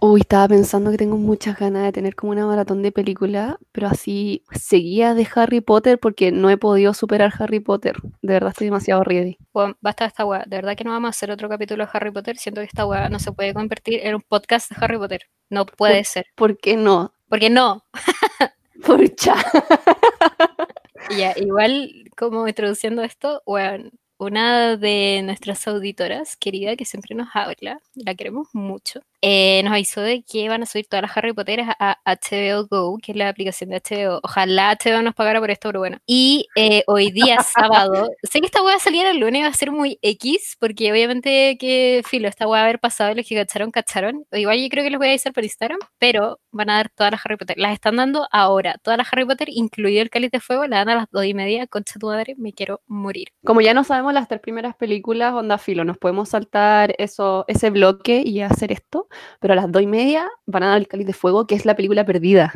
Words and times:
Uy, 0.00 0.20
estaba 0.20 0.48
pensando 0.48 0.90
que 0.90 0.98
tengo 0.98 1.16
muchas 1.16 1.58
ganas 1.58 1.84
de 1.84 1.92
tener 1.92 2.14
como 2.14 2.32
una 2.32 2.46
maratón 2.46 2.82
de 2.82 2.92
película, 2.92 3.58
pero 3.72 3.86
así 3.86 4.42
seguía 4.50 5.14
de 5.14 5.26
Harry 5.34 5.60
Potter 5.60 5.98
porque 5.98 6.30
no 6.30 6.50
he 6.50 6.56
podido 6.58 6.92
superar 6.92 7.32
Harry 7.38 7.60
Potter. 7.60 7.96
De 8.20 8.34
verdad 8.34 8.50
estoy 8.50 8.66
demasiado 8.66 9.02
ready. 9.02 9.38
Bueno, 9.52 9.76
basta 9.80 10.04
de 10.04 10.08
esta 10.08 10.26
weá. 10.26 10.44
De 10.46 10.56
verdad 10.56 10.76
que 10.76 10.84
no 10.84 10.90
vamos 10.90 11.08
a 11.08 11.10
hacer 11.10 11.30
otro 11.30 11.48
capítulo 11.48 11.84
de 11.84 11.90
Harry 11.92 12.10
Potter. 12.10 12.36
Siento 12.36 12.60
que 12.60 12.66
esta 12.66 12.84
weá 12.86 13.08
no 13.08 13.18
se 13.18 13.32
puede 13.32 13.54
convertir 13.54 14.00
en 14.02 14.16
un 14.16 14.20
podcast 14.20 14.70
de 14.70 14.76
Harry 14.80 14.98
Potter. 14.98 15.22
No 15.48 15.64
puede 15.64 15.96
Por- 15.98 16.04
ser. 16.04 16.26
¿Por 16.34 16.58
qué 16.58 16.76
no? 16.76 17.14
Porque 17.28 17.48
no. 17.48 17.84
Pucha. 18.84 19.36
Y 19.36 20.83
Ya, 21.10 21.32
igual 21.36 22.04
como 22.16 22.48
introduciendo 22.48 23.02
esto, 23.02 23.42
bueno, 23.46 23.90
una 24.18 24.76
de 24.76 25.22
nuestras 25.24 25.66
auditoras, 25.68 26.36
querida, 26.36 26.76
que 26.76 26.84
siempre 26.84 27.14
nos 27.14 27.28
habla, 27.34 27.80
la 27.94 28.14
queremos 28.14 28.48
mucho, 28.52 29.00
eh, 29.26 29.62
nos 29.64 29.72
avisó 29.72 30.02
de 30.02 30.22
que 30.22 30.50
van 30.50 30.62
a 30.62 30.66
subir 30.66 30.86
todas 30.86 31.00
las 31.00 31.16
Harry 31.16 31.32
Potter 31.32 31.62
a 31.62 31.98
HBO 32.04 32.66
Go, 32.66 32.98
que 33.02 33.12
es 33.12 33.16
la 33.16 33.30
aplicación 33.30 33.70
de 33.70 33.80
HBO. 33.80 34.20
Ojalá 34.22 34.76
HBO 34.76 35.00
nos 35.00 35.14
pagara 35.14 35.40
por 35.40 35.50
esto, 35.50 35.70
pero 35.70 35.80
bueno. 35.80 35.98
Y 36.06 36.46
eh, 36.56 36.84
hoy 36.86 37.10
día, 37.10 37.38
sábado, 37.88 38.10
sé 38.22 38.40
que 38.40 38.46
esta 38.46 38.62
weá 38.62 38.78
saliera 38.78 39.12
el 39.12 39.20
lunes, 39.20 39.42
va 39.42 39.48
a 39.48 39.54
ser 39.54 39.72
muy 39.72 39.98
X, 40.02 40.58
porque 40.60 40.92
obviamente 40.92 41.56
que 41.58 42.02
filo, 42.06 42.28
esta 42.28 42.46
va 42.46 42.60
a 42.60 42.64
haber 42.64 42.78
pasado 42.80 43.12
y 43.12 43.14
los 43.14 43.26
que 43.26 43.34
cacharon, 43.34 43.70
cacharon. 43.70 44.26
Igual 44.32 44.60
yo 44.60 44.68
creo 44.68 44.84
que 44.84 44.90
les 44.90 44.98
voy 44.98 45.06
a 45.06 45.10
avisar 45.10 45.32
por 45.32 45.42
Instagram, 45.42 45.78
pero 45.98 46.38
van 46.52 46.68
a 46.68 46.76
dar 46.76 46.90
todas 46.90 47.12
las 47.12 47.24
Harry 47.24 47.38
Potter. 47.38 47.56
Las 47.58 47.72
están 47.72 47.96
dando 47.96 48.28
ahora, 48.30 48.76
todas 48.82 48.98
las 48.98 49.10
Harry 49.10 49.24
Potter, 49.24 49.48
incluido 49.50 50.02
el 50.02 50.10
Cáliz 50.10 50.32
de 50.32 50.40
Fuego, 50.40 50.66
la 50.66 50.78
dan 50.78 50.90
a 50.90 50.96
las 50.96 51.10
dos 51.10 51.24
y 51.24 51.32
media. 51.32 51.66
Concha 51.66 51.98
tu 51.98 52.08
madre, 52.08 52.34
me 52.36 52.52
quiero 52.52 52.82
morir. 52.86 53.28
Como 53.42 53.62
ya 53.62 53.72
no 53.72 53.84
sabemos 53.84 54.12
las 54.12 54.28
tres 54.28 54.42
primeras 54.42 54.76
películas, 54.76 55.32
onda 55.32 55.56
filo, 55.56 55.84
nos 55.84 55.96
podemos 55.96 56.28
saltar 56.28 56.94
eso, 56.98 57.46
ese 57.48 57.70
bloque 57.70 58.22
y 58.22 58.42
hacer 58.42 58.70
esto, 58.70 59.08
pero 59.40 59.52
a 59.52 59.56
las 59.56 59.70
dos 59.70 59.82
y 59.82 59.86
media 59.86 60.28
van 60.46 60.62
a 60.62 60.68
dar 60.68 60.78
el 60.78 60.88
cáliz 60.88 61.06
de 61.06 61.12
fuego, 61.12 61.46
que 61.46 61.54
es 61.54 61.64
la 61.64 61.76
película 61.76 62.04
perdida. 62.04 62.52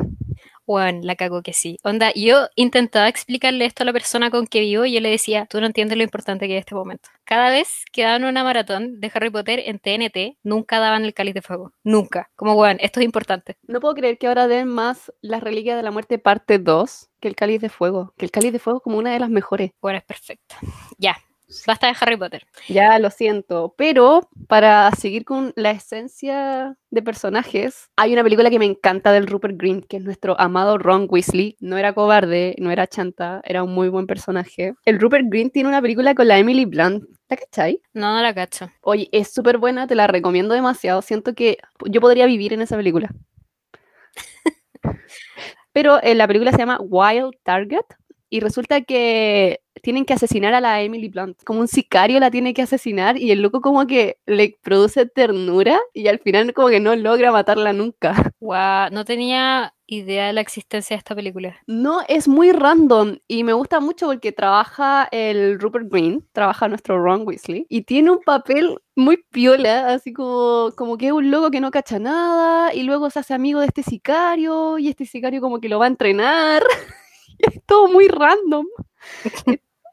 Juan, 0.69 1.01
la 1.01 1.15
cago 1.15 1.41
que 1.41 1.51
sí. 1.51 1.79
Onda, 1.83 2.11
yo 2.13 2.47
intentaba 2.55 3.07
explicarle 3.07 3.65
esto 3.65 3.81
a 3.81 3.87
la 3.87 3.91
persona 3.91 4.29
con 4.29 4.45
que 4.45 4.59
vivo 4.59 4.85
y 4.85 4.93
yo 4.93 4.99
le 4.99 5.09
decía, 5.09 5.47
tú 5.49 5.59
no 5.59 5.65
entiendes 5.65 5.97
lo 5.97 6.03
importante 6.03 6.47
que 6.47 6.57
es 6.57 6.59
este 6.59 6.75
momento. 6.75 7.09
Cada 7.23 7.49
vez 7.49 7.85
que 7.91 8.03
daban 8.03 8.23
una 8.23 8.43
maratón 8.43 8.99
de 8.99 9.11
Harry 9.11 9.31
Potter 9.31 9.63
en 9.65 9.79
TNT, 9.79 10.37
nunca 10.43 10.77
daban 10.79 11.05
el 11.05 11.15
cáliz 11.15 11.33
de 11.33 11.41
fuego. 11.41 11.73
Nunca. 11.83 12.29
Como, 12.35 12.53
weón, 12.53 12.77
esto 12.81 12.99
es 12.99 13.05
importante. 13.05 13.57
No 13.63 13.79
puedo 13.79 13.95
creer 13.95 14.19
que 14.19 14.27
ahora 14.27 14.47
den 14.47 14.67
más 14.67 15.11
Las 15.21 15.41
Reliquias 15.41 15.75
de 15.75 15.81
la 15.81 15.89
Muerte 15.89 16.19
parte 16.19 16.59
2 16.59 17.09
que 17.19 17.27
el 17.27 17.35
cáliz 17.35 17.61
de 17.61 17.69
fuego, 17.69 18.13
que 18.15 18.25
el 18.25 18.31
cáliz 18.31 18.53
de 18.53 18.59
fuego 18.59 18.77
es 18.77 18.83
como 18.83 18.99
una 18.99 19.11
de 19.11 19.19
las 19.19 19.31
mejores. 19.31 19.71
Bueno, 19.81 19.97
es 19.97 20.05
perfecto. 20.05 20.55
Ya, 20.99 21.17
basta 21.65 21.87
de 21.87 21.95
Harry 21.99 22.17
Potter. 22.17 22.45
Ya 22.67 22.99
lo 22.99 23.09
siento, 23.09 23.73
pero 23.77 24.29
para 24.47 24.91
seguir 24.91 25.25
con 25.25 25.53
la 25.55 25.71
esencia 25.71 26.77
de 26.89 27.01
personajes, 27.01 27.89
hay 27.95 28.13
una 28.13 28.23
película 28.23 28.49
que 28.49 28.59
me 28.59 28.65
encanta 28.65 29.11
del 29.11 29.27
Rupert 29.27 29.55
Grint, 29.57 29.85
que 29.85 29.97
es 29.97 30.03
nuestro 30.03 30.39
amado 30.39 30.77
Ron 30.77 31.07
Weasley. 31.09 31.57
No 31.59 31.77
era 31.77 31.93
cobarde, 31.93 32.55
no 32.59 32.71
era 32.71 32.87
chanta, 32.87 33.41
era 33.43 33.63
un 33.63 33.73
muy 33.73 33.89
buen 33.89 34.07
personaje. 34.07 34.73
El 34.85 34.99
Rupert 34.99 35.25
Grint 35.27 35.53
tiene 35.53 35.69
una 35.69 35.81
película 35.81 36.15
con 36.15 36.27
la 36.27 36.37
Emily 36.37 36.65
Blunt, 36.65 37.03
¿la 37.29 37.37
cachai? 37.37 37.81
No, 37.93 38.13
no 38.13 38.21
la 38.21 38.33
cacho. 38.33 38.69
Oye, 38.81 39.09
es 39.11 39.33
súper 39.33 39.57
buena, 39.57 39.87
te 39.87 39.95
la 39.95 40.07
recomiendo 40.07 40.53
demasiado. 40.53 41.01
Siento 41.01 41.33
que 41.33 41.57
yo 41.85 42.01
podría 42.01 42.25
vivir 42.25 42.53
en 42.53 42.61
esa 42.61 42.75
película. 42.75 43.09
Pero 45.71 46.01
eh, 46.01 46.15
la 46.15 46.27
película 46.27 46.51
se 46.51 46.57
llama 46.57 46.79
Wild 46.81 47.35
Target 47.43 47.85
y 48.29 48.39
resulta 48.39 48.81
que 48.81 49.61
tienen 49.81 50.05
que 50.05 50.13
asesinar 50.13 50.53
a 50.53 50.61
la 50.61 50.81
Emily 50.81 51.09
Blunt. 51.09 51.41
Como 51.43 51.61
un 51.61 51.67
sicario 51.67 52.19
la 52.19 52.31
tiene 52.31 52.53
que 52.53 52.61
asesinar 52.61 53.17
y 53.17 53.31
el 53.31 53.41
loco 53.41 53.61
como 53.61 53.87
que 53.87 54.17
le 54.25 54.57
produce 54.61 55.05
ternura 55.05 55.79
y 55.93 56.07
al 56.07 56.19
final 56.19 56.53
como 56.53 56.69
que 56.69 56.79
no 56.79 56.95
logra 56.95 57.31
matarla 57.31 57.73
nunca. 57.73 58.13
Guau, 58.39 58.91
no 58.91 59.05
tenía 59.05 59.73
idea 59.87 60.27
de 60.27 60.33
la 60.33 60.41
existencia 60.41 60.95
de 60.95 60.99
esta 60.99 61.15
película. 61.15 61.57
No, 61.65 62.01
es 62.07 62.27
muy 62.27 62.51
random 62.51 63.17
y 63.27 63.43
me 63.43 63.53
gusta 63.53 63.79
mucho 63.79 64.07
porque 64.07 64.31
trabaja 64.31 65.07
el 65.11 65.59
Rupert 65.59 65.89
Green, 65.89 66.27
trabaja 66.31 66.67
nuestro 66.67 67.01
Ron 67.01 67.25
Weasley 67.25 67.65
y 67.69 67.81
tiene 67.83 68.11
un 68.11 68.19
papel 68.19 68.77
muy 68.95 69.17
piola, 69.31 69.87
así 69.93 70.13
como, 70.13 70.71
como 70.75 70.97
que 70.97 71.07
es 71.07 71.11
un 71.11 71.31
loco 71.31 71.49
que 71.49 71.61
no 71.61 71.71
cacha 71.71 71.97
nada 71.97 72.73
y 72.73 72.83
luego 72.83 73.09
se 73.09 73.19
hace 73.19 73.33
amigo 73.33 73.61
de 73.61 73.67
este 73.67 73.81
sicario 73.81 74.77
y 74.77 74.89
este 74.89 75.05
sicario 75.05 75.41
como 75.41 75.59
que 75.59 75.69
lo 75.69 75.79
va 75.79 75.85
a 75.85 75.89
entrenar. 75.89 76.61
es 77.55 77.61
todo 77.65 77.87
muy 77.87 78.07
random. 78.07 78.65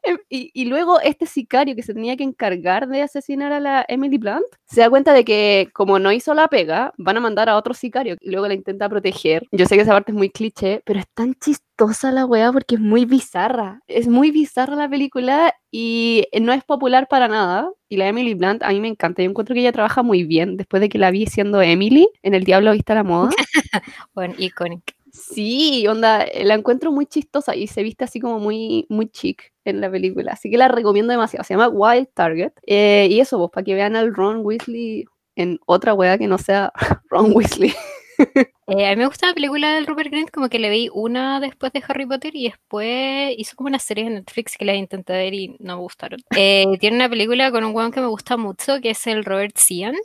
Em, 0.03 0.17
Y, 0.29 0.51
y 0.53 0.65
luego 0.65 0.99
este 1.01 1.25
sicario 1.25 1.75
que 1.75 1.83
se 1.83 1.93
tenía 1.93 2.15
que 2.15 2.23
encargar 2.23 2.87
de 2.87 3.01
asesinar 3.01 3.51
a 3.51 3.59
la 3.59 3.85
Emily 3.89 4.17
Blunt 4.17 4.45
se 4.65 4.81
da 4.81 4.89
cuenta 4.89 5.11
de 5.13 5.25
que 5.25 5.69
como 5.73 5.99
no 5.99 6.11
hizo 6.13 6.33
la 6.33 6.47
pega, 6.47 6.93
van 6.97 7.17
a 7.17 7.19
mandar 7.19 7.49
a 7.49 7.57
otro 7.57 7.73
sicario 7.73 8.15
y 8.21 8.31
luego 8.31 8.47
la 8.47 8.53
intenta 8.53 8.87
proteger. 8.89 9.43
Yo 9.51 9.65
sé 9.65 9.75
que 9.75 9.81
esa 9.81 9.91
parte 9.91 10.11
es 10.11 10.17
muy 10.17 10.29
cliché, 10.29 10.81
pero 10.85 10.99
es 10.99 11.07
tan 11.13 11.33
chistosa 11.35 12.11
la 12.11 12.25
weá 12.25 12.51
porque 12.53 12.75
es 12.75 12.81
muy 12.81 13.05
bizarra. 13.05 13.81
Es 13.87 14.07
muy 14.07 14.31
bizarra 14.31 14.75
la 14.75 14.89
película 14.89 15.53
y 15.71 16.25
no 16.41 16.53
es 16.53 16.63
popular 16.63 17.07
para 17.09 17.27
nada. 17.27 17.69
Y 17.89 17.97
la 17.97 18.07
Emily 18.07 18.33
Blunt 18.33 18.63
a 18.63 18.69
mí 18.69 18.79
me 18.81 18.87
encanta. 18.89 19.23
Yo 19.23 19.29
encuentro 19.29 19.53
que 19.55 19.61
ella 19.61 19.71
trabaja 19.73 20.03
muy 20.03 20.23
bien 20.23 20.57
después 20.57 20.79
de 20.81 20.89
que 20.89 20.97
la 20.99 21.11
vi 21.11 21.25
siendo 21.27 21.61
Emily 21.61 22.07
en 22.23 22.33
El 22.33 22.43
Diablo 22.45 22.71
Vista 22.73 22.93
a 22.93 22.97
la 22.97 23.03
Moda. 23.03 23.29
Bueno, 24.13 24.35
iconic. 24.37 24.96
Sí, 25.17 25.85
onda, 25.87 26.23
eh, 26.23 26.45
la 26.45 26.53
encuentro 26.53 26.91
muy 26.91 27.05
chistosa 27.05 27.55
y 27.55 27.67
se 27.67 27.83
viste 27.83 28.03
así 28.05 28.19
como 28.19 28.39
muy, 28.39 28.85
muy 28.89 29.09
chic 29.09 29.53
en 29.65 29.81
la 29.81 29.89
película. 29.89 30.33
Así 30.33 30.49
que 30.49 30.57
la 30.57 30.67
recomiendo 30.67 31.11
demasiado. 31.11 31.43
Se 31.43 31.53
llama 31.53 31.69
Wild 31.69 32.09
Target. 32.13 32.53
Eh, 32.65 33.07
y 33.09 33.19
eso, 33.19 33.37
pues, 33.37 33.51
para 33.51 33.63
que 33.63 33.73
vean 33.75 33.95
al 33.95 34.13
Ron 34.13 34.41
Weasley 34.45 35.05
en 35.35 35.59
otra 35.65 35.93
wea 35.93 36.17
que 36.17 36.27
no 36.27 36.37
sea 36.37 36.71
Ron 37.09 37.31
Weasley. 37.35 37.73
Eh, 38.69 38.85
a 38.85 38.89
mí 38.89 38.97
me 38.97 39.05
gusta 39.05 39.27
la 39.27 39.33
película 39.33 39.73
del 39.75 39.85
Rupert 39.87 40.11
Grint, 40.11 40.29
como 40.29 40.49
que 40.49 40.59
le 40.59 40.69
vi 40.69 40.89
una 40.93 41.39
después 41.39 41.71
de 41.71 41.81
Harry 41.87 42.05
Potter 42.05 42.35
y 42.35 42.49
después 42.49 43.33
hizo 43.37 43.55
como 43.55 43.67
una 43.67 43.79
serie 43.79 44.07
en 44.07 44.15
Netflix 44.15 44.57
que 44.57 44.65
la 44.65 44.75
intenté 44.75 45.13
ver 45.13 45.33
y 45.33 45.55
no 45.59 45.77
me 45.77 45.81
gustaron. 45.83 46.19
Eh, 46.35 46.65
tiene 46.79 46.97
una 46.97 47.07
película 47.07 47.49
con 47.51 47.63
un 47.63 47.73
weón 47.73 47.91
que 47.91 48.01
me 48.01 48.07
gusta 48.07 48.35
mucho, 48.35 48.81
que 48.81 48.89
es 48.89 49.07
el 49.07 49.23
Robert 49.23 49.55
Cian. 49.57 49.95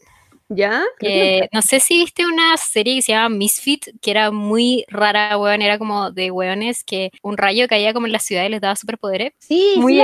¿Ya? 0.55 0.83
Eh, 1.01 1.49
no 1.53 1.63
sé 1.63 1.81
si 1.81 1.99
viste 1.99 2.27
una 2.27 2.57
serie 2.57 2.97
que 2.97 3.03
se 3.03 3.13
llama 3.13 3.35
Misfit, 3.35 3.87
que 4.01 4.11
era 4.11 4.31
muy 4.31 4.85
rara, 4.89 5.37
weón, 5.39 5.63
era 5.63 5.79
como 5.79 6.11
de 6.11 6.31
weones 6.31 6.85
que 6.85 7.11
un 7.23 7.37
rayo 7.37 7.67
caía 7.69 7.93
como 7.93 8.07
en 8.07 8.13
la 8.13 8.19
ciudad 8.19 8.45
y 8.45 8.49
les 8.51 8.61
daba 8.61 8.77
superpoderes. 8.77 9.33
Sí, 9.39 9.75
muy 9.79 9.95
sí. 9.95 10.03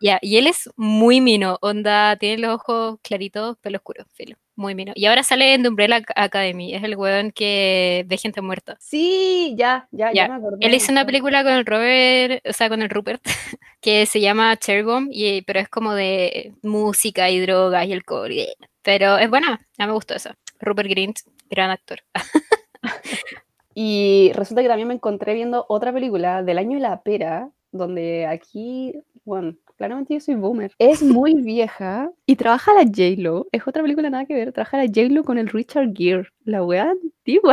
Ya, 0.00 0.18
y 0.22 0.36
él 0.36 0.46
es 0.46 0.70
muy 0.76 1.20
mino, 1.20 1.58
onda, 1.62 2.16
tiene 2.16 2.38
los 2.42 2.54
ojos 2.56 2.98
claritos, 3.02 3.56
pelo 3.58 3.78
oscuro, 3.78 4.04
filo, 4.14 4.36
muy 4.54 4.74
mino. 4.74 4.92
Y 4.94 5.06
ahora 5.06 5.22
sale 5.22 5.54
en 5.54 5.62
The 5.62 5.68
Umbrella 5.68 5.98
Ac- 6.00 6.12
Academy, 6.14 6.74
es 6.74 6.82
el 6.82 6.96
weón 6.96 7.30
que 7.32 8.04
ve 8.06 8.16
gente 8.18 8.40
muerta. 8.40 8.76
Sí, 8.80 9.54
ya, 9.56 9.88
ya, 9.90 10.12
ya, 10.12 10.26
Ya, 10.26 10.28
me 10.28 10.34
acordé. 10.36 10.58
Él 10.66 10.74
hizo 10.74 10.92
una 10.92 11.04
película 11.06 11.42
con 11.42 11.52
el 11.52 11.66
Robert, 11.66 12.46
o 12.48 12.52
sea, 12.52 12.68
con 12.68 12.82
el 12.82 12.90
Rupert, 12.90 13.22
que 13.80 14.06
se 14.06 14.20
llama 14.20 14.56
Cherry 14.56 14.82
Bomb, 14.82 15.08
y, 15.12 15.42
pero 15.42 15.60
es 15.60 15.68
como 15.68 15.94
de 15.94 16.52
música 16.62 17.30
y 17.30 17.40
drogas 17.40 17.86
y 17.86 17.92
alcohol. 17.92 18.32
y- 18.32 18.48
Pero 18.86 19.18
es 19.18 19.28
buena, 19.28 19.66
ya 19.76 19.88
me 19.88 19.92
gustó 19.92 20.14
eso. 20.14 20.30
Rupert 20.60 20.88
Grint, 20.88 21.18
gran 21.50 21.70
actor. 21.70 21.98
Y 23.78 24.32
resulta 24.34 24.62
que 24.62 24.68
también 24.68 24.88
me 24.88 24.94
encontré 24.94 25.34
viendo 25.34 25.66
otra 25.68 25.92
película 25.92 26.42
del 26.42 26.56
año 26.56 26.76
de 26.76 26.80
la 26.80 27.02
pera, 27.02 27.50
donde 27.72 28.26
aquí, 28.26 28.94
bueno, 29.26 29.54
claramente 29.76 30.14
yo 30.14 30.20
soy 30.20 30.34
boomer. 30.36 30.72
Es 30.78 31.02
muy 31.02 31.34
vieja 31.42 32.10
y 32.24 32.36
trabaja 32.36 32.72
la 32.72 32.84
J-Lo. 32.84 33.48
Es 33.52 33.68
otra 33.68 33.82
película 33.82 34.08
nada 34.08 34.24
que 34.24 34.32
ver. 34.32 34.52
Trabaja 34.52 34.78
la 34.78 34.86
J-Lo 34.86 35.24
con 35.24 35.36
el 35.36 35.48
Richard 35.48 35.92
Gere, 35.94 36.26
la 36.44 36.64
wea 36.64 36.90
antigua. 36.90 37.52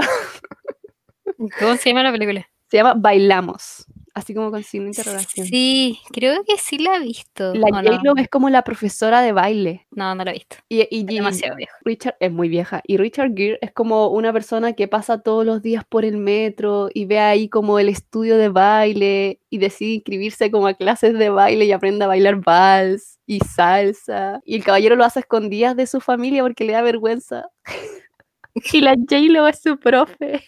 ¿Cómo 1.59 1.75
se 1.75 1.89
llama 1.89 2.03
la 2.03 2.13
película? 2.13 2.47
Se 2.69 2.77
llama 2.77 2.94
Bailamos, 2.94 3.85
así 4.13 4.34
como 4.34 4.51
con 4.51 4.63
signo 4.63 4.85
de 4.85 4.90
interrogación. 4.91 5.47
Sí, 5.47 6.00
creo 6.12 6.44
que 6.44 6.57
sí 6.57 6.77
la 6.77 6.98
he 6.98 7.00
visto. 7.00 7.54
La 7.54 7.68
¿o 7.68 8.04
no? 8.04 8.13
Es 8.18 8.30
como 8.30 8.50
la 8.50 8.63
profesora 8.63 9.21
de 9.21 9.31
baile. 9.31 9.88
No, 9.92 10.13
no 10.13 10.24
la 10.24 10.31
he 10.31 10.36
visto. 10.36 10.57
Y, 10.69 10.77
y- 10.77 10.81
Es 10.81 10.88
y 10.92 11.04
demasiado 11.04 11.56
vieja. 11.56 11.74
Richard 11.83 12.15
es 12.19 12.31
muy 12.31 12.50
vieja. 12.50 12.81
Y 12.86 12.98
Richard 12.98 13.33
Gere 13.36 13.57
es 13.62 13.71
como 13.71 14.07
una 14.07 14.31
persona 14.31 14.74
que 14.74 14.88
pasa 14.88 15.21
todos 15.21 15.45
los 15.45 15.62
días 15.62 15.83
por 15.83 16.06
el 16.06 16.18
metro 16.18 16.89
y 16.94 17.06
ve 17.06 17.19
ahí 17.19 17.50
como 17.50 17.80
el 17.80 17.89
estudio 17.89 18.38
de 18.38 18.50
baile 18.50 19.39
y 19.50 19.57
decide 19.57 19.94
inscribirse 19.95 20.51
como 20.51 20.68
a 20.68 20.74
clases 20.75 21.18
de 21.18 21.30
baile 21.30 21.66
y 21.66 21.71
aprende 21.71 22.06
a 22.06 22.07
bailar 22.07 22.36
vals 22.38 23.19
y 23.25 23.39
salsa. 23.39 24.42
Y 24.45 24.56
el 24.56 24.63
caballero 24.63 24.95
lo 24.95 25.06
hace 25.06 25.19
a 25.19 25.21
escondidas 25.21 25.75
de 25.75 25.88
su 25.88 26.00
familia 26.01 26.44
porque 26.44 26.66
le 26.66 26.74
da 26.74 26.81
vergüenza. 26.81 27.45
y 28.74 28.81
la 28.81 28.92
J-Lo 28.95 29.48
es 29.48 29.62
su 29.62 29.77
profe. 29.80 30.44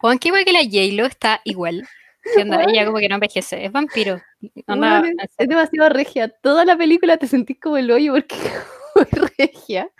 Juan, 0.00 0.18
qué 0.18 0.28
igual 0.28 0.44
que 0.44 0.52
la 0.52 0.62
J-Lo 0.64 1.06
está 1.06 1.40
igual. 1.44 1.86
¿Qué 2.22 2.42
onda? 2.42 2.62
Ella 2.64 2.84
como 2.86 2.98
que 2.98 3.08
no 3.08 3.14
envejece, 3.16 3.64
es 3.64 3.72
vampiro. 3.72 4.20
Onda, 4.66 5.02
es, 5.38 5.48
demasiado 5.48 5.88
regia. 5.88 6.28
Toda 6.28 6.64
la 6.64 6.76
película 6.76 7.16
te 7.16 7.26
sentís 7.26 7.58
como 7.60 7.76
el 7.76 7.90
hoyo 7.90 8.12
porque 8.12 8.36
es 8.96 9.30
regia. 9.38 9.90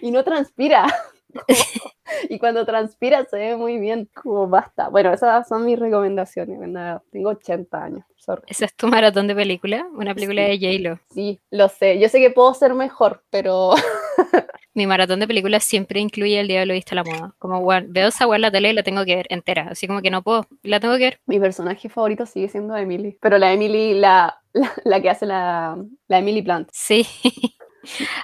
Y 0.00 0.10
no 0.10 0.22
transpira. 0.22 0.86
y 2.28 2.38
cuando 2.38 2.64
transpira 2.64 3.24
se 3.24 3.36
ve 3.36 3.56
muy 3.56 3.78
bien, 3.78 4.08
como 4.14 4.46
basta. 4.46 4.88
Bueno, 4.88 5.12
esas 5.12 5.48
son 5.48 5.64
mis 5.64 5.78
recomendaciones. 5.78 6.58
¿verdad? 6.58 7.02
Tengo 7.10 7.30
80 7.30 7.82
años, 7.82 8.04
sorry. 8.16 8.42
¿Esa 8.46 8.66
es 8.66 8.74
tu 8.76 8.86
maratón 8.86 9.26
de 9.26 9.34
película? 9.34 9.86
Una 9.92 10.14
película 10.14 10.46
Sí. 10.46 10.58
de 10.58 10.78
J-Lo. 10.78 11.00
Sí, 11.12 11.40
lo 11.50 11.68
sé. 11.68 11.98
Yo 11.98 12.08
sé 12.08 12.20
que 12.20 12.30
puedo 12.30 12.54
ser 12.54 12.74
mejor, 12.74 13.24
pero 13.30 13.72
Mi 14.74 14.86
maratón 14.86 15.20
de 15.20 15.26
películas 15.28 15.64
siempre 15.64 16.00
incluye 16.00 16.40
El 16.40 16.48
Diablo 16.48 16.74
Viste 16.74 16.94
a 16.94 16.96
la 16.96 17.04
Moda. 17.04 17.34
Como, 17.38 17.60
bueno, 17.60 17.86
veo 17.90 18.08
esa 18.08 18.26
weá 18.26 18.36
en 18.36 18.42
la 18.42 18.50
tele 18.50 18.70
y 18.70 18.72
la 18.74 18.82
tengo 18.82 19.04
que 19.04 19.16
ver 19.16 19.26
entera. 19.30 19.68
Así 19.70 19.86
como 19.86 20.02
que 20.02 20.10
no 20.10 20.22
puedo, 20.22 20.46
la 20.62 20.80
tengo 20.80 20.94
que 20.98 21.04
ver. 21.04 21.20
mi 21.26 21.38
personaje 21.40 21.88
favorito 21.88 22.26
sigue 22.26 22.48
siendo 22.48 22.76
Emily. 22.76 23.16
Pero 23.20 23.38
la 23.38 23.52
Emily, 23.52 23.94
la, 23.94 24.40
la, 24.52 24.72
la 24.84 25.00
que 25.00 25.10
hace 25.10 25.26
la, 25.26 25.76
la 26.08 26.18
Emily 26.18 26.42
Blunt. 26.42 26.68
Sí. 26.72 27.06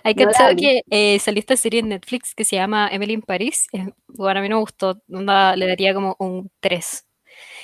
Hay 0.05 0.15
No 0.15 0.25
la 0.25 0.33
cachado 0.33 0.55
vi. 0.55 0.57
que 0.57 0.83
eh, 0.91 1.19
salió 1.19 1.41
esta 1.41 1.57
serie 1.57 1.81
en 1.81 1.91
Netflix 1.91 2.35
que 2.35 2.45
se 2.45 2.57
llama 2.57 2.89
Emily 2.93 3.13
in 3.15 3.23
Paris. 3.23 3.69
Eh, 3.73 3.91
bueno, 4.09 4.41
a 4.41 4.43
mí 4.43 4.49
no 4.49 4.57
me 4.57 4.61
gustó. 4.63 5.03
onda, 5.13 5.57
le 5.57 5.67
daría 5.67 5.95
como 5.95 6.17
un 6.19 6.51
3. 6.61 7.07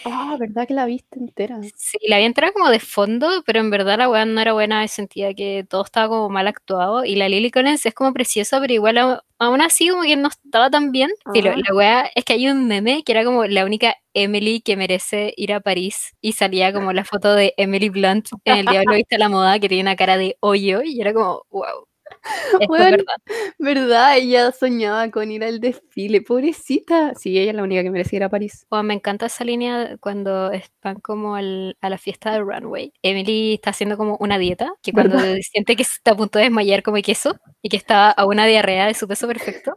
Ah, 0.05 0.37
¿verdad 0.39 0.69
que 0.69 0.75
la 0.75 0.87
viste 0.87 1.19
entera? 1.19 1.61
Sí, 1.75 1.99
la 2.07 2.19
vi 2.19 2.25
entera 2.25 2.53
como 2.53 2.71
de 2.71 2.79
fondo, 2.79 3.43
pero 3.45 3.61
en 3.61 3.71
verdad 3.71 3.99
la 3.99 4.09
weá 4.09 4.25
no 4.25 4.41
era 4.41 4.53
buena, 4.53 4.85
y 4.85 4.89
sentía 4.89 5.35
que 5.35 5.67
todo 5.69 5.85
estaba 5.85 6.09
como 6.09 6.29
mal 6.29 6.47
actuado. 6.47 7.05
Y 7.05 7.17
la 7.17 7.29
Lily 7.29 7.51
Collins 7.51 7.87
es 7.87 7.95
como 7.95 8.13
preciosa, 8.13 8.61
pero 8.61 8.73
igual 8.73 9.21
aún 9.39 9.61
así 9.61 9.89
como 9.89 10.03
que 10.03 10.17
no 10.17 10.29
estaba 10.29 10.71
tan 10.71 10.93
bien. 10.93 11.11
Ajá. 11.25 11.57
la 11.57 11.75
weá 11.75 12.11
es 12.15 12.25
que 12.25 12.35
hay 12.35 12.49
un 12.49 12.69
meme 12.69 13.03
que 13.05 13.13
era 13.13 13.25
como 13.25 13.45
la 13.47 13.65
única 13.65 13.97
Emily 14.15 14.61
que 14.61 14.77
merece 14.77 15.35
ir 15.37 15.53
a 15.53 15.61
París 15.61 16.15
y 16.21 16.33
salía 16.33 16.73
como 16.73 16.93
la 16.93 17.05
foto 17.05 17.35
de 17.35 17.53
Emily 17.57 17.89
Blunt 17.89 18.29
en 18.45 18.59
El 18.59 18.67
Diablo 18.67 18.95
Viste 18.95 19.17
a 19.17 19.19
la 19.19 19.29
Moda 19.29 19.59
que 19.59 19.69
tiene 19.69 19.83
una 19.83 19.97
cara 19.97 20.17
de 20.17 20.37
hoyo 20.41 20.83
y 20.83 21.01
era 21.01 21.13
como, 21.13 21.45
wow. 21.51 21.87
Esto 22.27 22.59
es 22.61 22.69
Weón. 22.69 22.91
verdad. 22.91 23.15
¿Verdad? 23.59 24.17
Ella 24.19 24.53
soñaba 24.53 25.11
con 25.11 25.31
ir 25.31 25.45
al 25.45 25.61
desfile. 25.61 26.23
Pobrecita. 26.23 27.15
Sí, 27.15 27.39
ella 27.39 27.51
es 27.51 27.57
la 27.57 27.63
única 27.63 27.83
que 27.83 27.91
merece 27.91 28.17
ir 28.17 28.25
a 28.25 28.29
París. 28.29 28.67
Bueno, 28.71 28.85
me 28.85 28.95
encanta 28.95 29.27
esa 29.27 29.45
línea 29.45 29.97
cuando 30.01 30.51
van 30.83 31.01
como 31.01 31.35
al- 31.37 31.77
a 31.81 31.91
la 31.91 31.99
fiesta 31.99 32.33
de 32.33 32.41
runway. 32.41 32.93
Emily 33.03 33.55
está 33.55 33.71
haciendo 33.71 33.97
como 33.97 34.17
una 34.21 34.39
dieta, 34.39 34.73
que 34.83 34.93
cuando 34.93 35.17
¿Verdad? 35.17 35.37
siente 35.43 35.77
que 35.77 35.85
se 35.85 35.95
está 35.95 36.13
a 36.13 36.17
punto 36.17 36.39
de 36.39 36.45
desmayar 36.47 36.83
come 36.83 37.03
queso 37.03 37.37
y 37.63 37.69
que 37.69 37.77
está 37.77 38.11
a 38.11 38.27
una 38.27 38.47
diarrea 38.47 38.87
de 38.87 38.95
su 38.95 39.07
peso 39.09 39.27
perfecto. 39.27 39.77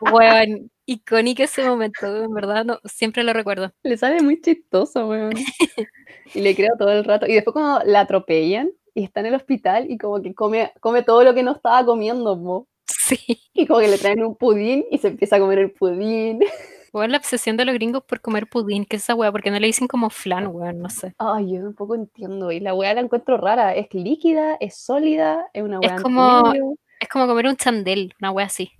Bueno, 0.00 0.58
icónico 0.86 1.42
ese 1.42 1.64
momento, 1.64 2.24
en 2.24 2.32
verdad, 2.32 2.64
no, 2.64 2.78
siempre 2.84 3.22
lo 3.22 3.32
recuerdo. 3.32 3.72
Le 3.82 3.96
sale 3.96 4.22
muy 4.22 4.40
chistoso, 4.40 5.06
weón. 5.08 5.32
Y 6.34 6.40
le 6.40 6.54
creo 6.54 6.70
todo 6.78 6.90
el 6.92 7.04
rato. 7.04 7.26
Y 7.26 7.34
después 7.34 7.52
cuando 7.52 7.84
la 7.84 8.00
atropellan 8.00 8.70
y 8.94 9.04
está 9.04 9.20
en 9.20 9.26
el 9.26 9.34
hospital 9.34 9.90
y 9.90 9.98
como 9.98 10.22
que 10.22 10.34
come, 10.34 10.72
come 10.80 11.02
todo 11.02 11.24
lo 11.24 11.34
que 11.34 11.42
no 11.42 11.52
estaba 11.52 11.84
comiendo, 11.84 12.40
po. 12.40 12.68
Sí. 12.86 13.18
Y 13.52 13.66
como 13.66 13.80
que 13.80 13.88
le 13.88 13.98
traen 13.98 14.24
un 14.24 14.34
pudín 14.36 14.84
y 14.90 14.98
se 14.98 15.08
empieza 15.08 15.36
a 15.36 15.38
comer 15.40 15.58
el 15.58 15.70
pudín. 15.72 16.40
Bueno, 16.94 17.10
la 17.10 17.18
obsesión 17.18 17.56
de 17.56 17.64
los 17.64 17.74
gringos 17.74 18.04
por 18.04 18.20
comer 18.20 18.46
pudín, 18.46 18.84
que 18.84 18.94
es 18.94 19.02
esa 19.02 19.16
weá, 19.16 19.32
porque 19.32 19.50
no 19.50 19.58
le 19.58 19.66
dicen 19.66 19.88
como 19.88 20.10
flan, 20.10 20.46
weón, 20.46 20.78
no 20.78 20.88
sé. 20.88 21.12
Ay, 21.18 21.52
yo 21.52 21.60
tampoco 21.60 21.96
entiendo. 21.96 22.52
Y 22.52 22.60
la 22.60 22.72
weá 22.72 22.94
la 22.94 23.00
encuentro 23.00 23.36
rara. 23.36 23.74
Es 23.74 23.92
líquida, 23.92 24.54
es 24.60 24.76
sólida, 24.76 25.44
es 25.52 25.64
una 25.64 25.80
Es 25.82 25.90
weá 25.90 26.00
como- 26.00 26.42
medio. 26.42 26.76
Es 27.00 27.08
como 27.08 27.26
comer 27.26 27.48
un 27.48 27.56
chandel, 27.56 28.14
una 28.20 28.30
weá 28.30 28.46
así. 28.46 28.70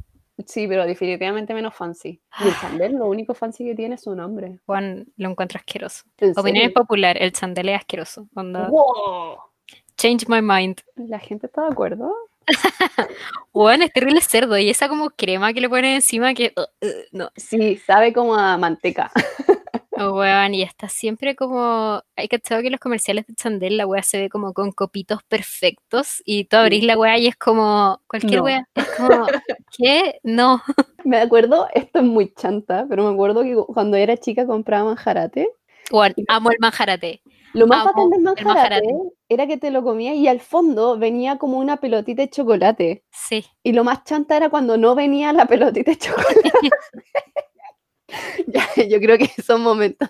Sí, 0.46 0.68
pero 0.68 0.86
definitivamente 0.86 1.54
menos 1.54 1.74
fancy. 1.74 2.20
Y 2.40 2.46
el 2.46 2.54
chandel, 2.60 2.92
lo 2.92 3.08
único 3.08 3.34
fancy 3.34 3.64
que 3.64 3.74
tiene 3.74 3.96
es 3.96 4.02
su 4.02 4.14
nombre. 4.14 4.60
Juan 4.64 5.06
lo 5.16 5.30
encuentro 5.30 5.58
asqueroso. 5.58 6.04
¿En 6.18 6.38
Opinión 6.38 6.66
serio? 6.66 6.72
popular, 6.82 7.20
el 7.20 7.32
chandel 7.32 7.70
es 7.70 7.78
asqueroso. 7.78 8.28
Onda, 8.36 8.68
¡Wow! 8.68 9.38
Change 10.04 10.28
my 10.28 10.42
mind. 10.42 10.82
¿La 10.96 11.18
gente 11.18 11.46
está 11.46 11.62
de 11.62 11.68
acuerdo? 11.68 12.14
Weón, 13.54 13.80
es 13.80 13.92
terrible 13.92 14.20
cerdo. 14.20 14.58
Y 14.58 14.68
esa 14.68 14.88
como 14.88 15.08
crema 15.08 15.54
que 15.54 15.62
le 15.62 15.68
ponen 15.70 15.94
encima 15.94 16.34
que... 16.34 16.52
uh, 16.56 16.86
uh, 16.86 16.92
no. 17.12 17.30
Sí, 17.36 17.78
sabe 17.78 18.12
como 18.12 18.34
a 18.36 18.56
manteca. 18.58 19.10
Oh, 19.96 20.10
weón, 20.18 20.54
y 20.54 20.62
está 20.62 20.88
siempre 20.88 21.36
como... 21.36 22.02
Hay 22.16 22.26
cachado 22.26 22.60
que 22.60 22.66
en 22.66 22.72
los 22.72 22.80
comerciales 22.80 23.28
de 23.28 23.34
Chandel 23.36 23.76
la 23.76 23.86
weá 23.86 24.02
se 24.02 24.22
ve 24.22 24.28
como 24.28 24.52
con 24.52 24.72
copitos 24.72 25.22
perfectos 25.22 26.20
y 26.24 26.46
tú 26.46 26.56
abrís 26.56 26.82
la 26.82 26.98
weá 26.98 27.16
y 27.16 27.28
es 27.28 27.36
como... 27.36 28.02
Cualquier 28.08 28.38
No. 28.38 28.44
weá. 28.44 28.68
Es 28.74 28.88
como... 28.96 29.24
¿Qué? 29.78 30.18
No. 30.24 30.60
Me 31.04 31.18
acuerdo, 31.18 31.68
esto 31.72 32.00
es 32.00 32.04
muy 32.04 32.34
chanta, 32.34 32.86
pero 32.88 33.04
me 33.04 33.14
acuerdo 33.14 33.44
que 33.44 33.54
cuando 33.72 33.96
era 33.96 34.16
chica 34.16 34.44
compraba 34.48 34.82
manjarate. 34.82 35.48
Amo 36.28 36.50
el 36.50 36.56
manjarate. 36.60 37.22
Lo 37.52 37.68
más 37.68 37.84
bacán 37.84 38.10
del 38.10 38.18
el 38.18 38.24
manjarate 38.24 38.46
manjarate. 38.46 38.94
era 39.28 39.46
que 39.46 39.56
te 39.56 39.70
lo 39.70 39.84
comías 39.84 40.16
y 40.16 40.26
al 40.26 40.40
fondo 40.40 40.98
venía 40.98 41.38
como 41.38 41.58
una 41.58 41.76
pelotita 41.76 42.22
de 42.22 42.30
chocolate. 42.30 43.04
Sí. 43.12 43.44
Y 43.62 43.72
lo 43.72 43.84
más 43.84 44.02
chanta 44.04 44.36
era 44.36 44.48
cuando 44.50 44.76
no 44.76 44.94
venía 44.96 45.32
la 45.32 45.46
pelotita 45.46 45.92
de 45.92 45.98
chocolate. 45.98 46.50
Ya, 48.46 48.68
yo 48.86 49.00
creo 49.00 49.18
que 49.18 49.28
son 49.42 49.62
momentos 49.62 50.08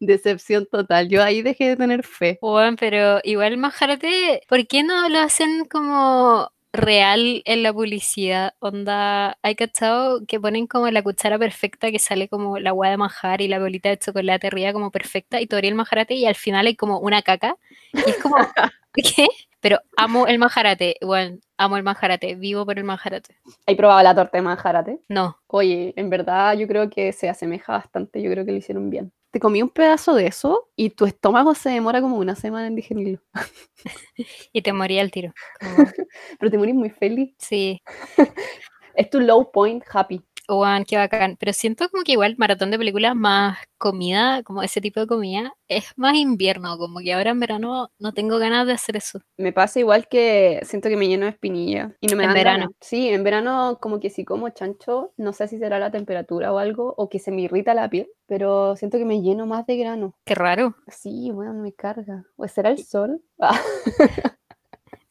de 0.00 0.14
excepción 0.14 0.66
total. 0.70 1.08
Yo 1.08 1.22
ahí 1.22 1.42
dejé 1.42 1.68
de 1.68 1.76
tener 1.76 2.02
fe. 2.02 2.38
Weón, 2.40 2.76
pero 2.76 3.20
igual 3.24 3.52
el 3.52 3.58
manjarate, 3.58 4.42
¿por 4.48 4.66
qué 4.66 4.82
no 4.82 5.08
lo 5.08 5.18
hacen 5.18 5.66
como 5.66 6.50
real 6.72 7.42
en 7.44 7.62
la 7.62 7.72
publicidad? 7.72 8.54
Onda, 8.60 9.38
hay 9.42 9.54
cachado 9.54 10.24
que 10.26 10.40
ponen 10.40 10.66
como 10.66 10.90
la 10.90 11.02
cuchara 11.02 11.38
perfecta 11.38 11.90
que 11.90 11.98
sale 11.98 12.28
como 12.28 12.58
la 12.58 12.72
hueá 12.72 12.90
de 12.90 12.96
manjar 12.96 13.40
y 13.40 13.48
la 13.48 13.58
bolita 13.58 13.88
de 13.88 13.98
chocolate 13.98 14.46
arriba 14.46 14.72
como 14.72 14.90
perfecta 14.90 15.40
y 15.40 15.46
todavía 15.46 15.70
el 15.70 15.76
manjarate 15.76 16.14
y 16.14 16.26
al 16.26 16.34
final 16.34 16.66
hay 16.66 16.76
como 16.76 16.98
una 16.98 17.22
caca 17.22 17.56
y 17.92 18.10
es 18.10 18.16
como, 18.18 18.36
¿qué? 18.94 19.28
Pero 19.60 19.78
amo 19.96 20.26
el 20.26 20.38
manjarate, 20.38 20.96
bueno, 21.02 21.38
amo 21.56 21.76
el 21.76 21.84
manjarate, 21.84 22.34
vivo 22.34 22.66
por 22.66 22.78
el 22.78 22.84
manjarate. 22.84 23.36
¿Has 23.66 23.76
probado 23.76 24.02
la 24.02 24.14
torta 24.14 24.38
de 24.38 24.42
manjarate? 24.42 24.98
No, 25.08 25.38
Oye, 25.46 25.92
en 25.96 26.08
verdad 26.08 26.54
yo 26.54 26.66
creo 26.66 26.88
que 26.88 27.12
se 27.12 27.28
asemeja 27.28 27.74
bastante. 27.74 28.22
Yo 28.22 28.30
creo 28.30 28.46
que 28.46 28.52
lo 28.52 28.56
hicieron 28.56 28.88
bien. 28.88 29.12
Te 29.32 29.40
comí 29.40 29.62
un 29.62 29.70
pedazo 29.70 30.14
de 30.14 30.26
eso 30.26 30.68
y 30.76 30.90
tu 30.90 31.06
estómago 31.06 31.54
se 31.54 31.70
demora 31.70 32.02
como 32.02 32.18
una 32.18 32.34
semana 32.36 32.66
en 32.66 32.76
digerirlo. 32.76 33.18
y 34.52 34.62
te 34.62 34.74
moría 34.74 35.02
al 35.02 35.10
tiro. 35.10 35.32
Como, 35.60 35.76
Pero 36.38 36.50
te 36.50 36.58
morís 36.58 36.74
muy 36.74 36.90
feliz. 36.90 37.34
sí, 37.38 37.82
Es 38.94 39.10
tu 39.10 39.20
low 39.20 39.50
point 39.52 39.82
happy. 39.92 40.22
Juan, 40.56 40.84
qué 40.84 40.96
bacán. 40.96 41.36
Pero 41.38 41.52
siento 41.52 41.88
como 41.90 42.02
que 42.04 42.12
igual 42.12 42.34
maratón 42.38 42.70
de 42.70 42.78
películas 42.78 43.14
más 43.14 43.58
comida, 43.78 44.42
como 44.44 44.62
ese 44.62 44.80
tipo 44.80 45.00
de 45.00 45.06
comida, 45.06 45.54
es 45.68 45.86
más 45.96 46.14
invierno, 46.14 46.78
como 46.78 47.00
que 47.00 47.12
ahora 47.12 47.30
en 47.30 47.40
verano 47.40 47.90
no 47.98 48.12
tengo 48.12 48.38
ganas 48.38 48.66
de 48.66 48.72
hacer 48.74 48.96
eso. 48.96 49.20
Me 49.36 49.52
pasa 49.52 49.80
igual 49.80 50.06
que 50.08 50.60
siento 50.64 50.88
que 50.88 50.96
me 50.96 51.08
lleno 51.08 51.24
de 51.24 51.30
espinilla 51.32 51.96
y 52.00 52.06
no 52.06 52.16
me 52.16 52.24
En 52.24 52.32
verano. 52.34 52.58
ganas. 52.60 52.76
Sí, 52.80 53.08
en 53.08 53.24
verano 53.24 53.78
como 53.80 53.98
que 53.98 54.10
si 54.10 54.24
como 54.24 54.48
chancho, 54.50 55.12
no 55.16 55.32
sé 55.32 55.48
si 55.48 55.58
será 55.58 55.78
la 55.78 55.90
temperatura 55.90 56.52
o 56.52 56.58
algo, 56.58 56.94
o 56.96 57.08
que 57.08 57.18
se 57.18 57.32
me 57.32 57.42
irrita 57.42 57.74
la 57.74 57.88
piel, 57.90 58.08
pero 58.26 58.76
siento 58.76 58.98
que 58.98 59.04
me 59.04 59.20
lleno 59.20 59.46
más 59.46 59.66
de 59.66 59.76
grano. 59.76 60.14
Qué 60.24 60.34
raro. 60.34 60.76
Sí, 60.88 61.30
bueno, 61.32 61.54
me 61.54 61.72
carga. 61.72 62.24
¿O 62.36 62.46
será 62.46 62.70
el 62.70 62.84
sol? 62.84 63.20
Ah, 63.40 63.58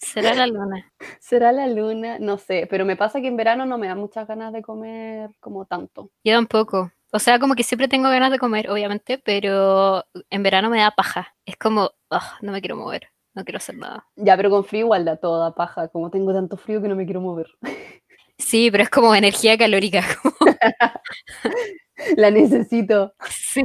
Será 0.01 0.33
la 0.33 0.47
luna. 0.47 0.91
¿Será 1.19 1.51
la 1.51 1.67
luna? 1.67 2.17
No 2.19 2.37
sé, 2.37 2.67
pero 2.69 2.85
me 2.85 2.95
pasa 2.95 3.21
que 3.21 3.27
en 3.27 3.37
verano 3.37 3.65
no 3.65 3.77
me 3.77 3.87
da 3.87 3.95
muchas 3.95 4.27
ganas 4.27 4.51
de 4.53 4.61
comer 4.61 5.29
como 5.39 5.65
tanto. 5.65 6.09
Yo 6.23 6.33
tampoco. 6.35 6.91
O 7.13 7.19
sea, 7.19 7.39
como 7.39 7.55
que 7.55 7.63
siempre 7.63 7.87
tengo 7.87 8.09
ganas 8.09 8.31
de 8.31 8.39
comer, 8.39 8.69
obviamente, 8.69 9.17
pero 9.17 10.05
en 10.29 10.43
verano 10.43 10.69
me 10.69 10.79
da 10.79 10.91
paja. 10.91 11.35
Es 11.45 11.55
como, 11.57 11.91
"Ugh, 12.09 12.21
no 12.41 12.51
me 12.53 12.61
quiero 12.61 12.77
mover, 12.77 13.09
no 13.35 13.43
quiero 13.43 13.57
hacer 13.57 13.75
nada. 13.77 14.07
Ya, 14.15 14.37
pero 14.37 14.49
con 14.49 14.63
frío 14.65 14.81
igual 14.85 15.05
da 15.05 15.17
toda 15.17 15.53
paja, 15.53 15.89
como 15.89 16.09
tengo 16.09 16.33
tanto 16.33 16.57
frío 16.57 16.81
que 16.81 16.87
no 16.87 16.95
me 16.95 17.05
quiero 17.05 17.21
mover. 17.21 17.47
Sí, 18.37 18.71
pero 18.71 18.81
es 18.83 18.89
como 18.89 19.13
energía 19.13 19.55
calórica. 19.55 20.01
como- 20.23 20.35
La 22.17 22.31
necesito. 22.31 23.13
sí. 23.29 23.63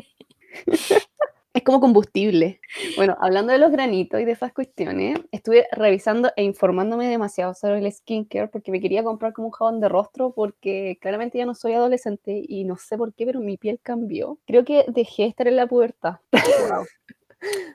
Es 1.57 1.63
como 1.63 1.81
combustible. 1.81 2.61
Bueno, 2.97 3.17
hablando 3.19 3.51
de 3.51 3.59
los 3.59 3.73
granitos 3.73 4.21
y 4.21 4.27
de 4.27 4.33
esas 4.33 4.53
cuestiones, 4.53 5.19
estuve 5.33 5.67
revisando 5.73 6.31
e 6.37 6.45
informándome 6.45 7.09
demasiado 7.09 7.55
sobre 7.55 7.79
el 7.79 7.91
skincare 7.91 8.49
porque 8.49 8.71
me 8.71 8.79
quería 8.79 9.03
comprar 9.03 9.33
como 9.33 9.47
un 9.49 9.53
jabón 9.53 9.81
de 9.81 9.89
rostro 9.89 10.33
porque 10.33 10.99
claramente 11.01 11.39
ya 11.39 11.47
no 11.47 11.55
soy 11.55 11.73
adolescente 11.73 12.45
y 12.47 12.65
no 12.65 12.77
sé 12.77 12.99
por 12.99 13.15
qué, 13.15 13.25
pero 13.25 13.41
mi 13.41 13.57
piel 13.57 13.81
cambió. 13.83 14.39
Creo 14.47 14.67
que 14.67 14.85
dejé 14.89 15.23
de 15.23 15.29
estar 15.31 15.49
en 15.49 15.57
la 15.57 15.67
pubertad. 15.67 16.17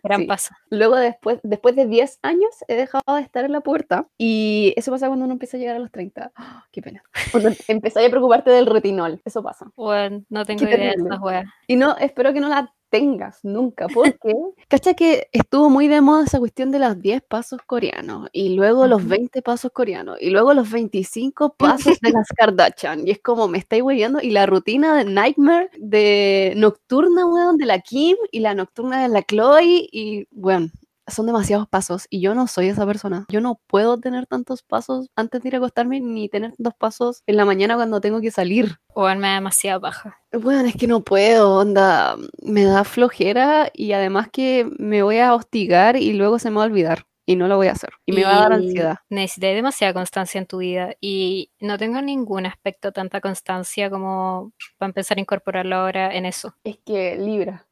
Gran 0.03 0.21
Sí. 0.21 0.27
paso. 0.27 0.53
Luego, 0.69 0.95
después, 0.95 1.39
después 1.41 1.75
de 1.75 1.87
10 1.87 2.19
años, 2.21 2.51
he 2.67 2.75
dejado 2.75 3.15
de 3.15 3.21
estar 3.21 3.45
en 3.45 3.51
la 3.51 3.61
puerta 3.61 4.07
y 4.15 4.75
eso 4.75 4.91
pasa 4.91 5.07
cuando 5.07 5.25
uno 5.25 5.33
empieza 5.33 5.57
a 5.57 5.59
llegar 5.59 5.77
a 5.77 5.79
los 5.79 5.91
30. 5.91 6.31
¡Ah! 6.35 6.65
¡Qué 6.71 6.83
pena! 6.83 7.01
Cuando 7.31 7.49
empezáis 7.67 8.07
a 8.07 8.11
preocuparte 8.11 8.51
del 8.51 8.67
retinol, 8.67 9.19
eso 9.25 9.41
pasa. 9.41 9.71
Bueno, 9.75 10.23
no 10.29 10.45
tengo 10.45 10.67
Qué 10.67 10.75
idea 10.75 10.93
de 10.95 11.17
weas. 11.17 11.45
Y 11.65 11.77
no, 11.77 11.97
espero 11.97 12.31
que 12.31 12.41
no 12.41 12.49
la 12.49 12.71
tengas 12.91 13.39
nunca, 13.43 13.89
porque, 13.89 14.35
¿cacha 14.69 14.93
que 14.95 15.29
estuvo 15.33 15.69
muy 15.71 15.87
de 15.89 16.01
moda 16.01 16.25
esa 16.25 16.39
cuestión 16.39 16.71
de 16.71 16.79
los 16.79 16.99
10 17.01 17.23
pasos 17.23 17.61
coreanos, 17.65 18.29
y 18.33 18.49
luego 18.55 18.87
los 18.87 19.01
Ujú. 19.01 19.09
20 19.09 19.41
pasos 19.41 19.71
coreanos, 19.73 20.17
y 20.21 20.29
luego 20.31 20.53
los 20.53 20.69
25 20.71 21.55
pasos 21.97 21.99
de 22.01 22.11
las 22.11 22.27
Kardashian, 22.37 23.07
y 23.07 23.11
es 23.11 23.19
como, 23.21 23.47
me 23.47 23.57
estáis 23.59 23.81
hueviando, 23.83 24.19
y 24.21 24.31
la 24.31 24.45
rutina 24.45 24.95
de 24.97 25.05
Nightmare 25.05 25.69
de 25.79 26.53
nocturna, 26.57 27.25
weón, 27.25 27.57
de 27.57 27.65
la 27.65 27.79
Kim, 27.79 28.17
y 28.31 28.41
la 28.41 28.53
nocturna 28.55 29.01
de 29.03 29.09
la 29.09 29.23
Chloe, 29.23 29.87
y, 29.91 30.27
bueno, 30.31 30.69
son 31.07 31.25
demasiados 31.25 31.67
pasos 31.67 32.07
y 32.09 32.21
yo 32.21 32.35
no 32.35 32.47
soy 32.47 32.69
esa 32.69 32.85
persona. 32.85 33.25
Yo 33.29 33.41
no 33.41 33.59
puedo 33.67 33.99
tener 33.99 34.27
tantos 34.27 34.63
pasos 34.63 35.09
antes 35.15 35.41
de 35.41 35.49
ir 35.49 35.55
a 35.55 35.57
acostarme 35.57 35.99
ni 35.99 36.29
tener 36.29 36.53
tantos 36.55 36.73
pasos 36.75 37.23
en 37.27 37.37
la 37.37 37.45
mañana 37.45 37.75
cuando 37.75 38.01
tengo 38.01 38.21
que 38.21 38.31
salir. 38.31 38.77
O 38.93 39.07
me 39.15 39.27
da 39.27 39.35
demasiada 39.35 39.79
baja. 39.79 40.19
Bueno, 40.31 40.67
es 40.67 40.75
que 40.75 40.87
no 40.87 41.01
puedo, 41.01 41.57
onda, 41.57 42.15
me 42.41 42.63
da 42.63 42.83
flojera 42.83 43.69
y 43.73 43.93
además 43.93 44.29
que 44.31 44.69
me 44.77 45.03
voy 45.03 45.19
a 45.19 45.33
hostigar 45.33 45.97
y 45.97 46.13
luego 46.13 46.39
se 46.39 46.49
me 46.49 46.57
va 46.57 46.63
a 46.63 46.67
olvidar 46.67 47.05
y 47.25 47.35
no 47.35 47.47
lo 47.47 47.55
voy 47.55 47.67
a 47.67 47.73
hacer. 47.73 47.91
Y, 48.05 48.13
me 48.13 48.23
va 48.23 48.37
a 48.37 48.39
dar 48.41 48.53
ansiedad. 48.53 48.97
Necesité 49.09 49.53
demasiada 49.53 49.93
constancia 49.93 50.39
en 50.39 50.47
tu 50.47 50.57
vida 50.57 50.95
y 50.99 51.51
no 51.59 51.77
tengo 51.77 52.01
ningún 52.01 52.45
aspecto 52.45 52.91
tanta 52.91 53.21
constancia 53.21 53.89
como 53.89 54.53
para 54.77 54.89
empezar 54.89 55.17
a 55.17 55.21
incorporarlo 55.21 55.75
ahora 55.75 56.13
en 56.13 56.25
eso. 56.25 56.55
Es 56.63 56.77
que 56.85 57.15
Libra. 57.17 57.67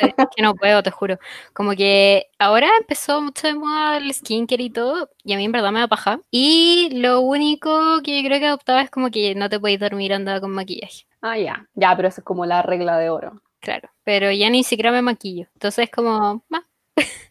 Es 0.00 0.14
que 0.34 0.42
no 0.42 0.54
puedo, 0.54 0.82
te 0.82 0.90
juro. 0.90 1.18
Como 1.52 1.72
que 1.72 2.26
ahora 2.38 2.68
empezó 2.80 3.20
mucho 3.20 3.46
de 3.46 3.54
moda 3.54 3.96
el 3.98 4.12
skincare 4.12 4.62
y 4.62 4.70
todo, 4.70 5.10
y 5.24 5.32
a 5.32 5.36
mí 5.36 5.44
en 5.44 5.52
verdad 5.52 5.72
me 5.72 5.80
da 5.80 5.88
paja. 5.88 6.20
Y 6.30 6.90
lo 6.92 7.20
único 7.20 8.00
que 8.02 8.22
yo 8.22 8.28
creo 8.28 8.40
que 8.40 8.46
adoptaba 8.46 8.82
es 8.82 8.90
como 8.90 9.10
que 9.10 9.34
no 9.34 9.48
te 9.48 9.60
podéis 9.60 9.80
dormir 9.80 10.12
andando 10.12 10.40
con 10.40 10.50
maquillaje. 10.50 11.06
Ah, 11.20 11.38
ya. 11.38 11.66
Ya, 11.74 11.94
pero 11.96 12.08
eso 12.08 12.20
es 12.20 12.24
como 12.24 12.46
la 12.46 12.62
regla 12.62 12.98
de 12.98 13.10
oro. 13.10 13.42
Claro, 13.60 13.88
pero 14.04 14.30
ya 14.30 14.48
ni 14.50 14.62
siquiera 14.62 14.92
me 14.92 15.02
maquillo. 15.02 15.48
Entonces, 15.54 15.90
como, 15.90 16.44
va, 16.52 16.64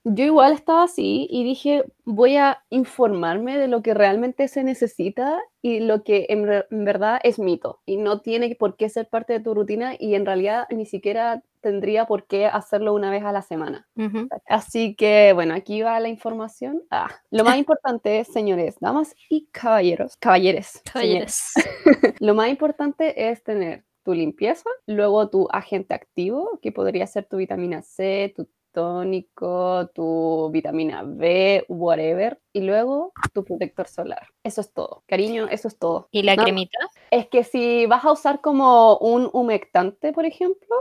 Yo 0.04 0.24
igual 0.24 0.54
estaba 0.54 0.84
así 0.84 1.28
y 1.32 1.44
dije, 1.44 1.84
voy 2.04 2.38
a 2.38 2.64
informarme 2.70 3.58
de 3.58 3.68
lo 3.68 3.82
que 3.82 3.94
realmente 3.96 4.48
se 4.48 4.64
necesita 4.64 5.40
y 5.66 5.80
lo 5.80 6.04
que 6.04 6.28
en, 6.30 6.48
en 6.70 6.86
verdad 6.86 7.20
es 7.24 7.40
mito 7.40 7.82
y 7.88 7.98
no 7.98 8.22
tiene 8.22 8.54
por 8.54 8.78
qué 8.78 8.88
ser 8.88 9.10
parte 9.10 9.34
de 9.34 9.40
tu 9.40 9.56
rutina 9.56 9.96
y 9.98 10.14
en 10.14 10.24
realidad 10.24 10.68
ni 10.70 10.86
siquiera 10.86 11.42
tendría 11.60 12.06
por 12.06 12.28
qué 12.28 12.46
hacerlo 12.46 12.94
una 12.94 13.10
vez 13.10 13.24
a 13.24 13.32
la 13.32 13.42
semana. 13.42 13.88
Ujú. 13.96 14.30
Así 14.48 14.94
que 14.94 15.32
bueno, 15.34 15.56
aquí 15.56 15.82
va 15.82 16.00
la 16.00 16.08
información. 16.08 16.84
Ah, 16.92 17.10
lo 17.32 17.44
más 17.44 17.58
importante 17.58 18.20
es, 18.20 18.28
señores, 18.28 18.76
damas 18.80 19.16
y 19.28 19.48
caballeros, 19.52 20.18
caballeres, 20.18 20.84
señores, 20.94 21.52
Caballeros. 21.56 22.16
lo 22.20 22.36
más 22.36 22.50
importante 22.50 23.32
es 23.32 23.44
tener 23.44 23.86
tu 24.04 24.14
limpieza, 24.14 24.70
luego 24.86 25.32
tu 25.32 25.48
agente 25.52 25.96
activo, 25.96 26.60
que 26.62 26.72
podría 26.72 27.08
ser 27.08 27.26
tu 27.26 27.38
vitamina 27.38 27.82
C, 27.82 28.32
tu 28.36 28.48
tónico, 28.76 29.90
tu 29.96 30.52
vitamina 30.52 31.02
B, 31.04 31.66
whatever, 31.68 32.40
y 32.54 32.62
luego 32.62 33.14
tu 33.34 33.44
protector 33.44 33.88
solar. 33.88 34.28
Eso 34.44 34.62
es 34.62 34.72
todo. 34.74 35.04
Cariño, 35.08 35.48
eso 35.48 35.68
es 35.68 35.80
todo. 35.80 36.08
¿Y 36.12 36.22
la 36.22 36.36
No, 36.36 36.44
cremita? 36.44 36.78
Es 37.10 37.28
que 37.28 37.44
si 37.44 37.88
vas 37.88 38.06
a 38.06 38.12
usar 38.12 38.42
como 38.42 38.98
un 38.98 39.30
humectante, 39.34 40.14
por 40.14 40.26
ejemplo, 40.26 40.76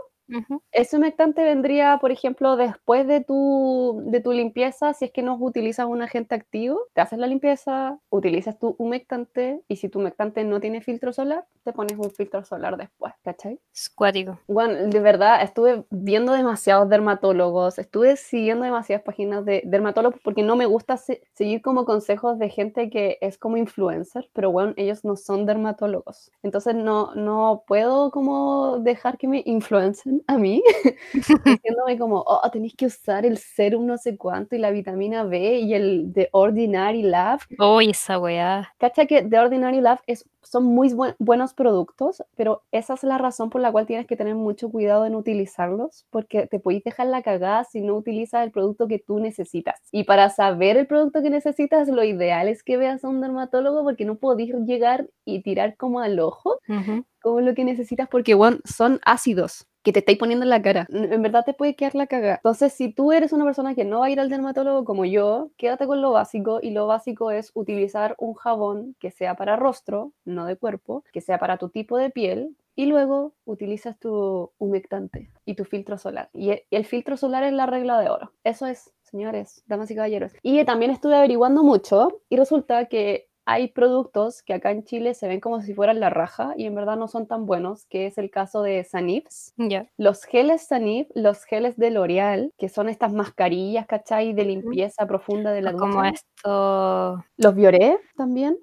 Ese 0.73 0.97
humectante 0.97 1.45
vendría, 1.45 1.99
por 2.00 2.11
ejemplo, 2.11 2.57
después 2.57 3.07
de 3.07 3.21
tu, 3.23 4.02
de 4.07 4.21
tu 4.21 4.33
limpieza, 4.33 4.93
si 4.93 5.04
es 5.07 5.12
que 5.12 5.23
no 5.23 5.37
utilizas 5.37 5.87
un 5.87 6.02
agente 6.02 6.35
activo, 6.35 6.81
te 6.95 7.00
haces 7.00 7.19
la 7.19 7.26
limpieza, 7.28 7.99
utilizas 8.11 8.59
tu 8.59 8.75
humectante 8.78 9.62
y 9.69 9.76
si 9.76 9.88
tu 9.88 10.00
humectante 10.00 10.43
no 10.45 10.61
tiene 10.61 10.81
filtro 10.81 11.12
solar, 11.12 11.45
te 11.62 11.73
pones 11.73 11.97
un 11.99 12.11
filtro 12.11 12.45
solar 12.45 12.76
después, 12.76 13.12
¿cachai? 13.23 13.61
Es 13.73 13.88
cuático. 13.88 14.38
Bueno, 14.49 14.88
de 14.88 15.00
verdad, 15.00 15.43
estuve 15.43 15.85
viendo 15.90 16.33
demasiados 16.33 16.88
dermatólogos, 16.88 17.78
estuve 17.78 18.16
siguiendo 18.16 18.64
demasiadas 18.64 19.04
páginas 19.04 19.45
de 19.45 19.62
dermatólogos 19.64 20.21
porque 20.25 20.43
no 20.43 20.57
me 20.57 20.66
gusta 20.66 20.97
se- 20.97 21.23
seguir 21.35 21.62
como 21.62 21.85
consejos 21.85 22.38
de 22.38 22.49
gente 22.50 22.90
que 22.90 23.19
es 23.21 23.38
como 23.38 23.57
influencer, 23.57 24.28
pero 24.33 24.50
bueno, 24.50 24.75
ellos 24.76 25.04
no 25.04 25.16
son 25.16 25.47
dermatólogos. 25.47 26.33
Entonces 26.43 26.75
no, 26.75 27.14
no 27.14 27.64
puedo 27.66 28.11
como 28.11 28.78
dejar 28.81 29.19
que 29.19 29.28
me 29.28 29.43
influencen 29.47 30.13
a 30.26 30.38
mí, 30.38 30.62
diciéndome 31.44 31.99
como, 31.99 32.25
oh, 32.26 32.49
tenéis 32.50 32.75
que 32.76 32.87
usar 32.87 33.25
el 33.26 33.38
serum 33.38 33.87
no 33.87 33.99
sé 33.99 34.16
cuánto 34.16 34.54
y 34.56 34.59
la 34.59 34.71
vitamina 34.71 35.25
B 35.25 35.59
y 35.61 35.75
el 35.75 36.11
The 36.14 36.28
Ordinary 36.33 37.02
Lab. 37.02 37.40
Uy, 37.59 37.90
esa 37.90 38.18
weá. 38.18 38.73
Cacha 38.78 39.06
que 39.06 39.23
The 39.23 39.38
Ordinary 39.38 39.80
Lab 39.80 40.00
es, 40.06 40.28
son 40.42 40.64
muy 40.64 40.92
buen- 40.92 41.14
buenos 41.18 41.54
productos, 41.54 42.23
pero 42.37 42.62
esa 42.73 42.94
es 42.94 43.02
la 43.02 43.18
razón 43.18 43.50
por 43.50 43.61
la 43.61 43.73
cual 43.73 43.87
tienes 43.87 44.06
que 44.06 44.16
tener 44.16 44.35
mucho 44.35 44.71
cuidado 44.71 45.06
en 45.06 45.14
utilizarlos, 45.14 46.06
porque 46.11 46.47
te 46.47 46.59
podéis 46.61 46.85
dejar 46.85 47.06
la 47.06 47.23
cagada 47.23 47.64
si 47.64 47.80
no 47.80 47.94
utilizas 47.94 48.44
el 48.44 48.50
producto 48.50 48.87
que 48.88 48.99
tú 48.99 49.18
necesitas. 49.21 49.80
Y 49.92 50.04
para 50.04 50.30
saber 50.30 50.76
el 50.76 50.87
producto 50.87 51.23
que 51.23 51.30
necesitas, 51.30 51.88
lo 51.88 52.04
ideal 52.04 52.49
es 52.49 52.62
que 52.62 52.76
veas 52.76 53.04
a 53.04 53.09
un 53.09 53.21
dermatólogo 53.21 53.83
porque 53.85 54.04
no 54.04 54.16
podéis 54.16 54.54
llegar 54.66 55.09
y 55.25 55.42
tirar 55.42 55.76
como 55.76 56.00
al 56.00 56.18
ojo 56.21 56.59
Ujú. 56.68 57.04
Como 57.25 57.40
lo 57.40 57.54
que 57.54 57.64
necesitas 57.64 58.09
porque, 58.09 58.35
bueno, 58.35 58.59
son 58.64 59.00
ácidos 59.04 59.66
que 59.83 59.93
te 59.93 59.99
estáis 60.00 60.19
poniendo 60.19 60.45
en 60.45 60.50
la 60.50 60.62
cara. 60.62 60.87
En 60.90 61.21
verdad 61.23 61.45
te 61.45 61.52
puede 61.54 61.76
quedar 61.76 61.95
la 61.95 62.07
cagada. 62.07 62.37
Entonces, 62.37 62.73
si 62.73 62.93
tú 62.93 63.12
eres 63.12 63.33
una 63.33 63.45
persona 63.45 63.75
que 63.75 63.85
no 63.85 64.00
va 64.00 64.07
a 64.07 64.11
ir 64.11 64.21
al 64.21 64.31
dermatólogo 64.31 64.85
como 64.85 65.04
yo, 65.04 65.50
quédate 65.59 65.87
con 65.87 66.00
lo 66.00 66.12
básico 66.12 66.61
y 66.62 66.71
lo 66.71 66.87
básico 66.87 67.31
es 67.31 67.50
utilizar 67.54 68.14
un 68.19 68.35
jabón 68.35 68.97
que 68.99 69.11
sea 69.11 69.35
para 69.37 69.57
rostro, 69.57 70.12
no 70.25 70.47
de 70.47 70.57
cuerpo, 70.57 71.04
que 71.12 71.21
sea 71.21 71.38
para 71.38 71.59
tu 71.59 71.69
tipo 71.69 71.99
de 71.99 72.11
piel. 72.11 72.57
Y 72.76 72.87
luego 72.87 73.35
utilizas 73.45 73.99
tu 74.00 74.50
humectante 74.59 75.31
y 75.45 75.54
tu 75.54 75.64
filtro 75.64 75.97
solar. 75.99 76.28
Y 76.33 76.50
e- 76.50 76.66
y 76.71 76.76
el 76.76 76.85
filtro 76.87 77.16
solar 77.16 77.45
es 77.45 77.52
la 77.52 77.66
regla 77.66 78.00
de 78.00 78.09
oro. 78.11 78.33
Eso 78.43 78.66
es, 78.66 78.93
señores, 79.02 79.62
damas 79.66 79.90
y 79.90 79.95
caballeros. 79.95 80.33
Y 80.43 80.64
también 80.64 80.90
estuve 80.90 81.14
averiguando 81.16 81.62
mucho 81.62 82.21
y 82.28 82.37
resulta 82.37 82.87
que 82.87 83.28
hay 83.46 83.68
productos 83.68 84.42
que 84.42 84.54
acá 84.54 84.70
en 84.70 84.84
Chile 84.84 85.14
se 85.14 85.28
ven 85.28 85.40
como 85.40 85.60
si 85.60 85.74
fueran 85.74 86.00
la 86.00 86.10
raja 86.10 86.54
y 86.56 86.66
en 86.66 86.74
verdad 86.74 86.96
no 86.96 87.08
son 87.08 87.26
tan 87.26 87.46
buenos, 87.46 87.84
que 87.86 88.06
es 88.06 88.18
el 88.18 88.30
caso 88.30 88.62
de 88.62 88.84
Sanifs. 88.84 89.52
Ya. 89.56 89.86
Los 89.96 90.24
geles 90.24 90.66
Sanif, 90.66 91.08
los 91.14 91.44
geles 91.44 91.76
de 91.76 91.90
L'Oreal, 91.90 92.52
que 92.58 92.68
son 92.68 92.88
estas 92.88 93.12
mascarillas, 93.12 93.86
¿cachai? 93.86 94.32
De 94.32 94.44
limpieza 94.44 95.06
profunda 95.06 95.52
de 95.52 95.62
la 95.62 95.72
como 95.72 96.02
ducha. 96.02 96.08
esto. 96.10 97.24
Los 97.36 97.54
Bioré 97.54 97.98
también. 98.16 98.58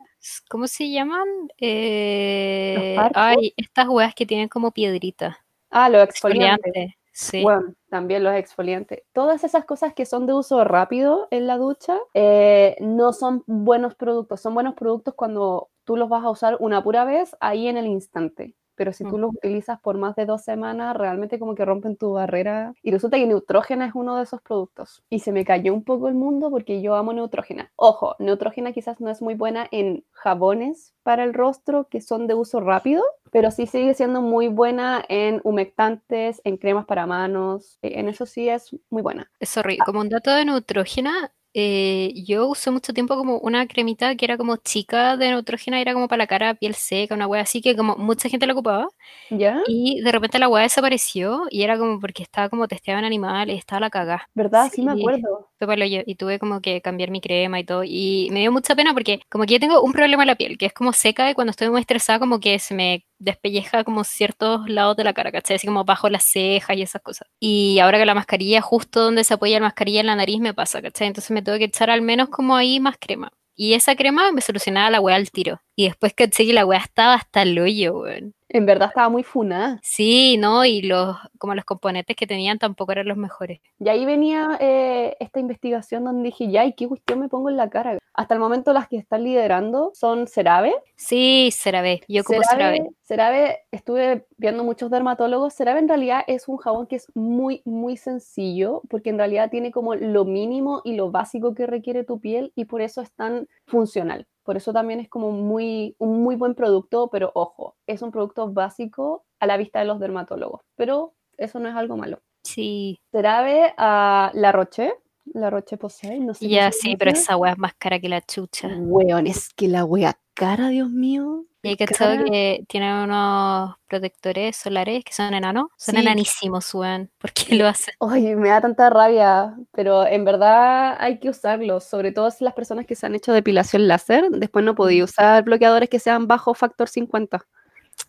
¿Cómo 0.49 0.67
se 0.67 0.89
llaman? 0.91 1.27
Eh, 1.57 2.95
ay, 3.15 3.53
estas 3.57 3.87
weas 3.87 4.13
que 4.13 4.25
tienen 4.25 4.49
como 4.49 4.71
piedrita. 4.71 5.39
Ah, 5.71 5.89
los 5.89 6.03
exfoliantes. 6.03 6.65
Exfoliante. 6.67 7.00
Sí. 7.11 7.43
Bueno, 7.43 7.73
también 7.89 8.23
los 8.23 8.33
exfoliantes. 8.33 9.03
Todas 9.13 9.43
esas 9.43 9.65
cosas 9.65 9.93
que 9.93 10.05
son 10.05 10.25
de 10.25 10.33
uso 10.33 10.63
rápido 10.63 11.27
en 11.31 11.47
la 11.47 11.57
ducha 11.57 11.97
eh, 12.13 12.75
no 12.79 13.13
son 13.13 13.43
buenos 13.47 13.95
productos. 13.95 14.41
Son 14.41 14.53
buenos 14.53 14.75
productos 14.75 15.13
cuando 15.15 15.69
tú 15.83 15.97
los 15.97 16.09
vas 16.09 16.23
a 16.23 16.29
usar 16.29 16.57
una 16.59 16.83
pura 16.83 17.05
vez 17.05 17.35
ahí 17.39 17.67
en 17.67 17.77
el 17.77 17.87
instante. 17.87 18.55
Pero 18.75 18.93
si 18.93 19.03
tú 19.03 19.19
los 19.19 19.31
utilizas 19.35 19.79
por 19.79 19.97
más 19.97 20.15
de 20.15 20.25
dos 20.25 20.41
semanas, 20.43 20.97
realmente 20.97 21.37
como 21.37 21.53
que 21.53 21.65
rompen 21.65 21.97
tu 21.97 22.13
barrera. 22.13 22.73
Y 22.81 22.89
resulta 22.89 23.17
que 23.17 23.27
Neutrógena 23.27 23.85
es 23.85 23.93
uno 23.93 24.15
de 24.15 24.23
esos 24.23 24.41
productos. 24.41 25.03
Y 25.09 25.19
se 25.19 25.31
me 25.31 25.45
cayó 25.45 25.73
un 25.73 25.83
poco 25.83 26.07
el 26.07 26.15
mundo 26.15 26.49
porque 26.49 26.81
yo 26.81 26.95
amo 26.95 27.13
Neutrógena. 27.13 27.71
Ojo, 27.75 28.15
Neutrógena 28.17 28.71
quizás 28.71 28.99
no 28.99 29.11
es 29.11 29.21
muy 29.21 29.35
buena 29.35 29.67
en 29.69 30.03
jabones 30.11 30.95
para 31.03 31.23
el 31.25 31.35
rostro 31.35 31.89
que 31.89 32.01
son 32.01 32.25
de 32.25 32.33
uso 32.33 32.59
rápido, 32.59 33.03
pero 33.31 33.51
sí 33.51 33.65
sigue 33.67 33.93
siendo 33.93 34.21
muy 34.21 34.47
buena 34.47 35.03
en 35.09 35.41
humectantes, 35.43 36.41
en 36.43 36.57
cremas 36.57 36.85
para 36.85 37.05
manos. 37.07 37.79
eh, 37.81 37.93
En 37.99 38.09
eso 38.09 38.25
sí 38.25 38.49
es 38.49 38.75
muy 38.89 39.01
buena. 39.01 39.31
Sorry, 39.41 39.81
como 39.83 40.01
un 40.01 40.09
dato 40.09 40.31
de 40.31 40.45
Neutrógena, 40.45 41.33
eh, 41.53 42.13
yo 42.25 42.47
usé 42.47 42.69
mucho 42.71 42.93
tiempo 42.93 43.15
como 43.17 43.39
una 43.39 43.67
cremita 43.67 44.15
que 44.15 44.25
era 44.25 44.37
como 44.37 44.57
chica 44.57 45.17
de 45.17 45.29
Neutrógena, 45.29 45.81
era 45.81 45.93
como 45.93 46.07
para 46.07 46.19
la 46.23 46.27
cara, 46.27 46.53
piel 46.53 46.75
seca, 46.75 47.15
una 47.15 47.27
wea 47.27 47.41
así 47.41 47.61
que 47.61 47.75
como 47.75 47.95
mucha 47.97 48.29
gente 48.29 48.45
la 48.45 48.53
ocupaba. 48.53 48.87
¿Ya? 49.29 49.63
Y 49.65 50.01
de 50.03 50.11
repente 50.11 50.39
la 50.39 50.49
weá 50.49 50.63
desapareció 50.63 51.43
y 51.51 51.63
era 51.63 51.77
como 51.79 51.99
porque 51.99 52.23
estaba 52.23 52.49
como 52.49 52.67
testeada 52.67 52.99
en 52.99 53.05
animales 53.05 53.55
y 53.55 53.59
estaba 53.59 53.81
la 53.81 53.89
cagá. 53.91 54.29
¿Verdad? 54.33 54.69
Sí, 54.73 54.81
me 54.83 54.91
Sí. 54.91 54.91
acuerdo. 54.91 55.50
Pa'l 55.67 55.81
hoyo, 55.81 56.01
y 56.05 56.15
tuve 56.15 56.39
como 56.39 56.61
que 56.61 56.81
cambiar 56.81 57.11
mi 57.11 57.21
crema 57.21 57.59
y 57.59 57.63
todo. 57.63 57.83
Y 57.83 58.29
me 58.31 58.39
dio 58.41 58.51
mucha 58.51 58.75
pena 58.75 58.93
porque 58.93 59.21
como 59.29 59.45
que 59.45 59.53
yo 59.53 59.59
tengo 59.59 59.81
un 59.81 59.93
problema 59.93 60.23
en 60.23 60.27
la 60.27 60.35
piel, 60.35 60.57
que 60.57 60.65
es 60.67 60.73
como 60.73 60.93
seca 60.93 61.29
y 61.29 61.33
cuando 61.33 61.51
estoy 61.51 61.69
muy 61.69 61.81
estresada 61.81 62.19
como 62.19 62.39
que 62.39 62.59
se 62.59 62.73
me 62.73 63.05
despelleja 63.19 63.83
como 63.83 64.03
ciertos 64.03 64.69
lados 64.69 64.97
de 64.97 65.03
la 65.03 65.13
cara, 65.13 65.31
¿cachai? 65.31 65.57
Así 65.57 65.67
como 65.67 65.85
bajo 65.85 66.09
las 66.09 66.23
cejas 66.23 66.77
y 66.77 66.81
esas 66.81 67.01
cosas. 67.01 67.27
Y 67.39 67.79
ahora 67.79 67.99
que 67.99 68.05
la 68.05 68.15
mascarilla, 68.15 68.61
justo 68.61 69.01
donde 69.01 69.23
se 69.23 69.33
apoya 69.33 69.59
la 69.59 69.67
mascarilla 69.67 70.01
en 70.01 70.07
la 70.07 70.15
nariz 70.15 70.39
me 70.39 70.53
pasa, 70.53 70.81
¿cachai? 70.81 71.07
Entonces 71.07 71.31
me 71.31 71.41
tengo 71.41 71.57
que 71.57 71.65
echar 71.65 71.89
al 71.89 72.01
menos 72.01 72.29
como 72.29 72.55
ahí 72.55 72.79
más 72.79 72.97
crema. 72.99 73.31
Y 73.55 73.73
esa 73.73 73.95
crema 73.95 74.31
me 74.31 74.41
solucionaba 74.41 74.89
la 74.89 75.01
weá 75.01 75.15
al 75.15 75.29
tiro. 75.29 75.61
Y 75.75 75.85
después 75.85 76.13
que 76.13 76.29
la 76.53 76.65
weá 76.65 76.79
estaba 76.79 77.13
hasta 77.13 77.43
el 77.43 77.59
hoyo, 77.59 77.99
weón. 77.99 78.33
En 78.53 78.65
verdad 78.65 78.89
estaba 78.89 79.07
muy 79.07 79.23
funada. 79.23 79.79
Sí, 79.81 80.37
¿no? 80.37 80.65
Y 80.65 80.81
los, 80.81 81.15
como 81.37 81.55
los 81.55 81.63
componentes 81.63 82.15
que 82.15 82.27
tenían 82.27 82.59
tampoco 82.59 82.91
eran 82.91 83.07
los 83.07 83.17
mejores. 83.17 83.61
Y 83.79 83.87
ahí 83.87 84.05
venía 84.05 84.57
eh, 84.59 85.15
esta 85.19 85.39
investigación 85.39 86.03
donde 86.03 86.23
dije, 86.23 86.51
ya, 86.51 86.65
¿y 86.65 86.73
qué 86.73 86.87
cuestión 86.87 87.19
me 87.19 87.29
pongo 87.29 87.49
en 87.49 87.55
la 87.55 87.69
cara? 87.69 87.97
Hasta 88.13 88.33
el 88.33 88.41
momento 88.41 88.73
las 88.73 88.89
que 88.89 88.97
están 88.97 89.23
liderando 89.23 89.91
son 89.93 90.27
CeraVe. 90.27 90.73
Sí, 90.97 91.49
CeraVe. 91.53 92.01
Yo 92.09 92.21
ocupo 92.23 92.41
CeraVe. 92.49 92.89
CeraVe, 93.03 93.59
estuve 93.71 94.25
viendo 94.37 94.65
muchos 94.65 94.91
dermatólogos. 94.91 95.53
CeraVe 95.53 95.79
en 95.79 95.87
realidad 95.87 96.23
es 96.27 96.49
un 96.49 96.57
jabón 96.57 96.87
que 96.87 96.97
es 96.97 97.07
muy, 97.15 97.61
muy 97.63 97.95
sencillo, 97.95 98.81
porque 98.89 99.11
en 99.11 99.17
realidad 99.17 99.49
tiene 99.49 99.71
como 99.71 99.95
lo 99.95 100.25
mínimo 100.25 100.81
y 100.83 100.95
lo 100.95 101.09
básico 101.09 101.55
que 101.55 101.67
requiere 101.67 102.03
tu 102.03 102.19
piel 102.19 102.51
y 102.55 102.65
por 102.65 102.81
eso 102.81 103.01
es 103.01 103.11
tan 103.13 103.47
funcional. 103.65 104.27
Por 104.43 104.57
eso 104.57 104.73
también 104.73 104.99
es 104.99 105.09
como 105.09 105.31
muy, 105.31 105.95
un 105.99 106.23
muy 106.23 106.35
buen 106.35 106.55
producto, 106.55 107.09
pero 107.11 107.31
ojo, 107.35 107.75
es 107.87 108.01
un 108.01 108.11
producto 108.11 108.51
básico 108.51 109.25
a 109.39 109.45
la 109.45 109.57
vista 109.57 109.79
de 109.79 109.85
los 109.85 109.99
dermatólogos, 109.99 110.61
pero 110.75 111.13
eso 111.37 111.59
no 111.59 111.69
es 111.69 111.75
algo 111.75 111.97
malo. 111.97 112.21
Sí. 112.43 112.99
CeraVe 113.11 113.73
a 113.77 114.31
La 114.33 114.51
Roche, 114.51 114.93
la 115.25 115.49
Roche 115.49 115.77
Posay, 115.77 116.19
no 116.19 116.33
sé. 116.33 116.47
Ya, 116.47 116.71
sí, 116.71 116.95
pero 116.97 117.11
esa 117.11 117.37
wea 117.37 117.53
es 117.53 117.57
más 117.57 117.73
cara 117.75 117.99
que 117.99 118.09
la 118.09 118.21
chucha. 118.21 118.67
Weón, 118.79 119.27
es 119.27 119.49
que 119.49 119.67
la 119.67 119.85
wea 119.85 120.19
cara, 120.41 120.69
Dios 120.69 120.89
mío. 120.89 121.45
Y 121.61 121.67
hay 121.69 121.75
que 121.77 121.85
que 121.85 122.65
tiene 122.67 123.03
unos 123.03 123.75
protectores 123.87 124.57
solares 124.57 125.03
que 125.03 125.13
son 125.13 125.35
enanos. 125.35 125.67
Son 125.77 125.93
Sí. 125.93 126.01
enanísimos, 126.01 126.73
weón. 126.73 127.11
¿Por 127.19 127.31
qué 127.33 127.53
lo 127.53 127.67
hacen? 127.67 127.93
Ay, 127.99 128.35
me 128.35 128.49
da 128.49 128.59
tanta 128.59 128.89
rabia, 128.89 129.55
pero 129.71 130.07
en 130.07 130.25
verdad 130.25 130.97
hay 130.99 131.19
que 131.19 131.29
usarlos, 131.29 131.83
sobre 131.83 132.11
todo 132.11 132.31
si 132.31 132.43
las 132.43 132.55
personas 132.55 132.87
que 132.87 132.95
se 132.95 133.05
han 133.05 133.13
hecho 133.13 133.33
depilación 133.33 133.87
láser, 133.87 134.31
después 134.31 134.65
no 134.65 134.73
podía 134.73 135.03
usar 135.03 135.43
bloqueadores 135.43 135.89
que 135.89 135.99
sean 135.99 136.25
bajo 136.27 136.55
factor 136.55 136.89
50. 136.89 137.45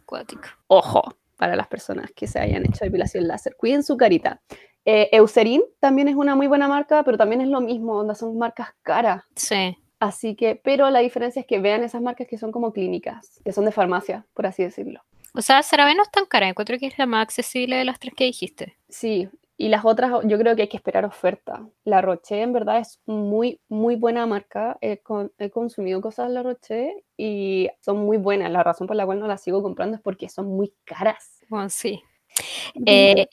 Cuático. 0.06 0.48
Ojo, 0.68 1.02
para 1.36 1.54
las 1.54 1.66
personas 1.66 2.10
que 2.16 2.26
se 2.26 2.38
hayan 2.38 2.64
hecho 2.64 2.86
depilación 2.86 3.28
láser, 3.28 3.54
cuiden 3.58 3.82
su 3.82 3.98
carita. 3.98 4.40
Eh, 4.86 5.10
Eucerin 5.12 5.62
también 5.78 6.08
es 6.08 6.16
una 6.16 6.34
muy 6.34 6.46
buena 6.46 6.68
marca, 6.68 7.02
pero 7.04 7.18
también 7.18 7.42
es 7.42 7.48
lo 7.48 7.60
mismo, 7.60 7.98
onda, 7.98 8.14
son 8.14 8.38
marcas 8.38 8.68
caras. 8.82 9.22
Sí. 9.36 9.76
Así 10.02 10.34
que, 10.34 10.56
pero 10.56 10.90
la 10.90 10.98
diferencia 10.98 11.38
es 11.38 11.46
que 11.46 11.60
vean 11.60 11.84
esas 11.84 12.02
marcas 12.02 12.26
que 12.26 12.36
son 12.36 12.50
como 12.50 12.72
clínicas, 12.72 13.40
que 13.44 13.52
son 13.52 13.64
de 13.66 13.70
farmacia, 13.70 14.26
por 14.34 14.46
así 14.46 14.64
decirlo. 14.64 15.00
O 15.32 15.42
sea, 15.42 15.62
CeraVe 15.62 15.94
no 15.94 16.02
es 16.02 16.10
tan 16.10 16.26
cara. 16.26 16.48
Encuentro 16.48 16.76
que 16.76 16.86
es 16.88 16.98
la 16.98 17.06
más 17.06 17.22
accesible 17.22 17.76
de 17.76 17.84
las 17.84 18.00
tres 18.00 18.12
que 18.16 18.24
dijiste. 18.24 18.76
Sí, 18.88 19.28
y 19.56 19.68
las 19.68 19.84
otras 19.84 20.10
yo 20.24 20.38
creo 20.40 20.56
que 20.56 20.62
hay 20.62 20.68
que 20.68 20.76
esperar 20.76 21.04
oferta. 21.04 21.64
La 21.84 22.00
Roche 22.00 22.42
en 22.42 22.52
verdad 22.52 22.80
es 22.80 23.00
muy, 23.06 23.60
muy 23.68 23.94
buena 23.94 24.26
marca. 24.26 24.76
He, 24.80 24.98
con- 24.98 25.30
he 25.38 25.50
consumido 25.50 26.00
cosas 26.00 26.26
de 26.26 26.34
La 26.34 26.42
Roche 26.42 27.04
y 27.16 27.68
son 27.80 27.98
muy 27.98 28.16
buenas. 28.16 28.50
La 28.50 28.64
razón 28.64 28.88
por 28.88 28.96
la 28.96 29.06
cual 29.06 29.20
no 29.20 29.28
las 29.28 29.40
sigo 29.40 29.62
comprando 29.62 29.94
es 29.96 30.02
porque 30.02 30.28
son 30.28 30.48
muy 30.48 30.74
caras. 30.84 31.38
Bueno, 31.48 31.68
sí. 31.70 32.02
Eh, 32.86 33.28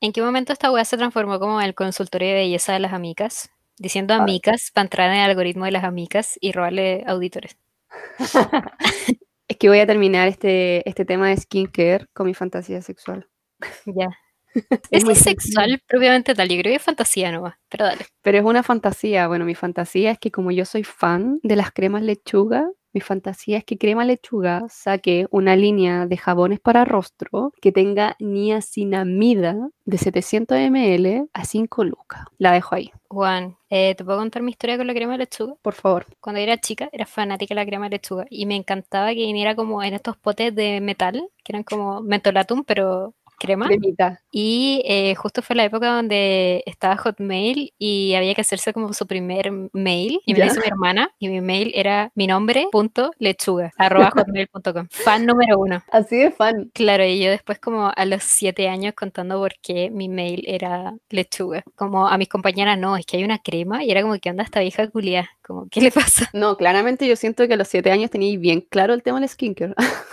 ¿En 0.00 0.12
qué 0.12 0.22
momento 0.22 0.52
esta 0.52 0.70
weá 0.70 0.84
se 0.84 0.96
transformó 0.96 1.40
como 1.40 1.60
el 1.60 1.74
consultorio 1.74 2.28
de 2.28 2.34
belleza 2.34 2.74
de 2.74 2.78
las 2.78 2.92
amicas? 2.92 3.50
Diciendo 3.78 4.14
Ay. 4.14 4.20
amicas 4.20 4.70
para 4.72 4.84
entrar 4.84 5.10
en 5.10 5.16
el 5.18 5.30
algoritmo 5.30 5.64
de 5.64 5.72
las 5.72 5.84
amicas 5.84 6.38
y 6.40 6.52
robarle 6.52 7.04
auditores. 7.06 7.56
Es 9.48 9.58
que 9.58 9.68
voy 9.68 9.80
a 9.80 9.86
terminar 9.86 10.28
este, 10.28 10.88
este 10.88 11.04
tema 11.04 11.28
de 11.28 11.36
skincare 11.36 12.06
con 12.14 12.26
mi 12.26 12.34
fantasía 12.34 12.80
sexual. 12.82 13.28
Ya. 13.86 14.08
Es 14.90 15.04
Es 15.04 15.18
sexual 15.18 15.82
propiamente 15.86 16.34
tal. 16.34 16.48
Yo 16.48 16.56
creo 16.60 16.72
que 16.72 16.76
es 16.76 16.82
fantasía 16.82 17.32
nomás. 17.32 17.56
Pero 17.70 17.86
dale. 17.86 18.06
Pero 18.22 18.38
es 18.38 18.44
una 18.44 18.62
fantasía. 18.62 19.28
Bueno, 19.28 19.44
mi 19.44 19.54
fantasía 19.54 20.12
es 20.12 20.18
que 20.18 20.30
como 20.30 20.50
yo 20.52 20.64
soy 20.64 20.84
fan 20.84 21.40
de 21.42 21.56
las 21.56 21.72
cremas 21.72 22.02
lechuga, 22.02 22.70
mi 22.92 23.00
fantasía 23.00 23.58
es 23.58 23.64
que 23.64 23.78
Crema 23.78 24.04
Lechuga 24.04 24.64
saque 24.68 25.26
una 25.30 25.56
línea 25.56 26.06
de 26.06 26.16
jabones 26.16 26.60
para 26.60 26.84
rostro 26.84 27.52
que 27.60 27.72
tenga 27.72 28.16
niacinamida 28.18 29.70
de 29.84 29.98
700 29.98 30.58
ml 30.70 31.28
a 31.32 31.44
5 31.44 31.84
lucas. 31.84 32.24
La 32.38 32.52
dejo 32.52 32.74
ahí, 32.74 32.92
Juan, 33.08 33.56
eh, 33.68 33.94
¿te 33.94 34.04
puedo 34.04 34.18
contar 34.18 34.42
mi 34.42 34.50
historia 34.50 34.76
con 34.76 34.86
la 34.86 34.94
crema 34.94 35.12
de 35.12 35.18
lechuga? 35.18 35.54
por 35.62 35.74
favor. 35.74 36.06
Cuando 36.20 36.40
era 36.40 36.58
chica 36.58 36.88
era 36.92 37.06
fanática 37.06 37.54
de 37.54 37.60
la 37.60 37.66
crema 37.66 37.86
de 37.86 37.96
lechuga 37.96 38.26
y 38.30 38.46
me 38.46 38.56
encantaba 38.56 39.08
que 39.08 39.26
viniera 39.26 39.54
como 39.54 39.82
en 39.82 39.94
estos 39.94 40.16
potes 40.16 40.54
de 40.54 40.80
metal, 40.80 41.28
que 41.44 41.52
eran 41.52 41.62
como 41.62 42.00
mentolatum, 42.02 42.64
pero 42.64 43.14
crema. 43.42 43.66
Cremita. 43.66 44.20
Y 44.30 44.82
eh, 44.86 45.14
justo 45.16 45.42
fue 45.42 45.56
la 45.56 45.64
época 45.64 45.94
donde 45.94 46.62
estaba 46.66 46.96
Hotmail 46.96 47.74
y 47.78 48.14
había 48.14 48.34
que 48.34 48.40
hacerse 48.42 48.72
como 48.72 48.92
su 48.92 49.06
primer 49.06 49.50
mail. 49.72 50.20
Y 50.24 50.32
me 50.32 50.38
Ya. 50.38 50.46
lo 50.46 50.52
hizo 50.52 50.60
mi 50.60 50.66
hermana 50.68 51.10
y 51.18 51.28
mi 51.28 51.40
mail 51.40 51.72
era 51.74 52.10
mi 52.14 52.26
nombre 52.26 52.68
punto 52.70 53.10
lechuga 53.18 53.70
arroba 53.78 54.10
hotmail.com. 54.10 54.86
Fan 54.90 55.26
número 55.26 55.58
uno. 55.58 55.82
Así 55.90 56.16
de 56.16 56.30
fan. 56.30 56.70
Claro, 56.72 57.04
y 57.04 57.18
yo 57.22 57.30
después 57.30 57.58
como 57.58 57.92
a 57.94 58.04
los 58.04 58.22
siete 58.22 58.68
años 58.68 58.94
contando 58.94 59.38
por 59.38 59.54
qué 59.60 59.90
mi 59.90 60.08
mail 60.08 60.44
era 60.46 60.94
lechuga. 61.10 61.62
Como 61.74 62.06
a 62.08 62.16
mis 62.18 62.28
compañeras, 62.28 62.78
no, 62.78 62.96
es 62.96 63.04
que 63.06 63.16
hay 63.16 63.24
una 63.24 63.38
crema 63.38 63.82
y 63.84 63.90
era 63.90 64.02
como 64.02 64.16
que 64.18 64.28
anda 64.28 64.44
esta 64.44 64.60
vieja 64.60 64.88
culia. 64.88 65.28
Como, 65.44 65.66
¿qué 65.68 65.80
le 65.80 65.90
pasa? 65.90 66.30
No, 66.32 66.56
claramente 66.56 67.06
yo 67.08 67.16
siento 67.16 67.46
que 67.48 67.54
a 67.54 67.56
los 67.56 67.66
7 67.68 67.90
años 67.90 68.10
teníais 68.10 68.38
bien 68.40 68.60
claro 68.60 68.94
el 68.94 69.02
tema 69.02 69.18
del 69.20 69.28
skincare. 69.28 69.74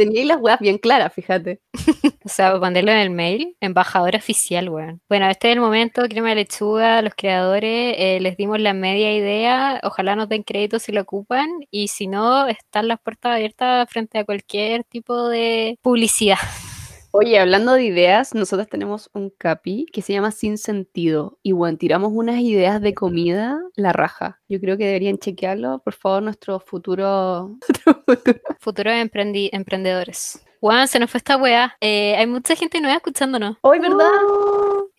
teníais 0.00 0.26
las 0.26 0.40
weas 0.40 0.58
bien 0.58 0.78
claras, 0.78 1.12
fíjate. 1.12 1.60
O 2.22 2.28
sea, 2.28 2.60
ponerlo 2.60 2.92
en 2.92 2.98
el 2.98 3.10
mail, 3.10 3.56
embajador 3.60 4.14
oficial, 4.14 4.68
weón. 4.68 5.00
Bueno, 5.08 5.28
este 5.28 5.48
es 5.48 5.54
el 5.56 5.60
momento, 5.60 6.02
crema 6.02 6.28
de 6.28 6.36
lechuga, 6.36 7.00
los 7.00 7.14
creadores, 7.16 7.94
eh, 7.98 8.18
les 8.20 8.36
dimos 8.36 8.60
la 8.60 8.74
media 8.74 9.12
idea, 9.14 9.80
ojalá 9.82 10.16
nos 10.16 10.28
den 10.28 10.42
crédito 10.42 10.78
si 10.78 10.92
lo 10.92 11.00
ocupan, 11.00 11.48
y 11.70 11.88
si 11.88 12.06
no, 12.06 12.46
están 12.46 12.88
las 12.88 13.00
puertas 13.00 13.32
abiertas 13.36 13.88
frente 13.90 14.18
a 14.18 14.24
cualquier 14.24 14.84
tipo 14.84 15.28
de 15.28 15.78
publicidad. 15.82 16.38
Oye, 17.12 17.38
hablando 17.40 17.72
de 17.72 17.84
ideas, 17.84 18.34
nosotros 18.34 18.68
tenemos 18.68 19.10
un 19.14 19.30
capi 19.30 19.86
que 19.92 20.00
se 20.00 20.12
llama 20.12 20.30
Sin 20.30 20.58
Sentido. 20.58 21.38
Y 21.42 21.52
bueno, 21.52 21.76
tiramos 21.76 22.12
unas 22.14 22.38
ideas 22.38 22.80
de 22.80 22.94
comida, 22.94 23.58
la 23.74 23.92
raja. 23.92 24.40
Yo 24.48 24.60
creo 24.60 24.76
que 24.78 24.86
deberían 24.86 25.18
chequearlo, 25.18 25.80
por 25.84 25.94
favor, 25.94 26.22
nuestro 26.22 26.60
futuro. 26.60 27.48
nuestro 27.68 28.04
futuro. 28.06 28.40
Futuros 28.60 28.94
emprendi- 28.94 29.50
emprendedores. 29.52 30.44
Juan, 30.60 30.86
se 30.88 30.98
nos 31.00 31.10
fue 31.10 31.18
esta 31.18 31.36
weá. 31.36 31.74
Eh, 31.80 32.14
hay 32.16 32.26
mucha 32.26 32.54
gente 32.54 32.80
nueva 32.80 32.96
escuchándonos. 32.96 33.56
¡Hoy, 33.62 33.78
verdad! 33.80 34.06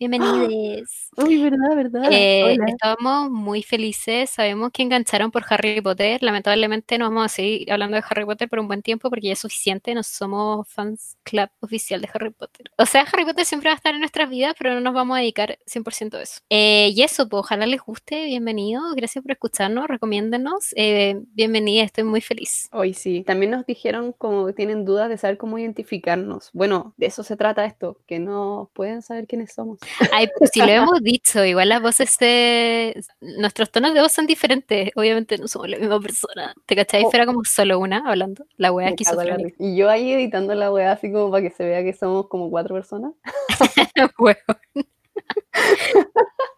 Bienvenidos. 0.08 1.10
¡Uy, 1.16 1.40
verdad, 1.40 1.76
verdad! 1.76 2.08
Eh, 2.10 2.56
estábamos 2.66 3.30
muy 3.30 3.62
felices, 3.62 4.30
sabemos 4.30 4.72
que 4.72 4.82
engancharon 4.82 5.30
por 5.30 5.44
Harry 5.48 5.80
Potter, 5.80 6.20
lamentablemente 6.24 6.98
no 6.98 7.04
vamos 7.04 7.26
a 7.26 7.28
seguir 7.28 7.70
hablando 7.70 7.96
de 7.96 8.02
Harry 8.10 8.24
Potter 8.24 8.48
por 8.48 8.58
un 8.58 8.66
buen 8.66 8.82
tiempo 8.82 9.10
porque 9.10 9.28
ya 9.28 9.34
es 9.34 9.38
suficiente, 9.38 9.94
no 9.94 10.02
somos 10.02 10.66
fans 10.68 11.16
club 11.22 11.48
oficial 11.60 12.00
de 12.00 12.08
Harry 12.12 12.30
Potter. 12.30 12.72
O 12.78 12.86
sea, 12.86 13.02
Harry 13.02 13.24
Potter 13.24 13.44
siempre 13.44 13.68
va 13.68 13.74
a 13.74 13.76
estar 13.76 13.94
en 13.94 14.00
nuestras 14.00 14.28
vidas, 14.28 14.56
pero 14.58 14.74
no 14.74 14.80
nos 14.80 14.92
vamos 14.92 15.16
a 15.16 15.20
dedicar 15.20 15.56
100% 15.66 16.14
a 16.16 16.22
eso. 16.22 16.40
Eh, 16.50 16.90
y 16.92 17.02
eso, 17.02 17.28
pues 17.28 17.38
ojalá 17.38 17.66
les 17.66 17.80
guste, 17.80 18.24
bienvenidos, 18.24 18.96
gracias 18.96 19.22
por 19.22 19.30
escucharnos, 19.30 19.86
recomiéndenos, 19.86 20.74
eh, 20.74 21.20
bienvenida, 21.28 21.84
estoy 21.84 22.02
muy 22.02 22.22
feliz. 22.22 22.68
Hoy 22.72 22.92
sí. 22.92 23.22
También 23.22 23.52
nos 23.52 23.66
dijeron 23.66 24.12
como 24.12 24.52
tienen 24.52 24.84
dudas 24.84 25.08
de 25.08 25.16
saber 25.16 25.38
cómo 25.38 25.58
identificarnos. 25.58 26.50
Bueno, 26.52 26.92
de 26.96 27.06
eso 27.06 27.22
se 27.22 27.36
trata 27.36 27.64
esto, 27.66 28.00
que 28.08 28.18
no 28.18 28.68
pueden 28.74 29.02
saber 29.02 29.28
quiénes 29.28 29.52
somos. 29.52 29.78
Ay, 30.12 30.28
pues 30.38 30.50
si 30.52 30.60
lo 30.60 30.68
hemos 30.68 31.02
dicho, 31.02 31.44
igual 31.44 31.68
las 31.68 31.82
voces 31.82 32.16
de... 32.18 33.02
Nuestros 33.20 33.70
tonos 33.70 33.94
de 33.94 34.00
voz 34.00 34.12
son 34.12 34.26
diferentes, 34.26 34.90
obviamente 34.94 35.38
no 35.38 35.48
somos 35.48 35.68
la 35.68 35.78
misma 35.78 36.00
persona. 36.00 36.54
¿Te 36.66 36.76
cachai? 36.76 37.04
Oh. 37.04 37.10
Fuera 37.10 37.26
como 37.26 37.44
solo 37.44 37.78
una 37.78 38.02
hablando, 38.08 38.44
la 38.56 38.72
wea 38.72 38.90
risa. 38.90 39.14
Y 39.58 39.76
yo 39.76 39.90
ahí 39.90 40.12
editando 40.12 40.54
la 40.54 40.72
weá 40.72 40.92
así 40.92 41.12
como 41.12 41.30
para 41.30 41.42
que 41.42 41.50
se 41.50 41.64
vea 41.64 41.82
que 41.82 41.92
somos 41.92 42.28
como 42.28 42.50
cuatro 42.50 42.74
personas. 42.74 43.12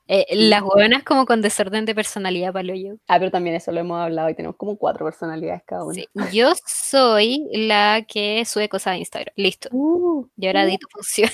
Eh, 0.07 0.27
las 0.33 0.63
hueonas 0.63 1.03
como 1.03 1.25
con 1.25 1.41
desorden 1.41 1.87
de 1.87 1.95
personalidad, 1.95 2.53
palo 2.53 2.75
yo. 2.75 2.97
Ah, 3.09 3.19
pero 3.19 3.31
también 3.31 3.57
eso 3.57 3.73
lo 3.73 3.81
hemos 3.81 3.99
hablado 3.99 4.29
y 4.29 4.35
tenemos 4.35 4.57
como 4.57 4.77
cuatro 4.77 5.07
personalidades 5.07 5.63
cada. 5.65 5.91
Sí. 5.95 6.07
Yo 6.31 6.53
soy 6.67 7.49
la 7.53 8.05
que 8.07 8.45
sube 8.45 8.69
cosas 8.69 8.89
a 8.89 8.97
Instagram. 8.99 9.33
Listo. 9.37 9.71
Uh, 9.73 10.29
Y 10.37 10.47
ahora 10.47 10.65
uh. 10.65 10.67
di 10.67 10.77
tu 10.77 10.89
función. 10.91 11.31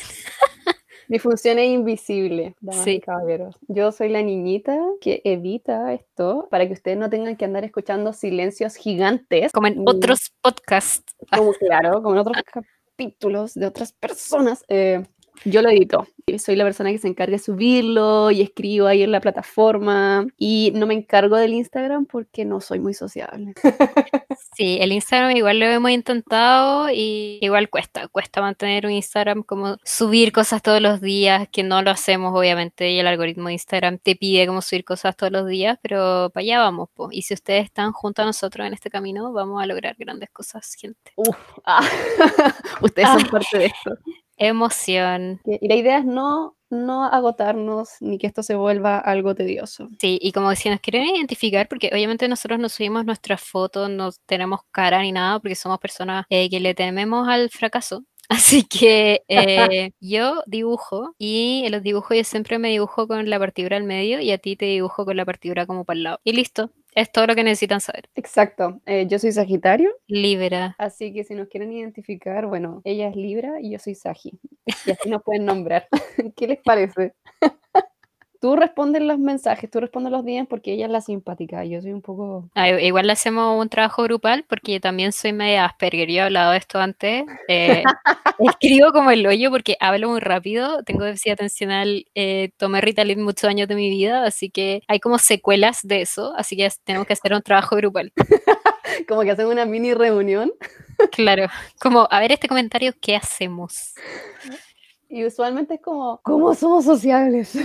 Mi 1.10 1.18
función 1.18 1.58
es 1.58 1.68
invisible, 1.68 2.54
damas 2.60 2.86
y 2.86 2.92
Sí. 2.92 3.00
caballeros. 3.00 3.56
Yo 3.66 3.90
soy 3.90 4.10
la 4.10 4.22
niñita 4.22 4.78
que 5.00 5.20
evita 5.24 5.92
esto 5.92 6.46
para 6.52 6.68
que 6.68 6.72
ustedes 6.72 6.96
no 6.98 7.10
tengan 7.10 7.36
que 7.36 7.44
andar 7.44 7.64
escuchando 7.64 8.12
silencios 8.12 8.76
gigantes. 8.76 9.50
Como 9.50 9.66
en 9.66 9.82
otros 9.86 10.30
podcasts. 10.40 11.12
Como 11.36 11.52
claro, 11.58 12.00
como 12.00 12.14
en 12.14 12.18
otros 12.20 12.36
capítulos 12.44 13.54
de 13.54 13.66
otras 13.66 13.92
personas. 13.92 14.64
eh, 14.68 15.02
yo 15.44 15.62
lo 15.62 15.70
edito. 15.70 16.06
Soy 16.38 16.54
la 16.54 16.64
persona 16.64 16.90
que 16.92 16.98
se 16.98 17.08
encarga 17.08 17.32
de 17.32 17.38
subirlo 17.42 18.30
y 18.30 18.40
escribo 18.42 18.86
ahí 18.86 19.02
en 19.02 19.10
la 19.10 19.20
plataforma. 19.20 20.26
Y 20.38 20.70
no 20.74 20.86
me 20.86 20.94
encargo 20.94 21.36
del 21.36 21.54
Instagram 21.54 22.06
porque 22.06 22.44
no 22.44 22.60
soy 22.60 22.78
muy 22.80 22.94
sociable. 22.94 23.54
Sí, 24.56 24.78
el 24.80 24.92
Instagram 24.92 25.36
igual 25.36 25.58
lo 25.60 25.66
hemos 25.66 25.90
intentado 25.90 26.90
y 26.90 27.38
igual 27.40 27.70
cuesta, 27.70 28.08
cuesta 28.08 28.40
mantener 28.42 28.84
un 28.84 28.92
Instagram 28.92 29.42
como 29.42 29.76
subir 29.84 30.32
cosas 30.32 30.60
todos 30.60 30.82
los 30.82 31.00
días, 31.00 31.48
que 31.50 31.62
no 31.62 31.80
lo 31.82 31.90
hacemos 31.90 32.36
obviamente 32.38 32.90
y 32.90 32.98
el 32.98 33.06
algoritmo 33.06 33.46
de 33.46 33.54
Instagram 33.54 33.98
te 33.98 34.16
pide 34.16 34.46
como 34.46 34.60
subir 34.60 34.84
cosas 34.84 35.16
todos 35.16 35.32
los 35.32 35.46
días, 35.46 35.78
pero 35.82 36.30
para 36.34 36.42
allá 36.42 36.58
vamos, 36.58 36.88
po. 36.94 37.08
Y 37.12 37.22
si 37.22 37.32
ustedes 37.34 37.64
están 37.64 37.92
junto 37.92 38.22
a 38.22 38.24
nosotros 38.26 38.66
en 38.66 38.74
este 38.74 38.90
camino, 38.90 39.32
vamos 39.32 39.62
a 39.62 39.66
lograr 39.66 39.94
grandes 39.98 40.28
cosas, 40.30 40.74
gente. 40.78 41.12
Uf, 41.16 41.36
ah, 41.64 41.80
ustedes 42.82 43.08
son 43.08 43.22
Ah. 43.24 43.28
parte 43.30 43.58
de 43.58 43.66
esto. 43.66 43.92
Emoción. 44.40 45.38
Y 45.44 45.68
la 45.68 45.74
idea 45.74 45.98
es 45.98 46.06
no, 46.06 46.56
no 46.70 47.04
agotarnos 47.04 47.90
ni 48.00 48.16
que 48.16 48.26
esto 48.26 48.42
se 48.42 48.54
vuelva 48.54 48.98
algo 48.98 49.34
tedioso. 49.34 49.88
Sí, 50.00 50.18
y 50.22 50.32
como 50.32 50.54
si 50.54 50.70
nos 50.70 50.80
quieren 50.80 51.04
identificar, 51.14 51.68
porque 51.68 51.90
obviamente 51.92 52.26
nosotros 52.26 52.58
no 52.58 52.70
subimos 52.70 53.04
nuestras 53.04 53.42
fotos, 53.42 53.90
no 53.90 54.10
tenemos 54.24 54.60
cara 54.70 55.02
ni 55.02 55.12
nada, 55.12 55.40
porque 55.40 55.54
somos 55.56 55.78
personas 55.78 56.24
eh, 56.30 56.48
que 56.48 56.58
le 56.58 56.74
tememos 56.74 57.28
al 57.28 57.50
fracaso. 57.50 58.04
Así 58.30 58.62
que 58.62 59.24
eh, 59.28 59.90
yo 60.00 60.42
dibujo 60.46 61.14
y 61.18 61.62
en 61.66 61.72
los 61.72 61.82
dibujos 61.82 62.16
yo 62.16 62.22
siempre 62.22 62.58
me 62.60 62.68
dibujo 62.68 63.08
con 63.08 63.28
la 63.28 63.40
partidura 63.40 63.76
al 63.76 63.82
medio 63.82 64.20
y 64.20 64.30
a 64.30 64.38
ti 64.38 64.54
te 64.54 64.66
dibujo 64.66 65.04
con 65.04 65.16
la 65.16 65.24
partidura 65.24 65.66
como 65.66 65.84
para 65.84 65.96
el 65.96 66.04
lado. 66.04 66.20
Y 66.22 66.32
listo, 66.32 66.70
es 66.94 67.10
todo 67.10 67.26
lo 67.26 67.34
que 67.34 67.42
necesitan 67.42 67.80
saber. 67.80 68.08
Exacto. 68.14 68.80
eh, 68.86 69.06
yo 69.08 69.18
soy 69.18 69.32
Sagitario, 69.32 69.90
Libra. 70.06 70.76
así 70.78 71.12
que 71.12 71.24
si 71.24 71.34
nos 71.34 71.48
quieren 71.48 71.72
identificar, 71.72 72.46
bueno, 72.46 72.82
ella 72.84 73.08
es 73.08 73.16
Libra 73.16 73.60
y 73.60 73.72
yo 73.72 73.80
soy 73.80 73.96
Sagi. 73.96 74.38
Y 74.86 74.90
así 74.92 75.10
nos 75.10 75.24
pueden 75.24 75.44
nombrar. 75.44 75.88
¿Qué 76.36 76.46
les 76.46 76.60
parece? 76.62 77.14
Tú 78.40 78.56
respondes 78.56 79.02
los 79.02 79.18
mensajes, 79.18 79.70
tú 79.70 79.80
respondes 79.80 80.10
los 80.10 80.24
días 80.24 80.46
porque 80.48 80.72
ella 80.72 80.86
es 80.86 80.90
la 80.90 81.00
simpática. 81.00 81.64
Yo 81.64 81.80
soy 81.82 81.92
un 81.92 82.00
poco. 82.00 82.48
Ah, 82.54 82.70
igual 82.70 83.06
le 83.06 83.12
hacemos 83.12 83.60
un 83.60 83.68
trabajo 83.68 84.02
grupal 84.02 84.44
porque 84.48 84.72
yo 84.72 84.80
también 84.80 85.12
soy 85.12 85.32
media 85.32 85.66
Asperger. 85.66 86.08
Yo 86.08 86.16
he 86.16 86.20
hablado 86.22 86.52
de 86.52 86.58
esto 86.58 86.78
antes. 86.78 87.24
Eh, 87.48 87.84
escribo 88.38 88.92
como 88.92 89.10
el 89.10 89.26
hoyo 89.26 89.50
porque 89.50 89.76
hablo 89.78 90.08
muy 90.08 90.20
rápido. 90.20 90.82
Tengo 90.84 91.04
déficit 91.04 91.32
atencional. 91.32 92.06
Eh, 92.14 92.50
tomé 92.56 92.80
Ritalin 92.80 93.22
muchos 93.22 93.44
años 93.44 93.68
de 93.68 93.74
mi 93.74 93.90
vida, 93.90 94.24
así 94.24 94.50
que 94.50 94.82
hay 94.88 95.00
como 95.00 95.18
secuelas 95.18 95.80
de 95.82 96.00
eso. 96.00 96.32
Así 96.36 96.56
que 96.56 96.68
tenemos 96.84 97.06
que 97.06 97.12
hacer 97.12 97.34
un 97.34 97.42
trabajo 97.42 97.76
grupal. 97.76 98.12
Como 99.08 99.22
que 99.22 99.30
hacen 99.30 99.46
una 99.46 99.64
mini 99.64 99.94
reunión. 99.94 100.52
Claro, 101.12 101.46
como 101.80 102.06
a 102.10 102.20
ver 102.20 102.32
este 102.32 102.46
comentario, 102.46 102.92
¿qué 103.00 103.16
hacemos? 103.16 103.94
Y 105.08 105.24
usualmente 105.24 105.76
es 105.76 105.80
como, 105.80 106.20
¿cómo 106.22 106.54
somos 106.54 106.84
sociables? 106.84 107.56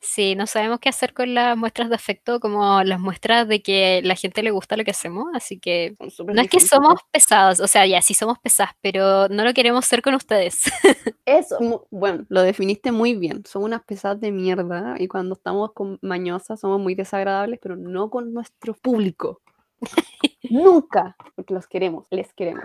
Sí, 0.00 0.34
no 0.34 0.46
sabemos 0.46 0.80
qué 0.80 0.88
hacer 0.88 1.14
con 1.14 1.34
las 1.34 1.56
muestras 1.56 1.88
de 1.88 1.94
afecto, 1.94 2.40
como 2.40 2.82
las 2.82 3.00
muestras 3.00 3.48
de 3.48 3.62
que 3.62 4.00
la 4.04 4.14
gente 4.14 4.42
le 4.42 4.50
gusta 4.50 4.76
lo 4.76 4.84
que 4.84 4.90
hacemos, 4.90 5.26
así 5.34 5.58
que 5.58 5.94
no 5.98 6.40
es 6.40 6.48
que 6.48 6.60
somos 6.60 7.00
pesados, 7.10 7.60
o 7.60 7.66
sea, 7.66 7.86
ya 7.86 8.02
sí 8.02 8.14
somos 8.14 8.38
pesadas, 8.38 8.74
pero 8.80 9.28
no 9.28 9.44
lo 9.44 9.54
queremos 9.54 9.84
ser 9.86 10.02
con 10.02 10.14
ustedes. 10.14 10.62
Eso, 11.26 11.86
bueno, 11.90 12.24
lo 12.28 12.42
definiste 12.42 12.92
muy 12.92 13.14
bien. 13.14 13.44
Son 13.46 13.62
unas 13.62 13.82
pesadas 13.84 14.20
de 14.20 14.32
mierda 14.32 14.94
y 14.98 15.08
cuando 15.08 15.34
estamos 15.34 15.72
con 15.72 15.98
mañosas 16.02 16.60
somos 16.60 16.80
muy 16.80 16.94
desagradables, 16.94 17.58
pero 17.62 17.76
no 17.76 18.10
con 18.10 18.32
nuestro 18.32 18.74
público. 18.74 19.40
Nunca, 20.50 21.16
porque 21.34 21.54
los 21.54 21.66
queremos, 21.66 22.06
les 22.10 22.32
queremos. 22.32 22.64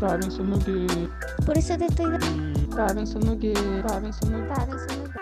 Pensando 0.00 0.58
que. 0.58 0.86
Por 1.46 1.56
eso 1.56 1.78
te 1.78 1.86
estoy 1.86 2.53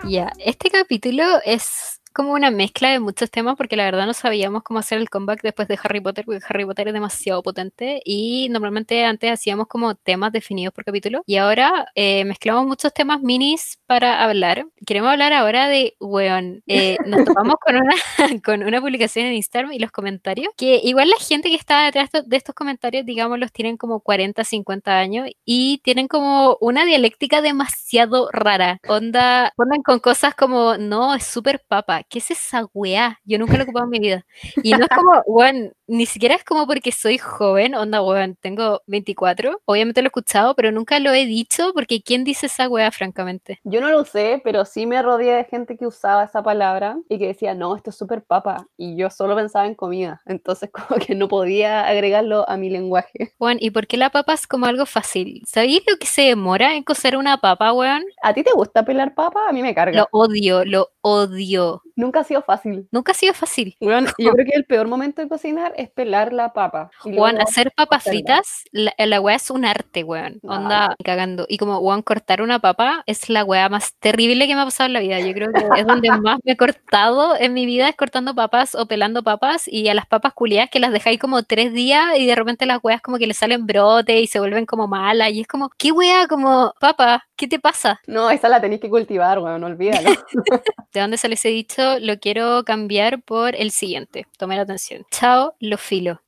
Ya, 0.09 0.31
este 0.37 0.69
capítulo 0.69 1.23
es 1.45 2.01
como 2.13 2.33
una 2.33 2.51
mezcla 2.51 2.89
de 2.91 2.99
muchos 2.99 3.29
temas 3.31 3.55
porque 3.57 3.75
la 3.75 3.85
verdad 3.85 4.05
no 4.05 4.13
sabíamos 4.13 4.63
cómo 4.63 4.79
hacer 4.79 4.99
el 4.99 5.09
comeback 5.09 5.41
después 5.41 5.67
de 5.67 5.77
Harry 5.83 5.99
Potter 6.01 6.25
porque 6.25 6.41
Harry 6.47 6.65
Potter 6.65 6.87
es 6.87 6.93
demasiado 6.93 7.41
potente 7.43 8.01
y 8.05 8.47
normalmente 8.49 9.03
antes 9.05 9.31
hacíamos 9.31 9.67
como 9.67 9.95
temas 9.95 10.31
definidos 10.31 10.73
por 10.73 10.85
capítulo 10.85 11.23
y 11.25 11.37
ahora 11.37 11.87
eh, 11.95 12.23
mezclamos 12.25 12.65
muchos 12.65 12.93
temas 12.93 13.21
minis 13.21 13.79
para 13.85 14.23
hablar. 14.23 14.65
Queremos 14.85 15.11
hablar 15.11 15.33
ahora 15.33 15.67
de, 15.67 15.95
weón, 15.99 16.63
eh, 16.67 16.97
nos 17.05 17.25
topamos 17.25 17.55
con 17.65 17.75
una, 17.77 17.93
con 18.45 18.63
una 18.63 18.81
publicación 18.81 19.25
en 19.25 19.33
Instagram 19.33 19.73
y 19.73 19.79
los 19.79 19.91
comentarios 19.91 20.53
que 20.57 20.79
igual 20.83 21.09
la 21.09 21.17
gente 21.17 21.49
que 21.49 21.55
está 21.55 21.85
detrás 21.85 22.09
de- 22.11 22.37
estos 22.37 22.55
comentarios, 22.55 23.05
digamos, 23.05 23.39
los 23.39 23.51
tienen 23.51 23.77
como 23.77 23.99
40, 24.01 24.43
50 24.43 24.97
años 24.99 25.29
y 25.45 25.79
tienen 25.83 26.07
como 26.07 26.57
una 26.61 26.85
dialéctica 26.85 27.41
demasiado 27.41 28.29
rara. 28.31 28.79
Onda, 28.87 29.51
ponen 29.55 29.81
con 29.83 29.99
cosas 29.99 30.35
como, 30.35 30.77
no, 30.77 31.15
es 31.15 31.25
súper 31.25 31.63
papa. 31.67 32.02
¿Qué 32.07 32.19
es 32.19 32.31
esa 32.31 32.65
weá? 32.73 33.19
Yo 33.23 33.37
nunca 33.37 33.53
lo 33.53 33.59
he 33.59 33.63
ocupado 33.63 33.85
en 33.85 33.91
mi 33.91 33.99
vida. 33.99 34.25
Y 34.63 34.71
no 34.71 34.83
es 34.83 34.89
como, 34.89 35.21
weón, 35.25 35.73
ni 35.87 36.05
siquiera 36.05 36.35
es 36.35 36.43
como 36.43 36.65
porque 36.65 36.91
soy 36.91 37.17
joven, 37.17 37.75
onda, 37.75 38.01
weón, 38.01 38.35
tengo 38.39 38.81
24. 38.87 39.61
Obviamente 39.65 40.01
lo 40.01 40.07
he 40.07 40.09
escuchado, 40.09 40.55
pero 40.55 40.71
nunca 40.71 40.99
lo 40.99 41.11
he 41.11 41.25
dicho 41.25 41.71
porque 41.73 42.01
¿quién 42.01 42.23
dice 42.23 42.45
esa 42.45 42.69
weá, 42.69 42.91
francamente? 42.91 43.59
Yo 43.63 43.81
no 43.81 43.89
lo 43.89 44.01
usé, 44.01 44.41
pero 44.43 44.65
sí 44.65 44.85
me 44.85 45.01
rodeé 45.01 45.35
de 45.35 45.43
gente 45.45 45.77
que 45.77 45.85
usaba 45.85 46.23
esa 46.23 46.43
palabra 46.43 46.97
y 47.09 47.19
que 47.19 47.27
decía, 47.27 47.53
no, 47.53 47.75
esto 47.75 47.89
es 47.89 47.97
súper 47.97 48.23
papa. 48.23 48.67
Y 48.77 48.95
yo 48.95 49.09
solo 49.09 49.35
pensaba 49.35 49.67
en 49.67 49.75
comida. 49.75 50.21
Entonces, 50.25 50.69
como 50.87 50.99
que 50.99 51.15
no 51.15 51.27
podía 51.27 51.85
agregarlo 51.87 52.47
a 52.49 52.57
mi 52.57 52.69
lenguaje. 52.69 53.33
Weón, 53.39 53.57
¿y 53.59 53.71
por 53.71 53.87
qué 53.87 53.97
la 53.97 54.09
papa 54.09 54.33
es 54.33 54.47
como 54.47 54.65
algo 54.65 54.85
fácil? 54.85 55.43
¿Sabéis 55.45 55.83
lo 55.87 55.97
que 55.97 56.07
se 56.07 56.23
demora 56.23 56.75
en 56.75 56.83
cocer 56.83 57.17
una 57.17 57.37
papa, 57.37 57.73
weón? 57.73 58.03
¿A 58.21 58.33
ti 58.33 58.43
te 58.43 58.51
gusta 58.53 58.83
pelar 58.85 59.13
papa? 59.13 59.47
A 59.47 59.51
mí 59.51 59.61
me 59.61 59.73
carga. 59.73 59.97
Lo 59.97 60.07
odio, 60.11 60.65
lo 60.65 60.89
odio. 61.01 61.81
Nunca 61.95 62.21
ha 62.21 62.23
sido 62.23 62.41
fácil. 62.41 62.87
Nunca 62.91 63.11
ha 63.11 63.15
sido 63.15 63.33
fácil. 63.33 63.75
Bueno, 63.79 64.09
yo 64.17 64.31
creo 64.31 64.45
que 64.45 64.55
el 64.55 64.65
peor 64.65 64.87
momento 64.87 65.21
de 65.21 65.27
cocinar 65.27 65.73
es 65.77 65.89
pelar 65.89 66.33
la 66.33 66.53
papa. 66.53 66.89
Weón, 67.05 67.39
hacer 67.39 67.71
papas 67.75 68.03
fritas, 68.03 68.63
la, 68.71 68.93
la 68.97 69.21
weá 69.21 69.35
es 69.35 69.49
un 69.49 69.65
arte, 69.65 70.03
weón. 70.03 70.39
No, 70.41 70.53
Onda 70.53 70.95
cagando. 71.03 71.45
Y 71.47 71.57
como, 71.57 71.77
weón, 71.79 72.01
cortar 72.01 72.41
una 72.41 72.59
papa 72.59 73.03
es 73.05 73.29
la 73.29 73.43
weá 73.43 73.69
más 73.69 73.93
terrible 73.99 74.47
que 74.47 74.55
me 74.55 74.61
ha 74.61 74.65
pasado 74.65 74.87
en 74.87 74.93
la 74.93 74.99
vida. 74.99 75.19
Yo 75.19 75.33
creo 75.33 75.51
que 75.51 75.79
es 75.79 75.85
donde 75.85 76.09
más 76.21 76.39
me 76.43 76.53
he 76.53 76.57
cortado 76.57 77.35
en 77.37 77.53
mi 77.53 77.65
vida, 77.65 77.89
es 77.89 77.95
cortando 77.95 78.33
papas 78.33 78.75
o 78.75 78.87
pelando 78.87 79.23
papas. 79.23 79.67
Y 79.67 79.87
a 79.89 79.93
las 79.93 80.07
papas 80.07 80.33
culiadas 80.33 80.69
que 80.71 80.79
las 80.79 80.91
dejáis 80.91 81.19
como 81.19 81.43
tres 81.43 81.73
días 81.73 82.17
y 82.17 82.25
de 82.25 82.35
repente 82.35 82.65
las 82.65 82.79
weas 82.83 83.01
como 83.01 83.17
que 83.17 83.27
le 83.27 83.33
salen 83.33 83.67
brotes 83.67 84.19
y 84.19 84.27
se 84.27 84.39
vuelven 84.39 84.65
como 84.65 84.87
malas. 84.87 85.31
Y 85.31 85.41
es 85.41 85.47
como, 85.47 85.69
¿qué 85.77 85.91
weá? 85.91 86.27
Como, 86.27 86.73
papa, 86.79 87.23
¿qué 87.35 87.47
te 87.47 87.59
pasa? 87.59 88.01
No, 88.07 88.31
esa 88.31 88.49
la 88.49 88.59
tenéis 88.59 88.81
que 88.81 88.89
cultivar, 88.89 89.37
weón, 89.39 89.63
olvídalo. 89.63 90.09
¿De 90.93 90.99
dónde 90.99 91.17
sale 91.17 91.35
ese 91.35 91.49
dicho? 91.49 91.82
Lo 91.99 92.19
quiero 92.19 92.63
cambiar 92.63 93.21
por 93.21 93.55
el 93.55 93.71
siguiente. 93.71 94.27
Tomen 94.37 94.59
atención. 94.59 95.05
Chao, 95.11 95.55
lo 95.59 95.77
filo. 95.77 96.21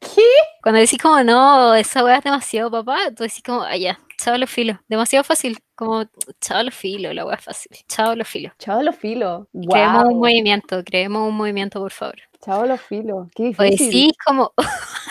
¿Qué? 0.00 0.22
Cuando 0.62 0.80
decís 0.80 0.98
como, 1.00 1.22
no, 1.22 1.74
esa 1.74 2.04
weá 2.04 2.18
es 2.18 2.24
demasiado, 2.24 2.70
papá, 2.70 2.98
tú 3.16 3.22
decís 3.22 3.42
como, 3.44 3.62
ah, 3.62 3.76
ya, 3.76 3.98
chao, 4.18 4.36
lo 4.36 4.46
filo. 4.46 4.78
Demasiado 4.88 5.24
fácil. 5.24 5.58
Como, 5.74 6.04
chao, 6.40 6.62
lo 6.62 6.70
filo, 6.70 7.12
la 7.12 7.24
weá 7.24 7.36
es 7.36 7.44
fácil. 7.44 7.72
Chao, 7.88 8.14
lo 8.14 8.24
filo. 8.24 8.50
Chao 8.58 8.82
los 8.82 8.96
filos. 8.96 9.46
Creemos 9.70 10.04
un 10.04 10.18
movimiento, 10.18 10.82
creemos 10.84 11.28
un 11.28 11.34
movimiento, 11.36 11.80
por 11.80 11.92
favor. 11.92 12.16
Chao 12.44 12.66
los 12.66 12.80
filos. 12.80 13.28
Qué 13.34 13.54
O 13.58 13.62
difícil. 13.62 13.86
decís 13.90 14.12
como, 14.24 14.52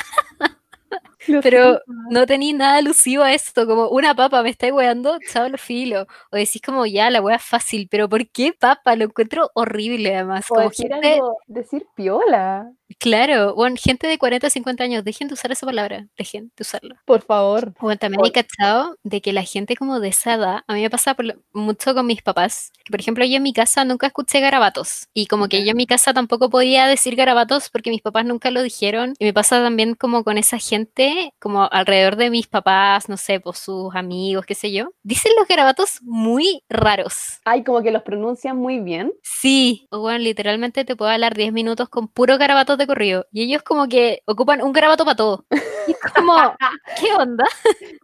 pero 1.43 1.79
no 2.09 2.25
tenéis 2.25 2.55
nada 2.55 2.77
alusivo 2.77 3.23
a 3.23 3.33
esto, 3.33 3.65
como 3.65 3.89
una 3.89 4.15
papa, 4.15 4.43
me 4.43 4.49
estáis 4.49 4.73
weando, 4.73 5.17
chao, 5.31 5.49
lo 5.49 5.57
filo. 5.57 6.07
O 6.31 6.35
decís 6.37 6.61
como, 6.61 6.85
ya, 6.85 7.09
la 7.09 7.21
weá 7.21 7.37
es 7.37 7.43
fácil, 7.43 7.87
pero 7.89 8.09
¿por 8.09 8.27
qué 8.29 8.53
papa? 8.53 8.95
Lo 8.95 9.05
encuentro 9.05 9.49
horrible, 9.53 10.15
además. 10.15 10.45
O 10.49 10.55
Como 10.55 10.69
decir 10.69 10.91
gente, 10.91 11.13
algo, 11.13 11.37
decir 11.47 11.85
piola. 11.95 12.71
Claro, 12.99 13.55
bueno, 13.55 13.75
gente 13.79 14.07
de 14.07 14.17
40, 14.17 14.49
50 14.49 14.83
años, 14.83 15.03
dejen 15.03 15.27
de 15.27 15.33
usar 15.33 15.51
esa 15.51 15.65
palabra, 15.65 16.07
dejen 16.17 16.51
de 16.55 16.61
usarla. 16.61 17.01
Por 17.05 17.21
favor. 17.21 17.73
Bueno, 17.79 17.97
también 17.97 18.25
he 18.25 18.31
cachado 18.31 18.97
de 19.03 19.21
que 19.21 19.33
la 19.33 19.43
gente 19.43 19.75
como 19.75 19.99
de 19.99 20.09
esa 20.09 20.35
edad, 20.35 20.63
a 20.67 20.73
mí 20.73 20.81
me 20.81 20.89
pasa 20.89 21.13
por 21.13 21.41
mucho 21.53 21.93
con 21.93 22.05
mis 22.05 22.21
papás, 22.21 22.71
que 22.83 22.91
por 22.91 22.99
ejemplo 22.99 23.25
yo 23.25 23.37
en 23.37 23.43
mi 23.43 23.53
casa 23.53 23.85
nunca 23.85 24.07
escuché 24.07 24.39
garabatos 24.39 25.07
y 25.13 25.27
como 25.27 25.47
que 25.47 25.63
yo 25.63 25.71
en 25.71 25.77
mi 25.77 25.87
casa 25.87 26.13
tampoco 26.13 26.49
podía 26.49 26.87
decir 26.87 27.15
garabatos 27.15 27.69
porque 27.69 27.89
mis 27.89 28.01
papás 28.01 28.25
nunca 28.25 28.51
lo 28.51 28.61
dijeron 28.61 29.13
y 29.19 29.25
me 29.25 29.33
pasa 29.33 29.61
también 29.61 29.95
como 29.95 30.23
con 30.23 30.37
esa 30.37 30.57
gente 30.57 31.33
como 31.39 31.67
alrededor 31.71 32.15
de 32.15 32.29
mis 32.29 32.47
papás, 32.47 33.09
no 33.09 33.17
sé, 33.17 33.39
pues 33.39 33.59
sus 33.59 33.95
amigos, 33.95 34.45
qué 34.45 34.55
sé 34.55 34.71
yo, 34.71 34.89
dicen 35.03 35.31
los 35.37 35.47
garabatos 35.47 35.99
muy 36.01 36.63
raros. 36.69 37.39
Ay, 37.45 37.63
como 37.63 37.81
que 37.81 37.91
los 37.91 38.03
pronuncian 38.03 38.57
muy 38.57 38.79
bien. 38.79 39.13
Sí, 39.23 39.87
bueno, 39.91 40.19
literalmente 40.19 40.85
te 40.85 40.95
puedo 40.95 41.11
hablar 41.11 41.35
10 41.35 41.51
minutos 41.51 41.89
con 41.89 42.07
puro 42.07 42.37
garabatos 42.37 42.74
de 42.77 42.87
corrido 42.87 43.25
y 43.31 43.43
ellos 43.43 43.63
como 43.63 43.87
que 43.87 44.21
ocupan 44.25 44.61
un 44.61 44.71
garabato 44.73 45.05
para 45.05 45.15
todo. 45.15 45.45
Y 45.87 45.91
es 45.91 45.97
como, 46.15 46.33
¿qué 46.99 47.13
onda? 47.17 47.45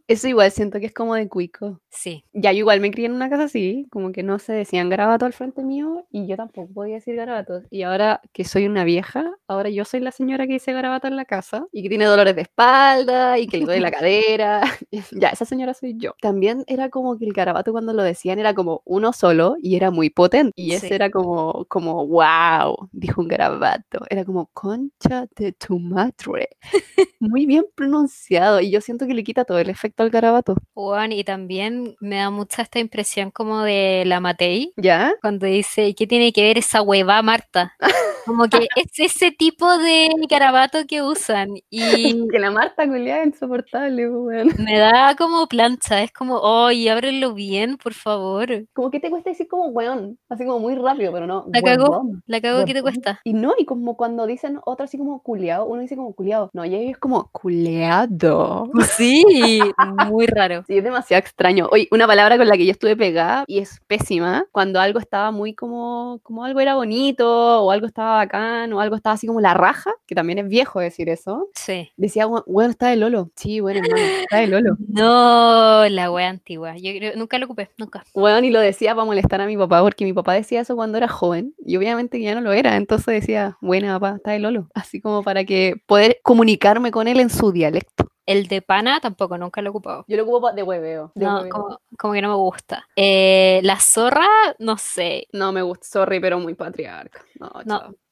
Eso 0.08 0.28
igual 0.28 0.52
siento 0.52 0.80
que 0.80 0.88
es 0.88 0.94
como 0.94 1.16
de 1.16 1.28
cuico. 1.30 1.80
Sí. 1.90 2.24
Ya, 2.34 2.52
yo 2.52 2.60
igual 2.60 2.80
me 2.82 2.92
crié 2.92 3.08
en 3.08 3.14
una 3.14 3.30
casa 3.30 3.44
así, 3.46 3.88
como 3.92 4.12
que 4.12 4.24
no 4.24 4.40
se 4.40 4.54
decían 4.54 4.90
garabato 4.90 5.26
al 5.26 5.34
frente 5.34 5.64
mío 5.64 6.06
y 6.12 6.28
yo 6.28 6.36
tampoco 6.38 6.72
podía 6.74 6.96
decir 6.96 7.16
garabatos. 7.16 7.64
Y 7.70 7.84
ahora 7.84 8.22
que 8.34 8.44
soy 8.44 8.66
una 8.68 8.84
vieja, 8.84 9.32
ahora 9.48 9.70
yo 9.70 9.86
soy 9.86 10.00
la 10.02 10.12
señora 10.12 10.48
que 10.48 10.54
dice 10.54 10.74
garabato 10.74 11.08
en 11.08 11.16
la 11.16 11.26
casa 11.26 11.66
y 11.72 11.84
que 11.84 11.90
tiene 11.90 12.06
dolores 12.06 12.36
de 12.36 12.42
espalda 12.44 13.40
y 13.40 13.48
que 13.48 13.58
le 13.58 13.66
duele 13.66 13.82
la 13.82 13.92
cadera. 13.92 14.62
ya, 15.12 15.30
esa 15.30 15.46
señora 15.46 15.74
soy 15.74 15.96
yo. 15.98 16.14
También 16.22 16.64
era 16.68 16.90
como 16.90 17.18
que 17.18 17.26
el 17.26 17.34
garabato 17.34 17.72
cuando 17.72 17.94
lo 17.94 18.04
decían 18.04 18.40
era 18.40 18.54
como 18.54 18.82
uno 18.86 19.14
solo 19.14 19.56
y 19.62 19.76
era 19.76 19.92
muy 19.92 20.10
potente. 20.10 20.52
Y 20.56 20.74
ese 20.74 20.90
Sí. 20.90 20.94
era 20.94 21.10
como, 21.12 21.66
como, 21.70 22.06
wow, 22.08 22.90
dijo 22.92 23.22
un 23.22 23.28
garabato. 23.28 24.00
Era 24.10 24.26
como, 24.26 24.50
concha 24.62 25.26
de 25.36 25.54
tu 25.54 25.80
madre. 25.80 26.50
Muy 27.20 27.48
bien 27.48 27.66
pronunciado 27.74 28.62
y 28.62 28.70
yo 28.70 28.80
siento 28.80 29.08
que 29.08 29.16
le 29.16 29.24
quita 29.24 29.44
todo 29.44 29.58
el 29.58 29.72
efecto 29.72 30.04
al 30.04 30.12
garabato. 30.12 30.56
Juan, 30.76 31.12
y 31.12 31.24
también 31.24 31.96
me 32.00 32.18
da 32.18 32.30
mucha 32.30 32.62
esta 32.62 32.78
impresión 32.78 33.32
como 33.32 33.64
de 33.64 34.04
la 34.06 34.20
Matei, 34.20 34.72
¿Ya? 34.78 35.14
cuando 35.20 35.48
dice, 35.48 35.88
¿y 35.88 35.94
qué 35.96 36.06
tiene 36.06 36.32
que 36.32 36.44
ver 36.44 36.60
esa 36.60 36.84
hueva 36.84 37.24
Marta? 37.24 37.76
Como 38.28 38.48
que 38.48 38.68
es 38.76 39.00
ese 39.00 39.32
tipo 39.32 39.80
de 39.80 40.10
garabato 40.30 40.86
que 40.88 41.02
usan 41.02 41.50
y 41.72 41.82
Que 42.32 42.38
la 42.38 42.52
Marta 42.52 42.86
culiada 42.86 43.22
es 43.22 43.30
insoportable, 43.30 44.10
weón. 44.12 44.50
me 44.60 44.78
da 44.78 45.16
como 45.16 45.48
plancha, 45.48 46.04
es 46.04 46.12
como, 46.12 46.40
¡ay, 46.44 46.88
ábrelo 46.88 47.34
bien, 47.34 47.78
por 47.78 47.96
favor! 47.96 48.68
Como 48.74 48.92
que 48.92 49.00
te 49.00 49.10
cuesta 49.10 49.32
decir 49.32 49.48
como 49.48 49.70
weón, 49.70 50.20
así 50.30 50.46
como 50.46 50.60
muy 50.60 50.76
rápido, 50.76 51.12
pero 51.12 51.26
no. 51.26 51.46
La 51.52 51.64
cagó. 51.64 52.04
La 52.28 52.40
cago 52.42 52.64
que 52.64 52.76
te 52.76 52.84
cuesta. 52.84 53.20
Y 53.24 53.34
no, 53.34 53.56
y 53.58 53.66
como 53.66 53.98
cuando 53.98 54.28
dicen 54.28 54.51
otro 54.66 54.86
así 54.86 54.98
como 54.98 55.22
culiado, 55.22 55.66
uno 55.66 55.82
dice 55.82 55.96
como 55.96 56.14
culiado. 56.14 56.50
No, 56.54 56.66
y 56.66 56.76
es 56.76 56.98
como 56.98 57.30
culeado. 57.32 58.70
Sí, 58.98 59.60
muy 60.08 60.28
raro. 60.28 60.64
Sí, 60.72 60.78
es 60.78 60.84
demasiado 60.84 61.20
extraño. 61.20 61.68
Oye, 61.72 61.88
una 61.92 62.08
palabra 62.08 62.38
con 62.38 62.48
la 62.48 62.56
que 62.56 62.66
yo 62.66 62.72
estuve 62.72 62.96
pegada 62.96 63.44
y 63.48 63.60
es 63.60 63.82
pésima, 63.88 64.46
cuando 64.52 64.80
algo 64.80 65.00
estaba 65.00 65.32
muy 65.32 65.54
como, 65.54 66.20
como 66.24 66.46
algo 66.46 66.60
era 66.60 66.76
bonito, 66.76 67.64
o 67.64 67.72
algo 67.72 67.88
estaba 67.88 68.16
bacán, 68.18 68.72
o 68.74 68.80
algo 68.80 68.96
estaba 68.96 69.16
así 69.16 69.28
como 69.28 69.42
la 69.42 69.54
raja, 69.54 69.92
que 70.08 70.16
también 70.16 70.40
es 70.40 70.48
viejo 70.48 70.80
decir 70.80 71.10
eso. 71.10 71.50
Sí. 71.56 71.92
Decía, 71.98 72.26
bueno, 72.26 72.72
está 72.72 72.88
de 72.88 72.96
Lolo. 72.96 73.32
Sí, 73.36 73.60
bueno, 73.60 73.82
hermano, 73.84 74.04
está 74.22 74.38
de 74.38 74.48
Lolo. 74.48 74.78
No, 74.88 75.88
la 75.90 76.12
wea 76.12 76.30
antigua. 76.30 76.76
Yo 76.78 76.92
nunca 77.16 77.38
lo 77.38 77.46
ocupé, 77.46 77.70
nunca. 77.78 78.04
Bueno, 78.14 78.46
y 78.46 78.52
lo 78.52 78.60
decía 78.60 78.94
para 78.94 79.06
molestar 79.06 79.42
a 79.42 79.46
mi 79.46 79.58
papá, 79.58 79.82
porque 79.82 80.06
mi 80.06 80.14
papá 80.14 80.34
decía 80.34 80.62
eso 80.62 80.76
cuando 80.76 80.98
era 80.98 81.08
joven, 81.08 81.54
y 81.66 81.78
obviamente 81.78 82.20
ya 82.22 82.36
no 82.36 82.42
lo 82.42 82.52
era, 82.52 82.76
entonces 82.76 83.22
decía, 83.22 83.58
buena 83.62 84.00
papá, 84.00 84.18
está 84.18 84.32
de 84.32 84.40
Lolo. 84.42 84.68
Así 84.74 85.00
como 85.02 85.24
para 85.24 85.46
que 85.46 85.76
poder 85.86 86.20
comunicarme 86.24 86.92
con 86.92 87.08
él 87.08 87.20
en 87.20 87.30
su 87.30 87.52
dialecto. 87.52 88.08
El 88.26 88.48
de 88.48 88.62
pana 88.62 89.00
tampoco, 89.00 89.38
nunca 89.38 89.62
lo 89.62 89.68
he 89.68 89.72
ocupado. 89.72 90.06
Yo 90.08 90.16
lo 90.18 90.24
ocupo 90.24 90.52
de 90.54 90.64
hueveo. 90.64 91.12
de 91.16 91.26
No, 91.26 91.38
hueveo. 91.38 91.50
como, 91.52 91.80
como 91.98 92.14
que 92.14 92.22
no 92.22 92.30
me 92.30 92.36
gusta. 92.36 92.88
Eh, 92.96 93.60
la 93.64 93.80
zorra, 93.80 94.28
no 94.60 94.78
sé, 94.78 95.28
No 95.34 95.52
me 95.52 95.62
gusta, 95.64 95.88
sorry, 95.88 96.20
pero 96.20 96.40
muy 96.40 96.54
patriarca. 96.54 97.24
No, 97.40 97.50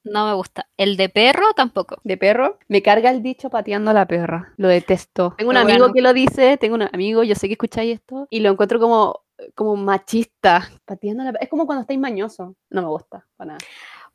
No. 0.03 0.25
me 0.27 0.33
gusta. 0.33 0.67
El 0.77 0.97
de 0.97 1.09
perro 1.09 1.53
tampoco. 1.55 1.97
De 2.03 2.17
perro, 2.17 2.57
me 2.67 2.81
carga 2.81 3.11
el 3.11 3.21
dicho 3.21 3.49
pateando 3.49 3.91
a 3.91 3.93
la 3.93 4.07
perra. 4.07 4.53
Lo 4.57 4.67
detesto. 4.67 5.35
Tengo 5.37 5.51
un 5.51 5.55
Pero 5.57 5.67
amigo 5.67 5.79
bueno. 5.79 5.93
que 5.93 6.01
lo 6.01 6.13
dice, 6.13 6.57
tengo 6.57 6.75
un 6.75 6.83
amigo, 6.91 7.23
yo 7.23 7.35
sé 7.35 7.47
que 7.47 7.53
escucháis 7.53 7.95
esto, 7.99 8.27
y 8.31 8.39
lo 8.39 8.49
encuentro 8.49 8.79
como, 8.79 9.21
como 9.55 9.75
machista. 9.75 10.69
Pateando 10.85 11.21
a 11.21 11.25
la 11.27 11.31
perra. 11.33 11.43
Es 11.43 11.49
como 11.49 11.65
cuando 11.67 11.81
estáis 11.81 11.99
mañoso. 11.99 12.55
No 12.71 12.81
me 12.81 12.87
gusta, 12.87 13.25
para 13.37 13.49
nada. 13.53 13.59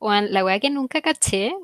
Weón, 0.01 0.31
la 0.33 0.43
wea 0.43 0.59
que 0.59 0.69
nunca 0.69 1.01
caché 1.01 1.55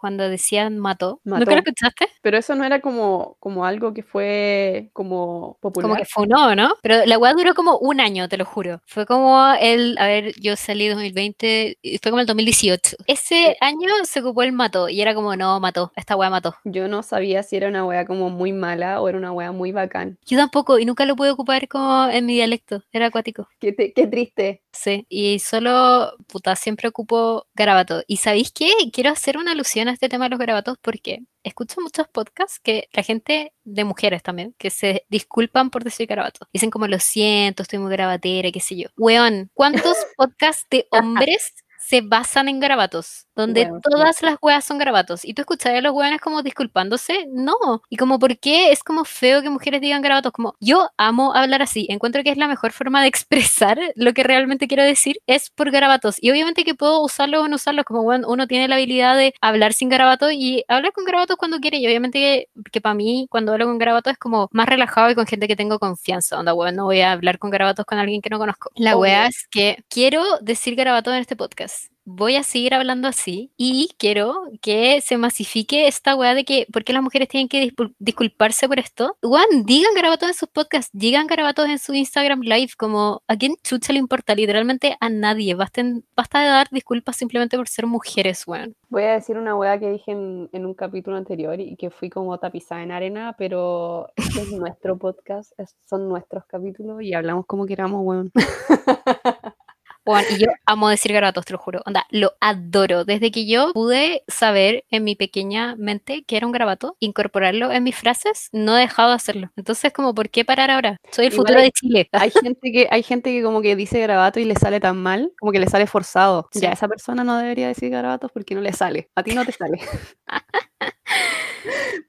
cuando 0.00 0.28
decían 0.28 0.78
mató. 0.78 1.20
¿Nunca 1.24 1.40
Mató. 1.40 1.50
lo 1.52 1.58
escuchaste? 1.58 2.08
Pero 2.22 2.38
eso 2.38 2.54
no 2.54 2.64
era 2.64 2.80
como, 2.80 3.36
como 3.40 3.64
algo 3.64 3.92
que 3.94 4.02
fue 4.02 4.90
como 4.92 5.56
popular. 5.60 5.88
Como 5.88 5.96
que 5.98 6.04
fue 6.06 6.26
no, 6.26 6.54
¿no? 6.54 6.74
Pero 6.82 7.04
la 7.06 7.18
weá 7.18 7.32
duró 7.34 7.54
como 7.54 7.78
un 7.78 8.00
año, 8.00 8.28
te 8.28 8.36
lo 8.36 8.44
juro. 8.44 8.80
Fue 8.86 9.06
como 9.06 9.42
el, 9.60 9.96
a 9.98 10.06
ver, 10.06 10.32
yo 10.40 10.56
salí 10.56 10.88
2020, 10.88 11.78
y 11.82 11.98
fue 11.98 12.10
como 12.10 12.20
el 12.20 12.26
2018. 12.26 12.96
Ese 13.06 13.56
año 13.60 13.88
se 14.04 14.20
ocupó 14.20 14.42
el 14.42 14.52
mató 14.52 14.88
y 14.88 15.00
era 15.00 15.14
como, 15.14 15.36
no, 15.36 15.60
mató, 15.60 15.92
esta 15.96 16.16
weá 16.16 16.30
mató. 16.30 16.54
Yo 16.64 16.88
no 16.88 17.02
sabía 17.02 17.42
si 17.42 17.56
era 17.56 17.68
una 17.68 17.84
wea 17.84 18.04
como 18.06 18.30
muy 18.30 18.52
mala 18.52 19.00
o 19.00 19.08
era 19.08 19.18
una 19.18 19.32
wea 19.32 19.52
muy 19.52 19.72
bacán. 19.72 20.18
Yo 20.26 20.38
tampoco, 20.38 20.78
y 20.78 20.84
nunca 20.84 21.04
lo 21.06 21.16
pude 21.16 21.30
ocupar 21.30 21.68
como 21.68 22.08
en 22.08 22.26
mi 22.26 22.34
dialecto, 22.34 22.82
era 22.92 23.06
acuático. 23.06 23.48
Qué, 23.58 23.72
te- 23.72 23.92
qué 23.92 24.06
triste. 24.06 24.62
Sí, 24.72 25.04
y 25.08 25.40
solo, 25.40 26.12
puta, 26.28 26.54
siempre 26.54 26.88
ocupo 26.88 27.46
garabato. 27.54 28.02
¿Y 28.06 28.18
sabéis 28.18 28.52
qué? 28.52 28.70
Quiero 28.92 29.10
hacer 29.10 29.36
una 29.36 29.52
alusión 29.52 29.88
a 29.88 29.92
este 29.92 30.08
tema 30.08 30.26
de 30.26 30.30
los 30.30 30.38
garabatos 30.38 30.78
porque 30.80 31.20
escucho 31.42 31.80
muchos 31.80 32.06
podcasts 32.08 32.60
que 32.62 32.88
la 32.92 33.02
gente, 33.02 33.52
de 33.64 33.84
mujeres 33.84 34.22
también, 34.22 34.54
que 34.58 34.70
se 34.70 35.04
disculpan 35.08 35.70
por 35.70 35.82
decir 35.82 36.06
garabato. 36.06 36.46
Dicen 36.52 36.70
como, 36.70 36.86
lo 36.86 37.00
siento, 37.00 37.62
estoy 37.64 37.80
muy 37.80 37.90
garabatera, 37.90 38.50
qué 38.52 38.60
sé 38.60 38.76
yo. 38.76 38.88
Weón, 38.96 39.50
¿cuántos 39.54 39.96
podcasts 40.16 40.66
de 40.70 40.86
hombres 40.90 41.52
se 41.78 42.00
basan 42.02 42.48
en 42.48 42.60
garabatos? 42.60 43.26
Donde 43.40 43.64
sí. 43.64 43.70
todas 43.82 44.22
las 44.22 44.36
weas 44.40 44.64
son 44.64 44.78
garabatos. 44.78 45.24
¿Y 45.24 45.34
tú 45.34 45.42
escuchas 45.42 45.74
a 45.74 45.80
los 45.80 45.92
weones 45.92 46.20
como 46.20 46.42
disculpándose? 46.42 47.26
No. 47.30 47.56
Y 47.88 47.96
como, 47.96 48.18
¿por 48.18 48.38
qué 48.38 48.72
es 48.72 48.82
como 48.82 49.04
feo 49.04 49.42
que 49.42 49.50
mujeres 49.50 49.80
digan 49.80 50.02
garabatos? 50.02 50.32
Como, 50.32 50.56
yo 50.60 50.90
amo 50.96 51.34
hablar 51.34 51.62
así. 51.62 51.86
Encuentro 51.88 52.22
que 52.22 52.30
es 52.30 52.36
la 52.36 52.48
mejor 52.48 52.72
forma 52.72 53.02
de 53.02 53.08
expresar 53.08 53.78
lo 53.94 54.12
que 54.12 54.22
realmente 54.22 54.68
quiero 54.68 54.84
decir 54.84 55.20
es 55.26 55.50
por 55.50 55.70
garabatos. 55.70 56.16
Y 56.20 56.30
obviamente 56.30 56.64
que 56.64 56.74
puedo 56.74 57.02
usarlos 57.02 57.44
o 57.44 57.48
no 57.48 57.56
usarlos. 57.56 57.84
Como, 57.84 58.02
bueno, 58.02 58.28
uno 58.28 58.46
tiene 58.46 58.68
la 58.68 58.76
habilidad 58.76 59.16
de 59.16 59.34
hablar 59.40 59.72
sin 59.72 59.88
garabatos 59.88 60.32
y 60.32 60.64
hablar 60.68 60.92
con 60.92 61.04
garabatos 61.04 61.36
cuando 61.36 61.58
quiere. 61.60 61.78
Y 61.78 61.86
obviamente 61.86 62.18
que, 62.18 62.48
que 62.70 62.80
para 62.80 62.94
mí, 62.94 63.26
cuando 63.30 63.52
hablo 63.52 63.66
con 63.66 63.78
garabatos 63.78 64.12
es 64.12 64.18
como 64.18 64.48
más 64.52 64.68
relajado 64.68 65.10
y 65.10 65.14
con 65.14 65.26
gente 65.26 65.48
que 65.48 65.56
tengo 65.56 65.78
confianza. 65.78 66.38
Onda, 66.38 66.54
weón, 66.54 66.76
no 66.76 66.84
voy 66.84 67.00
a 67.00 67.12
hablar 67.12 67.38
con 67.38 67.50
garabatos 67.50 67.84
con 67.86 67.98
alguien 67.98 68.22
que 68.22 68.30
no 68.30 68.38
conozco. 68.38 68.70
La 68.74 68.96
wea 68.96 69.26
es 69.26 69.46
que 69.50 69.84
quiero 69.88 70.22
decir 70.40 70.74
garabatos 70.76 71.14
en 71.14 71.20
este 71.20 71.36
podcast. 71.36 71.90
Voy 72.12 72.36
a 72.36 72.42
seguir 72.42 72.74
hablando 72.74 73.08
así 73.08 73.52
y 73.56 73.90
quiero 73.98 74.42
que 74.60 75.00
se 75.00 75.16
masifique 75.16 75.86
esta 75.86 76.16
weá 76.16 76.34
de 76.34 76.44
que, 76.44 76.66
¿por 76.72 76.82
qué 76.84 76.92
las 76.92 77.02
mujeres 77.02 77.28
tienen 77.28 77.48
que 77.48 77.62
discul- 77.62 77.94
disculparse 77.98 78.68
por 78.68 78.78
esto? 78.78 79.16
Weón, 79.22 79.64
digan 79.64 79.94
garabatos 79.94 80.28
en 80.28 80.34
sus 80.34 80.48
podcasts, 80.48 80.90
digan 80.92 81.26
garabatos 81.26 81.68
en 81.68 81.78
su 81.78 81.94
Instagram 81.94 82.40
Live, 82.42 82.72
como 82.76 83.22
a 83.28 83.36
quién 83.36 83.54
chucha 83.62 83.92
le 83.92 84.00
importa, 84.00 84.34
literalmente 84.34 84.96
a 85.00 85.08
nadie. 85.08 85.54
Basten, 85.54 86.04
basta 86.16 86.40
de 86.40 86.48
dar 86.48 86.68
disculpas 86.70 87.16
simplemente 87.16 87.56
por 87.56 87.68
ser 87.68 87.86
mujeres, 87.86 88.44
weón. 88.46 88.74
Voy 88.88 89.04
a 89.04 89.12
decir 89.12 89.38
una 89.38 89.54
wea 89.56 89.78
que 89.78 89.90
dije 89.90 90.10
en, 90.10 90.48
en 90.52 90.66
un 90.66 90.74
capítulo 90.74 91.16
anterior 91.16 91.60
y 91.60 91.76
que 91.76 91.90
fui 91.90 92.10
como 92.10 92.36
tapizada 92.38 92.82
en 92.82 92.90
arena, 92.92 93.36
pero 93.38 94.08
este 94.16 94.42
es 94.42 94.52
nuestro 94.52 94.98
podcast, 94.98 95.52
es- 95.58 95.76
son 95.88 96.08
nuestros 96.08 96.44
capítulos 96.46 97.00
y 97.02 97.14
hablamos 97.14 97.46
como 97.46 97.66
queramos, 97.66 98.00
weón. 98.04 98.32
Weón, 100.06 100.24
y 100.30 100.38
yo 100.38 100.46
amo 100.66 100.88
decir 100.88 101.12
garabatos, 101.12 101.44
te 101.44 101.52
lo 101.52 101.58
juro. 101.58 101.82
Onda, 101.86 102.06
lo 102.10 102.32
adoro. 102.40 103.04
Desde 103.04 103.30
que 103.30 103.46
yo 103.46 103.72
pude 103.72 104.22
saber 104.28 104.84
en 104.90 105.04
mi 105.04 105.14
pequeña 105.14 105.76
mente 105.76 106.24
que 106.24 106.36
era 106.36 106.46
un 106.46 106.52
garabato, 106.52 106.96
incorporarlo 107.00 107.70
en 107.70 107.84
mis 107.84 107.96
frases, 107.96 108.48
no 108.52 108.76
he 108.76 108.80
dejado 108.80 109.10
de 109.10 109.16
hacerlo. 109.16 109.50
Entonces, 109.56 109.92
como, 109.92 110.14
¿por 110.14 110.30
qué 110.30 110.44
parar 110.44 110.70
ahora? 110.70 110.96
Soy 111.12 111.26
el 111.26 111.32
Igual 111.32 111.46
futuro 111.46 111.58
hay- 111.60 111.66
de 111.66 111.72
Chile. 111.72 112.08
Hay 112.12 112.30
gente 112.54 112.72
que, 112.72 112.88
hay 112.90 113.02
gente 113.02 113.30
que 113.30 113.42
como 113.42 113.60
que 113.62 113.76
dice 113.76 114.00
garabato 114.00 114.40
y 114.40 114.44
le 114.44 114.54
sale 114.56 114.80
tan 114.80 114.96
mal, 114.96 115.32
como 115.38 115.52
que 115.52 115.60
le 115.60 115.66
sale 115.68 115.86
forzado. 115.86 116.48
Sí. 116.52 116.60
Ya, 116.60 116.72
esa 116.72 116.88
persona 116.88 117.22
no 117.24 117.36
debería 117.36 117.68
decir 117.68 117.90
garabatos 117.90 118.30
porque 118.32 118.54
no 118.54 118.60
le 118.62 118.72
sale. 118.72 119.10
A 119.14 119.22
ti 119.22 119.34
no 119.34 119.44
te 119.44 119.52
sale. 119.52 119.78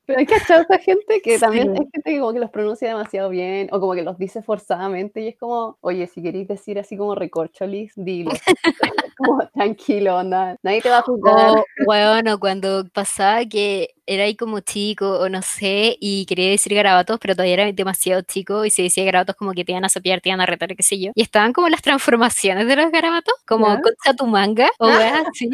Pero 0.05 0.19
hay 0.19 0.25
que 0.25 0.35
achar 0.35 0.65
a 0.69 0.77
gente 0.79 1.21
que 1.21 1.39
también 1.39 1.67
Sí. 1.67 1.71
hay 1.71 1.77
gente 1.91 2.01
que 2.11 2.19
como 2.19 2.33
que 2.33 2.39
los 2.39 2.49
pronuncia 2.49 2.87
demasiado 2.89 3.29
bien 3.29 3.69
o 3.71 3.79
como 3.79 3.93
que 3.93 4.03
los 4.03 4.17
dice 4.17 4.41
forzadamente 4.41 5.21
y 5.21 5.27
es 5.29 5.37
como, 5.37 5.77
oye, 5.81 6.07
si 6.07 6.21
queréis 6.21 6.47
decir 6.47 6.79
así 6.79 6.97
como 6.97 7.15
recorcholis, 7.15 7.93
dilo. 7.95 8.31
como 9.17 9.47
tranquilo, 9.53 10.17
onda. 10.17 10.57
Nadie 10.63 10.81
te 10.81 10.89
va 10.89 10.99
a 10.99 11.01
juzgar. 11.03 11.51
O, 11.51 11.63
weón, 11.87 12.27
o 12.27 12.39
cuando 12.39 12.85
pasaba 12.93 13.45
que 13.45 13.89
era 14.07 14.23
ahí 14.23 14.35
como 14.35 14.59
chico, 14.61 15.19
o 15.19 15.29
no 15.29 15.41
sé, 15.41 15.95
y 15.99 16.25
quería 16.25 16.49
decir 16.49 16.73
garabatos, 16.73 17.19
pero 17.19 17.35
todavía 17.35 17.53
era 17.53 17.71
demasiado 17.71 18.21
chico, 18.23 18.65
y 18.65 18.71
se 18.71 18.81
decía 18.83 19.05
garabatos 19.05 19.35
como 19.35 19.53
que 19.53 19.63
te 19.63 19.71
iban 19.71 19.85
a 19.85 19.89
sapear, 19.89 20.19
te 20.21 20.29
iban 20.29 20.41
a 20.41 20.45
retar, 20.45 20.75
qué 20.75 20.83
sé 20.83 20.99
yo. 20.99 21.11
Y 21.15 21.21
estaban 21.21 21.53
como 21.53 21.69
las 21.69 21.81
transformaciones 21.81 22.67
de 22.67 22.75
los 22.75 22.91
garabatos, 22.91 23.33
como 23.47 23.67
Ya. 23.67 23.81
concha 23.81 24.13
tu 24.17 24.25
manga, 24.27 24.69
o 24.79 24.87
weas 24.87 25.23
así. 25.27 25.49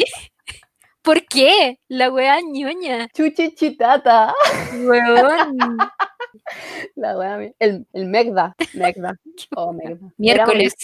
¿Por 1.07 1.25
qué? 1.25 1.79
La 1.87 2.11
wea 2.11 2.41
ñoña. 2.41 3.07
Chuchichitata. 3.15 4.33
Weón. 4.73 5.57
La 6.95 7.17
wea, 7.17 7.49
el, 7.59 7.87
el 7.93 8.05
Megda. 8.07 8.53
Megda. 8.73 9.15
Oh, 9.55 9.71
Megda. 9.71 10.11
Miércoles. 10.17 10.75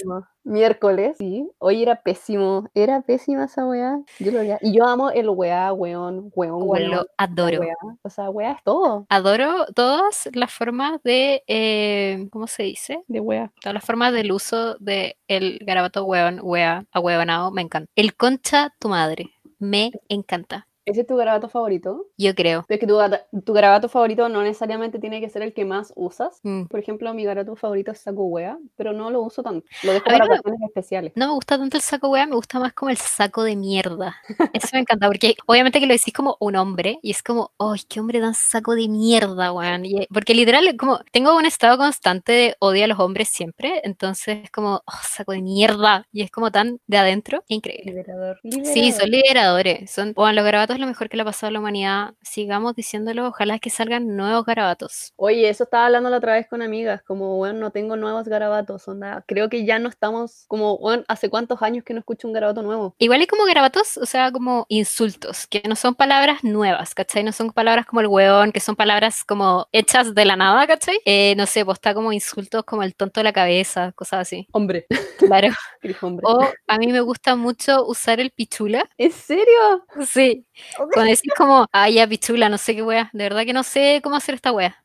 Miércoles, 0.45 1.17
sí. 1.17 1.45
Hoy 1.57 1.83
era 1.83 2.01
pésimo. 2.01 2.69
Era 2.73 3.01
pésima 3.01 3.45
esa 3.45 3.65
weá. 3.65 3.99
Yo 4.19 4.31
lo 4.31 4.39
odiaba. 4.39 4.59
Y 4.61 4.73
yo 4.73 4.85
amo 4.87 5.09
el 5.09 5.27
weá, 5.27 5.73
weón, 5.73 6.31
weón, 6.35 6.63
Weón, 6.63 6.91
lo 6.91 7.05
adoro. 7.17 7.59
weá. 7.59 7.75
O 8.03 8.09
sea, 8.09 8.29
weá 8.29 8.53
es 8.53 8.63
todo 8.63 9.05
Adoro 9.09 9.65
todas 9.75 10.29
las 10.33 10.53
formas 10.53 11.01
de, 11.03 11.43
eh, 11.47 12.29
¿cómo 12.31 12.47
se 12.47 12.63
dice? 12.63 13.03
de 13.07 13.19
weá. 13.19 13.51
Todas 13.61 13.73
las 13.73 13.83
formas 13.85 14.13
del 14.13 14.31
uso 14.31 14.75
del 14.79 15.15
el 15.27 15.59
garabato 15.65 16.05
weón, 16.05 16.39
wea, 16.41 16.85
ahueonado, 16.93 17.51
me 17.51 17.61
encanta. 17.61 17.89
El 17.95 18.15
concha 18.15 18.73
tu 18.79 18.87
madre, 18.89 19.29
me 19.59 19.91
encanta. 20.09 20.67
¿Ese 20.85 21.01
es 21.01 21.07
tu 21.07 21.15
garabato 21.15 21.47
favorito? 21.47 22.07
Yo 22.17 22.35
creo. 22.35 22.65
Pero 22.67 22.75
es 22.75 22.79
que 22.79 22.87
tu, 22.87 23.41
tu 23.41 23.53
garabato 23.53 23.87
favorito 23.87 24.27
no 24.27 24.43
necesariamente 24.43 24.99
tiene 24.99 25.21
que 25.21 25.29
ser 25.29 25.41
el 25.41 25.53
que 25.53 25.63
más 25.63 25.93
usas. 25.95 26.39
Mm. 26.43 26.65
Por 26.65 26.79
ejemplo, 26.79 27.13
mi 27.13 27.23
garabato 27.23 27.55
favorito 27.55 27.91
es 27.91 27.99
saco 27.99 28.23
wea, 28.25 28.57
pero 28.75 28.91
no 28.91 29.09
lo 29.09 29.21
uso 29.21 29.43
tanto. 29.43 29.65
Lo 29.83 29.93
dejo 29.93 30.05
A 30.05 30.11
para 30.11 30.25
no 30.25 30.33
ocasiones 30.33 30.61
especiales. 30.67 31.13
No 31.15 31.27
me 31.27 31.33
gusta 31.33 31.57
tanto 31.57 31.77
el 31.77 31.83
saco 31.83 32.09
wea, 32.09 32.25
me 32.25 32.35
gusta 32.35 32.59
más 32.59 32.73
como 32.73 32.89
el 32.89 32.97
saco 32.97 33.43
de 33.43 33.55
mierda. 33.55 34.15
Eso 34.53 34.69
me 34.73 34.79
encanta, 34.79 35.07
porque 35.07 35.35
obviamente 35.45 35.79
que 35.79 35.87
lo 35.87 35.93
decís 35.93 36.13
como 36.13 36.37
un 36.39 36.55
hombre, 36.55 36.99
y 37.01 37.11
es 37.11 37.23
como, 37.23 37.51
¡ay, 37.59 37.81
qué 37.87 37.99
hombre 37.99 38.19
tan 38.19 38.33
saco 38.33 38.75
de 38.75 38.87
mierda, 38.89 39.53
weón! 39.53 39.83
Porque 40.13 40.33
literal, 40.33 40.75
como, 40.77 40.99
tengo 41.11 41.35
un 41.37 41.45
estado 41.45 41.77
constante 41.77 42.31
de 42.31 42.55
odio 42.59 42.83
a 42.83 42.87
los 42.87 42.99
hombres 42.99 43.29
siempre, 43.29 43.81
entonces 43.83 44.39
es 44.43 44.51
como, 44.51 44.81
¡oh, 44.85 44.99
saco 45.07 45.31
de 45.31 45.41
mierda! 45.41 46.07
Y 46.11 46.23
es 46.23 46.31
como 46.31 46.51
tan 46.51 46.79
de 46.87 46.97
adentro, 46.97 47.43
increíble. 47.47 47.91
Liberador. 47.91 48.39
Sí, 48.63 48.91
son 48.91 49.09
liberadores. 49.09 49.89
Son, 49.89 50.13
bueno, 50.13 50.33
los 50.33 50.43
garabatos 50.43 50.72
es 50.73 50.79
lo 50.79 50.87
mejor 50.87 51.09
que 51.09 51.17
le 51.17 51.23
ha 51.23 51.25
pasado 51.25 51.49
a 51.49 51.51
la 51.51 51.59
humanidad. 51.59 52.13
Sigamos 52.21 52.75
diciéndolo, 52.75 53.27
ojalá 53.27 53.59
que 53.59 53.69
salgan 53.69 54.15
nuevos 54.15 54.45
garabatos. 54.45 55.13
Oye, 55.15 55.49
eso 55.49 55.63
estaba 55.65 55.85
hablando 55.85 56.09
la 56.09 56.17
otra 56.17 56.33
vez 56.33 56.47
con 56.47 56.61
amigas, 56.61 57.01
como, 57.03 57.37
bueno, 57.37 57.59
no 57.59 57.71
tengo 57.71 57.95
nuevos 57.95 58.27
garabatos, 58.27 58.87
onda, 58.87 59.23
creo 59.27 59.49
que 59.49 59.65
ya 59.65 59.79
no 59.79 59.89
estamos, 59.89 60.45
como, 60.47 60.77
bueno, 60.77 61.03
¿hace 61.07 61.29
cuántos 61.29 61.61
años 61.61 61.83
que 61.83 61.93
no 61.93 61.99
escucho 61.99 62.27
un 62.27 62.33
garabato 62.33 62.61
nuevo? 62.61 62.95
Igual 62.97 63.21
hay 63.21 63.27
como 63.27 63.45
garabatos, 63.45 63.97
o 63.97 64.05
sea, 64.05 64.31
como 64.31 64.65
insultos, 64.69 65.47
que 65.47 65.63
no 65.67 65.75
son 65.75 65.95
palabras 65.95 66.43
nuevas, 66.43 66.95
¿cachai? 66.95 67.23
No 67.23 67.31
son 67.31 67.51
palabras 67.51 67.85
como 67.85 68.01
el 68.01 68.07
hueón, 68.07 68.51
que 68.51 68.59
son 68.59 68.75
palabras 68.75 69.23
como 69.23 69.67
hechas 69.71 70.13
de 70.13 70.25
la 70.25 70.35
nada, 70.35 70.65
¿cachai? 70.67 70.99
Eh, 71.05 71.35
no 71.37 71.45
sé, 71.45 71.65
pues 71.65 71.77
está 71.77 71.93
como 71.93 72.13
insultos 72.13 72.63
como 72.63 72.83
el 72.83 72.95
tonto 72.95 73.19
de 73.19 73.25
la 73.25 73.33
cabeza, 73.33 73.91
cosas 73.93 74.21
así. 74.21 74.47
Hombre, 74.51 74.87
Claro. 75.17 75.49
hombre. 76.01 76.23
O 76.27 76.47
a 76.67 76.77
mí 76.77 76.87
me 76.87 77.01
gusta 77.01 77.35
mucho 77.35 77.85
usar 77.85 78.19
el 78.19 78.31
pichula. 78.31 78.89
¿En 78.97 79.11
serio? 79.11 79.85
Sí. 80.07 80.45
Cuando 80.77 81.11
decís 81.11 81.31
como, 81.37 81.67
ay, 81.71 81.95
ya 81.95 82.07
pichula, 82.07 82.49
no 82.49 82.57
sé 82.57 82.75
qué 82.75 82.83
wea. 82.83 83.09
De 83.13 83.23
verdad 83.25 83.45
que 83.45 83.53
no 83.53 83.63
sé 83.63 84.01
cómo 84.03 84.15
hacer 84.15 84.35
esta 84.35 84.51
wea. 84.51 84.83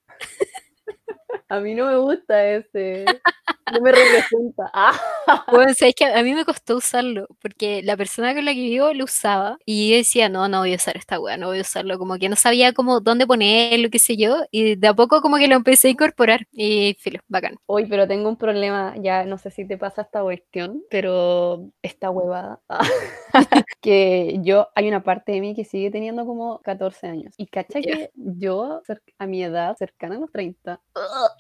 A 1.49 1.61
mí 1.61 1.75
no 1.75 1.87
me 1.87 1.97
gusta 1.99 2.45
ese. 2.47 3.21
No 3.71 3.81
me 3.81 3.93
representa. 3.93 4.71
Ah. 4.73 4.99
Bueno, 5.51 5.75
sabes 5.75 5.95
que 5.95 6.07
a 6.07 6.23
mí 6.23 6.35
me 6.35 6.45
costó 6.47 6.77
usarlo, 6.77 7.27
porque 7.43 7.83
la 7.83 7.97
persona 7.99 8.35
con 8.35 8.45
la 8.47 8.55
que 8.55 8.61
vivo 8.63 8.93
lo 8.95 9.05
usaba 9.05 9.59
y 9.67 9.91
yo 9.91 9.97
decía, 9.97 10.29
no, 10.31 10.49
no 10.49 10.61
voy 10.61 10.73
a 10.73 10.77
usar 10.77 10.97
esta 10.97 11.21
weá, 11.21 11.37
no 11.37 11.49
voy 11.49 11.59
a 11.59 11.63
usarlo, 11.63 11.99
como 11.99 12.17
que 12.19 12.29
no 12.31 12.37
sabía 12.37 12.73
cómo, 12.73 13.01
dónde 13.01 13.27
ponerlo, 13.27 13.91
qué 13.91 13.99
sé 13.99 14.17
yo, 14.17 14.45
y 14.51 14.77
de 14.77 14.89
a 14.89 14.95
poco 14.95 15.21
como 15.21 15.37
que 15.37 15.49
lo 15.49 15.57
empecé 15.57 15.89
a 15.89 15.91
incorporar 15.91 16.47
y 16.53 16.97
filo, 17.01 17.21
bacán. 17.29 17.57
Hoy, 17.67 17.87
pero 17.87 18.09
tengo 18.09 18.29
un 18.31 18.37
problema, 18.39 18.95
ya 18.99 19.25
no 19.25 19.37
sé 19.39 19.51
si 19.51 19.67
te 19.67 19.77
pasa 19.79 20.03
esta 20.03 20.23
cuestión, 20.23 20.83
pero 20.91 21.71
esta 21.83 22.11
huevada. 22.11 22.61
que 23.83 24.39
yo, 24.43 24.69
hay 24.75 24.89
una 24.89 25.03
parte 25.05 25.33
de 25.33 25.41
mí 25.41 25.55
que 25.55 25.65
sigue 25.65 25.91
teniendo 25.91 26.27
como 26.27 26.61
14 26.61 27.07
años. 27.09 27.35
Y 27.39 27.47
cacha 27.49 27.81
Ya. 27.81 27.97
que 27.97 28.11
yo, 28.17 28.83
a 29.19 29.27
mi 29.27 29.43
edad, 29.45 29.77
cercana 29.77 30.17
a 30.17 30.21
los 30.21 30.33
30, 30.33 30.81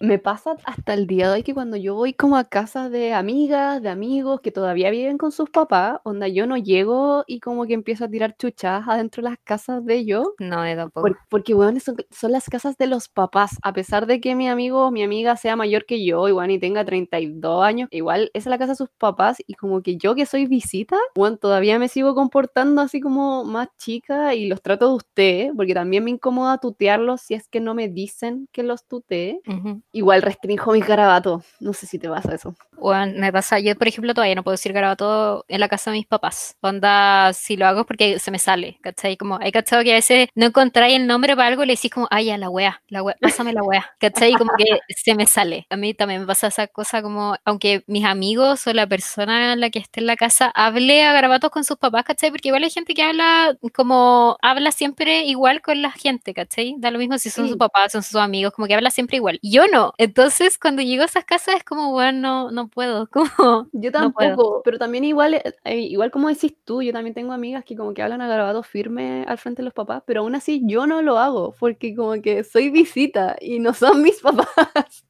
me 0.01 0.19
pasa 0.19 0.57
hasta 0.65 0.95
el 0.95 1.07
día 1.07 1.29
de 1.29 1.35
hoy 1.35 1.43
que 1.43 1.55
cuando 1.55 1.77
yo 1.77 1.95
voy 1.95 2.13
como 2.15 2.37
a 2.37 2.45
casa 2.45 2.89
de 2.91 3.13
amigas, 3.15 3.83
de 3.83 3.89
amigos 3.89 4.41
que 4.41 4.51
todavía 4.53 4.91
viven 4.91 5.19
con 5.19 5.33
sus 5.33 5.51
papás, 5.51 5.99
onda, 6.05 6.29
yo 6.29 6.47
no 6.47 6.57
llego 6.57 7.25
y 7.27 7.41
como 7.41 7.67
que 7.67 7.75
empiezo 7.75 8.05
a 8.05 8.09
tirar 8.09 8.37
chuchas 8.37 8.87
adentro 8.89 9.23
de 9.23 9.31
las 9.31 9.39
casas 9.45 9.85
de 9.85 9.95
ellos. 9.97 10.27
No, 10.39 10.63
de 10.63 10.77
tampoco. 10.77 11.09
Por- 11.09 11.19
porque, 11.29 11.55
weón, 11.55 11.79
son, 11.81 11.97
son 12.11 12.33
las 12.33 12.49
casas 12.49 12.77
de 12.79 12.87
los 12.87 13.09
papás. 13.09 13.53
A 13.63 13.73
pesar 13.73 14.07
de 14.07 14.21
que 14.21 14.35
mi 14.35 14.49
amigo 14.49 14.87
o 14.87 14.91
mi 14.91 15.03
amiga 15.03 15.37
sea 15.37 15.57
mayor 15.57 15.85
que 15.87 16.05
yo, 16.05 16.29
igual 16.29 16.51
y 16.51 16.59
tenga 16.59 16.85
32 16.85 17.63
años, 17.65 17.89
igual 17.93 18.31
esa 18.35 18.49
es 18.49 18.51
la 18.51 18.59
casa 18.59 18.73
de 18.73 18.77
sus 18.77 18.91
papás. 18.99 19.39
Y 19.47 19.55
como 19.55 19.83
que 19.83 19.97
yo 19.97 20.15
que 20.15 20.27
soy 20.27 20.47
visita, 20.47 20.97
weón, 21.17 21.39
todavía 21.39 21.79
me 21.79 21.89
sigo 21.89 22.15
comportando 22.15 22.83
así 22.83 23.01
como 23.01 23.45
más 23.45 23.69
chica 23.79 24.35
y 24.35 24.47
los 24.49 24.63
trato 24.63 24.89
de 24.89 24.95
usted, 24.95 25.51
porque 25.57 25.75
también 25.75 26.05
me 26.05 26.11
incomoda 26.11 26.59
tutearlos 26.59 27.21
si 27.23 27.35
es 27.35 27.49
que 27.49 27.61
no 27.61 27.75
me 27.75 27.89
dicen 27.89 28.49
que 28.53 28.63
los 28.63 28.85
tutee. 28.87 29.41
Ujú. 29.69 29.83
Igual 29.93 30.23
restringo 30.23 30.73
mis 30.73 30.87
garabatos. 30.87 31.45
No 31.61 31.73
sé 31.73 31.87
si 31.87 31.99
te 31.99 32.09
pasa 32.09 32.35
eso. 32.35 32.55
Bueno, 32.81 33.13
me 33.19 33.33
pasa, 33.33 33.59
yo 33.59 33.75
por 33.77 33.89
ejemplo 33.89 34.15
todavía 34.15 34.37
no 34.37 34.45
puedo 34.45 34.53
decir 34.55 34.73
garabato 34.73 35.45
en 35.49 35.59
la 35.61 35.69
casa 35.69 35.91
de 35.91 35.97
mis 35.99 36.07
papás. 36.07 36.57
Onda, 36.61 37.33
si 37.33 37.57
lo 37.57 37.67
hago 37.67 37.81
es 37.81 37.87
porque 37.87 38.19
se 38.21 38.31
me 38.31 38.39
sale, 38.39 38.79
¿cachai? 38.83 39.17
Como, 39.17 39.37
hay 39.41 39.51
cachado 39.51 39.83
que 39.83 39.91
a 39.93 39.97
veces 39.97 40.29
no 40.37 40.47
encontráis 40.47 40.95
el 40.97 41.07
nombre 41.09 41.35
para 41.35 41.49
algo 41.49 41.65
y 41.65 41.67
le 41.67 41.73
decís 41.75 41.91
como, 41.91 42.07
ay, 42.11 42.27
ya, 42.27 42.39
la 42.39 42.49
wea, 42.51 42.81
la 42.89 43.03
wea, 43.03 43.17
pásame 43.21 43.53
la 43.53 43.63
wea, 43.65 43.85
¿cachai? 43.99 44.37
Como 44.37 44.53
que 44.57 44.79
se 44.97 45.17
me 45.17 45.27
sale. 45.27 45.67
A 45.71 45.77
mí 45.77 45.93
también 45.93 46.21
me 46.21 46.27
pasa 46.29 46.47
esa 46.47 46.69
cosa 46.69 47.03
como, 47.03 47.35
aunque 47.45 47.83
mis 47.89 48.05
amigos 48.05 48.65
o 48.69 48.73
la 48.73 48.87
persona 48.87 49.55
en 49.55 49.61
la 49.61 49.71
que 49.71 49.81
esté 49.81 49.99
en 50.01 50.07
la 50.07 50.15
casa 50.17 50.53
hable 50.55 51.03
a 51.05 51.13
garabatos 51.13 51.51
con 51.51 51.65
sus 51.65 51.79
papás, 51.79 52.05
¿cachai? 52.05 52.31
Porque 52.31 52.49
igual 52.49 52.63
hay 52.63 52.71
gente 52.71 52.95
que 52.95 53.03
habla 53.03 53.57
como, 53.75 54.37
habla 54.41 54.71
siempre 54.71 55.25
igual 55.25 55.63
con 55.63 55.83
la 55.83 55.91
gente, 55.91 56.33
¿cachai? 56.33 56.77
Da 56.79 56.93
lo 56.93 57.01
mismo 57.01 57.19
si 57.19 57.29
son 57.31 57.47
Sí. 57.47 57.51
sus 57.51 57.59
papás, 57.59 57.91
son 57.91 58.05
sus 58.05 58.17
amigos, 58.21 58.53
como 58.53 58.69
que 58.69 58.75
habla 58.77 58.91
siempre 58.93 59.17
igual. 59.17 59.41
Yo 59.43 59.58
no. 59.67 59.93
Entonces, 59.99 60.59
cuando 60.59 60.83
llego 60.83 61.03
a 61.03 61.07
esas 61.07 61.25
casas 61.25 61.57
es 61.57 61.65
como, 61.65 61.91
bueno, 61.93 62.21
no, 62.21 62.51
no 62.51 62.69
puedo, 62.69 63.09
como, 63.13 63.69
Yo 63.73 63.91
no 63.91 64.13
tampoco, 64.13 64.63
pero 64.65 64.79
también 64.79 65.05
igual, 65.05 65.35
eh, 65.35 65.43
eh, 65.65 65.79
igual 65.79 66.11
como 66.11 66.29
decís 66.29 66.55
tú, 66.65 66.83
yo 66.83 66.93
también 66.93 67.15
tengo 67.15 67.33
amigas 67.33 67.65
que 67.65 67.77
como 67.77 67.95
que 67.95 68.03
hablan 68.03 68.21
a 68.21 68.29
garabato 68.29 68.63
firme 68.63 69.25
al 69.27 69.39
frente 69.39 69.63
de 69.63 69.65
los 69.65 69.75
papás, 69.75 70.03
pero 70.07 70.21
aún 70.21 70.35
así 70.35 70.63
yo 70.65 70.87
no 70.87 71.03
lo 71.03 71.19
hago, 71.19 71.55
porque 71.59 71.95
como 71.95 72.21
que 72.23 72.45
soy 72.45 72.71
visita 72.71 73.37
y 73.41 73.59
no 73.59 73.75
son 73.75 74.03
mis 74.03 74.21
papás. 74.23 75.05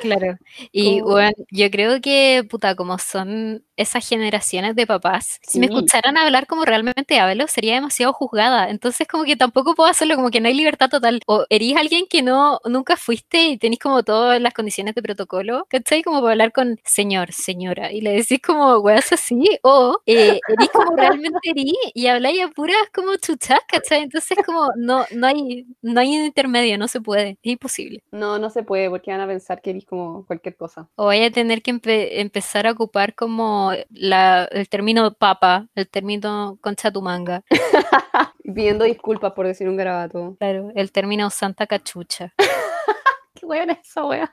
Claro. 0.00 0.36
Y 0.70 1.00
Como- 1.00 1.12
bueno, 1.12 1.32
yo 1.50 1.70
creo 1.70 2.00
que, 2.00 2.44
puta, 2.48 2.74
como 2.76 2.98
son 2.98 3.64
esas 3.76 4.08
generaciones 4.08 4.76
de 4.76 4.86
papás, 4.86 5.38
si 5.42 5.58
me 5.58 5.66
escucharan 5.66 6.16
hablar 6.16 6.46
como 6.46 6.64
realmente 6.64 7.18
hablo, 7.18 7.46
sería 7.48 7.74
demasiado 7.74 8.12
juzgada. 8.12 8.70
Entonces, 8.70 9.08
como 9.08 9.24
que 9.24 9.36
tampoco 9.36 9.74
puedo 9.74 9.90
hacerlo, 9.90 10.16
como 10.16 10.30
que 10.30 10.40
no 10.40 10.48
hay 10.48 10.54
libertad 10.54 10.88
total. 10.90 11.20
O 11.26 11.44
eres 11.50 11.76
alguien 11.76 12.06
que 12.08 12.22
no, 12.22 12.60
nunca 12.64 12.96
fuiste 12.96 13.44
y 13.48 13.58
tenés 13.58 13.78
como 13.78 14.02
todas 14.02 14.40
las 14.40 14.54
condiciones 14.54 14.94
de 14.94 15.02
protocolo, 15.02 15.66
¿cachai? 15.68 16.02
Como 16.02 16.20
para 16.20 16.32
hablar 16.32 16.52
con 16.52 16.78
señor, 16.84 17.32
señora, 17.32 17.92
y 17.92 18.00
le 18.00 18.12
decís 18.12 18.40
como 18.44 18.76
weas 18.78 19.12
así, 19.12 19.58
o 19.62 20.00
eh, 20.06 20.38
eres 20.48 20.68
como 20.72 20.96
realmente 20.96 21.38
eres 21.44 21.72
y 21.94 22.06
habláis 22.06 22.42
a 22.42 22.48
puras 22.48 22.76
como 22.94 23.16
chuchas, 23.16 23.58
¿cachai? 23.68 24.02
Entonces, 24.02 24.38
como 24.44 24.68
no, 24.76 25.04
no 25.12 25.26
hay, 25.26 25.66
no 25.82 26.00
hay 26.00 26.16
un 26.18 26.24
intermedio, 26.26 26.78
no 26.78 26.88
se 26.88 27.00
puede, 27.00 27.30
es 27.42 27.52
imposible. 27.52 28.02
No, 28.12 28.38
no 28.38 28.50
se 28.50 28.62
puede, 28.62 28.88
porque 28.90 29.10
van 29.10 29.20
a 29.20 29.26
pensar 29.26 29.60
que 29.60 29.71
como 29.80 30.26
cualquier 30.26 30.56
cosa. 30.56 30.88
O 30.96 31.06
vaya 31.06 31.26
a 31.26 31.30
tener 31.30 31.62
que 31.62 31.72
empe- 31.72 32.08
empezar 32.20 32.66
a 32.66 32.72
ocupar 32.72 33.14
como 33.14 33.72
la, 33.90 34.44
el 34.50 34.68
término 34.68 35.14
papa, 35.14 35.68
el 35.74 35.88
término 35.88 36.58
concha 36.60 36.90
tu 36.92 37.00
manga, 37.02 37.42
pidiendo 38.54 38.84
disculpas 38.84 39.32
por 39.32 39.46
decir 39.46 39.68
un 39.68 39.76
garabato. 39.76 40.36
claro, 40.38 40.70
el 40.74 40.92
término 40.92 41.30
santa 41.30 41.66
cachucha. 41.66 42.32
Qué 43.34 43.46
buena 43.46 43.72
esa 43.72 44.04
wea. 44.04 44.30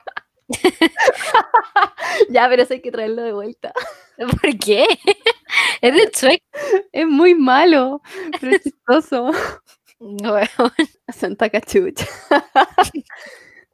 ya, 2.30 2.48
pero 2.48 2.62
eso 2.62 2.74
hay 2.74 2.80
que 2.82 2.90
traerlo 2.92 3.22
de 3.22 3.32
vuelta. 3.32 3.72
¿Por 4.18 4.58
qué? 4.58 4.86
Es 5.80 5.94
de 5.94 6.10
Shrek. 6.12 6.42
Es 6.92 7.06
muy 7.06 7.34
malo, 7.34 8.02
pero 8.40 8.56
es 8.56 8.62
chistoso. 8.62 9.30
Weón. 10.00 10.48
Santa 11.08 11.48
cachucha. 11.50 12.06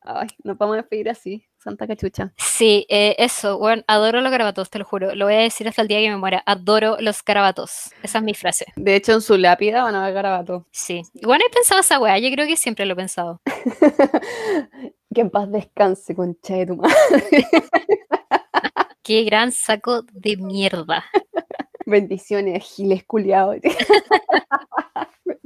Ay, 0.07 0.29
nos 0.45 0.57
vamos 0.57 0.75
a 0.75 0.77
despedir 0.79 1.11
así. 1.11 1.45
Santa 1.59 1.87
cachucha. 1.87 2.33
Sí, 2.37 2.87
eh, 2.89 3.17
eso, 3.19 3.59
bueno, 3.59 3.83
adoro 3.89 4.21
los 4.21 4.31
garabatos, 4.31 4.71
te 4.71 4.79
lo 4.79 4.85
juro. 4.85 5.15
Lo 5.15 5.25
voy 5.25 5.35
a 5.35 5.39
decir 5.39 5.67
hasta 5.69 5.83
el 5.83 5.89
día 5.89 5.99
que 5.99 6.11
me 6.11 6.17
muera. 6.17 6.43
Adoro 6.47 6.97
los 7.01 7.25
garabatos. 7.25 7.91
Esa 8.03 8.19
es 8.19 8.25
mi 8.25 8.35
frase. 8.35 8.67
De 8.77 8.95
hecho, 8.95 9.13
en 9.13 9.21
su 9.21 9.37
lápida 9.37 9.83
van 9.83 9.97
a 9.97 10.05
ver 10.05 10.15
garabato. 10.15 10.67
Sí. 10.71 11.03
Igual 11.15 11.41
he 11.41 11.53
pensado 11.53 11.81
esa 11.81 11.99
weá, 11.99 12.19
yo 12.19 12.31
creo 12.31 12.47
que 12.47 12.57
siempre 12.57 12.87
lo 12.87 12.93
he 12.93 12.97
pensado. 12.97 13.41
que 15.15 15.21
en 15.21 15.31
paz 15.31 15.51
descanse, 15.51 16.15
concha 16.15 16.55
de 16.55 16.67
tu 16.67 16.77
madre. 16.77 16.95
Qué 19.03 19.25
gran 19.25 19.53
saco 19.53 20.03
de 20.13 20.37
mierda. 20.37 21.05
Bendiciones, 21.87 22.65
giles 22.65 23.05
culiados. 23.05 23.57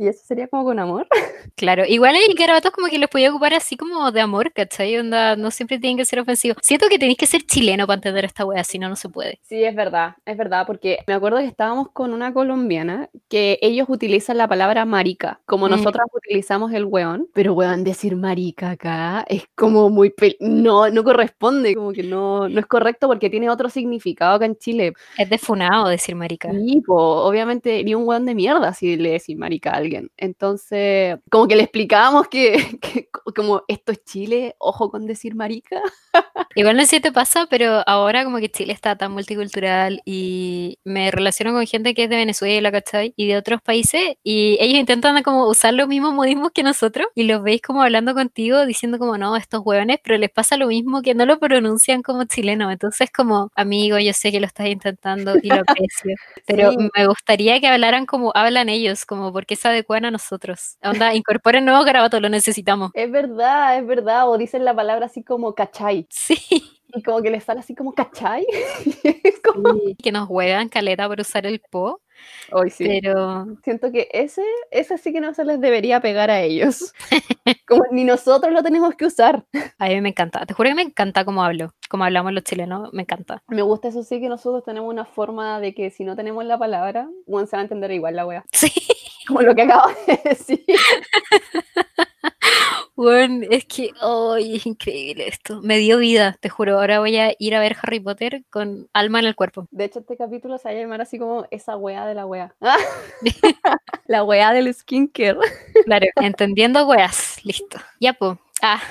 Y 0.00 0.08
eso 0.08 0.20
sería 0.24 0.48
como 0.48 0.64
con 0.64 0.78
amor. 0.78 1.06
Claro, 1.56 1.84
igual 1.86 2.14
hay 2.14 2.32
garabatos 2.34 2.70
como 2.70 2.86
que 2.88 2.98
los 2.98 3.08
podía 3.10 3.30
ocupar 3.30 3.54
así 3.54 3.76
como 3.76 4.10
de 4.12 4.20
amor, 4.20 4.52
¿cachai? 4.52 4.96
Onda, 4.98 5.36
no 5.36 5.50
siempre 5.50 5.78
tienen 5.78 5.96
que 5.96 6.04
ser 6.04 6.20
ofensivos. 6.20 6.58
Siento 6.62 6.86
que 6.88 6.98
tenéis 6.98 7.18
que 7.18 7.26
ser 7.26 7.42
chileno 7.42 7.86
para 7.86 7.96
entender 7.96 8.24
esta 8.24 8.44
wea, 8.44 8.62
si 8.64 8.78
no, 8.78 8.88
no 8.88 8.96
se 8.96 9.08
puede. 9.08 9.40
Sí, 9.42 9.62
es 9.64 9.74
verdad, 9.74 10.14
es 10.26 10.36
verdad, 10.36 10.64
porque 10.66 10.98
me 11.06 11.14
acuerdo 11.14 11.38
que 11.38 11.46
estábamos 11.46 11.88
con 11.92 12.12
una 12.14 12.32
colombiana 12.32 13.08
que 13.28 13.58
ellos 13.62 13.86
utilizan 13.88 14.36
la 14.38 14.48
palabra 14.48 14.84
marica, 14.84 15.40
como 15.46 15.66
Mm. 15.66 15.70
nosotras 15.70 16.06
utilizamos 16.14 16.72
el 16.72 16.84
weón, 16.84 17.28
pero 17.34 17.52
weón, 17.54 17.84
decir 17.84 18.16
marica 18.16 18.70
acá 18.70 19.24
es 19.28 19.44
como 19.54 19.88
muy... 19.90 20.14
No, 20.40 20.88
no 20.90 21.04
corresponde, 21.04 21.74
como 21.74 21.92
que 21.92 22.02
no, 22.02 22.48
no 22.48 22.60
es 22.60 22.66
correcto 22.66 23.06
porque 23.08 23.28
tiene 23.30 23.50
otro 23.50 23.68
significado 23.70 24.34
acá 24.36 24.44
en 24.46 24.56
Chile. 24.56 24.92
Es 25.18 25.28
de 25.28 25.38
funao 25.38 25.88
decir 25.88 26.14
marica. 26.16 26.50
Sí, 26.52 26.82
po, 26.86 26.94
obviamente 27.24 27.82
ni 27.84 27.94
un 27.94 28.06
weón 28.06 28.24
de 28.26 28.34
mierda 28.34 28.72
si 28.72 28.96
le 28.96 29.10
decís 29.12 29.36
marica 29.36 29.70
a 29.70 29.76
alguien. 29.76 29.89
Entonces, 30.16 31.18
como 31.30 31.46
que 31.48 31.56
le 31.56 31.62
explicábamos 31.64 32.28
que, 32.28 32.52
que 32.80 33.08
co- 33.10 33.32
como 33.34 33.62
esto 33.68 33.92
es 33.92 34.04
Chile, 34.04 34.54
ojo 34.58 34.90
con 34.90 35.06
decir 35.06 35.34
marica. 35.34 35.80
Igual 36.56 36.76
no 36.76 36.82
sé 36.82 36.88
si 36.96 37.00
te 37.00 37.12
pasa, 37.12 37.46
pero 37.48 37.82
ahora 37.86 38.24
como 38.24 38.38
que 38.38 38.50
Chile 38.50 38.72
está 38.72 38.96
tan 38.96 39.12
multicultural 39.12 40.00
y 40.04 40.78
me 40.84 41.10
relaciono 41.12 41.52
con 41.52 41.64
gente 41.66 41.94
que 41.94 42.04
es 42.04 42.10
de 42.10 42.16
Venezuela, 42.16 42.72
¿cachai? 42.72 43.14
Y 43.16 43.28
de 43.28 43.36
otros 43.36 43.62
países 43.62 44.16
y 44.24 44.56
ellos 44.60 44.78
intentan 44.80 45.22
como 45.22 45.48
usar 45.48 45.74
los 45.74 45.86
mismos 45.88 46.12
modismos 46.14 46.50
que 46.52 46.62
nosotros 46.64 47.06
y 47.14 47.22
los 47.24 47.42
veis 47.42 47.62
como 47.62 47.82
hablando 47.82 48.14
contigo 48.14 48.66
diciendo 48.66 48.98
como 48.98 49.16
no, 49.16 49.36
estos 49.36 49.62
hueones, 49.64 49.98
pero 50.02 50.18
les 50.18 50.30
pasa 50.30 50.56
lo 50.56 50.66
mismo 50.66 51.02
que 51.02 51.14
no 51.14 51.24
lo 51.26 51.38
pronuncian 51.38 52.02
como 52.02 52.24
chileno. 52.24 52.70
Entonces 52.70 53.10
como, 53.16 53.50
amigo, 53.54 53.98
yo 53.98 54.12
sé 54.12 54.32
que 54.32 54.40
lo 54.40 54.46
estás 54.46 54.66
intentando 54.66 55.38
y 55.40 55.52
lo 55.52 55.60
aprecio, 55.62 56.16
pero 56.46 56.72
Sí. 56.72 56.76
me 56.96 57.06
gustaría 57.06 57.60
que 57.60 57.68
hablaran 57.68 58.06
como 58.06 58.32
hablan 58.34 58.68
ellos, 58.68 59.06
como 59.06 59.32
porque 59.32 59.56
se 59.56 59.68
adecuan 59.80 60.04
a 60.04 60.10
nosotros. 60.10 60.76
Onda, 60.82 61.14
incorporen 61.14 61.64
nuevos 61.64 61.84
garabatos, 61.84 62.20
lo 62.20 62.28
necesitamos. 62.28 62.90
Es 62.94 63.10
verdad, 63.10 63.78
es 63.78 63.86
verdad, 63.86 64.28
o 64.28 64.36
dicen 64.38 64.64
la 64.64 64.74
palabra 64.74 65.06
así 65.06 65.22
como 65.24 65.54
cachai, 65.54 66.06
Sí. 66.10 66.36
y 66.94 67.02
como 67.02 67.22
que 67.22 67.30
les 67.30 67.44
sale 67.44 67.60
así 67.60 67.74
como 67.74 67.92
cachai. 67.92 68.46
Como- 69.44 69.74
que 70.02 70.12
nos 70.12 70.28
juegan 70.28 70.68
caleta 70.68 71.08
por 71.08 71.20
usar 71.20 71.46
el 71.46 71.60
po, 71.70 72.00
Ay, 72.52 72.70
sí. 72.70 72.84
pero 72.86 73.46
Siento 73.64 73.90
que 73.90 74.08
ese, 74.12 74.42
ese 74.70 74.98
sí 74.98 75.12
que 75.12 75.20
no 75.20 75.32
se 75.34 75.44
les 75.44 75.60
debería 75.60 76.00
pegar 76.00 76.30
a 76.30 76.40
ellos. 76.42 76.92
Como 77.66 77.82
ni 77.90 78.04
nosotros 78.04 78.52
lo 78.52 78.62
tenemos 78.62 78.94
que 78.94 79.06
usar. 79.06 79.44
a 79.78 79.88
mí 79.88 80.00
me 80.00 80.10
encanta. 80.10 80.44
Te 80.46 80.54
juro 80.54 80.68
que 80.68 80.74
me 80.74 80.82
encanta 80.82 81.24
cómo 81.24 81.42
hablo, 81.42 81.72
cómo 81.88 82.04
hablamos 82.04 82.32
los 82.32 82.44
chilenos, 82.44 82.92
me 82.92 83.02
encanta. 83.02 83.42
Me 83.48 83.62
gusta 83.62 83.88
eso 83.88 84.02
sí 84.02 84.20
que 84.20 84.28
nosotros 84.28 84.62
tenemos 84.64 84.88
una 84.92 85.04
forma 85.04 85.58
de 85.60 85.74
que 85.74 85.90
si 85.90 86.04
no 86.04 86.14
tenemos 86.16 86.44
la 86.44 86.58
palabra, 86.58 87.08
bueno, 87.26 87.46
se 87.46 87.56
va 87.56 87.60
a 87.60 87.64
entender 87.64 87.90
igual 87.92 88.16
la 88.16 88.26
wea. 88.26 88.44
Sí, 88.52 88.70
Como 89.30 89.42
lo 89.42 89.54
que 89.54 89.62
acabo 89.62 89.88
de 90.08 90.20
decir. 90.30 90.64
bueno, 92.96 93.46
es 93.48 93.64
que, 93.64 93.90
ay, 94.00 94.56
es 94.56 94.66
increíble 94.66 95.28
esto. 95.28 95.60
Me 95.62 95.78
dio 95.78 95.98
vida, 95.98 96.36
te 96.40 96.48
juro. 96.48 96.78
Ahora 96.80 96.98
voy 96.98 97.16
a 97.16 97.32
ir 97.38 97.54
a 97.54 97.60
ver 97.60 97.76
Harry 97.80 98.00
Potter 98.00 98.42
con 98.50 98.88
alma 98.92 99.20
en 99.20 99.26
el 99.26 99.36
cuerpo. 99.36 99.68
De 99.70 99.84
hecho, 99.84 100.00
este 100.00 100.16
capítulo 100.16 100.58
se 100.58 100.68
va 100.68 100.74
a 100.74 100.78
llamar 100.78 101.00
así 101.00 101.18
como 101.18 101.46
esa 101.52 101.76
wea 101.76 102.06
de 102.06 102.14
la 102.14 102.26
wea. 102.26 102.54
la 104.06 104.24
wea 104.24 104.52
del 104.52 104.74
skincare. 104.74 105.38
Claro, 105.84 106.06
entendiendo 106.16 106.86
weas, 106.86 107.38
listo. 107.44 107.78
Ya, 108.00 108.12
pues. 108.14 108.36
Ah, 108.62 108.82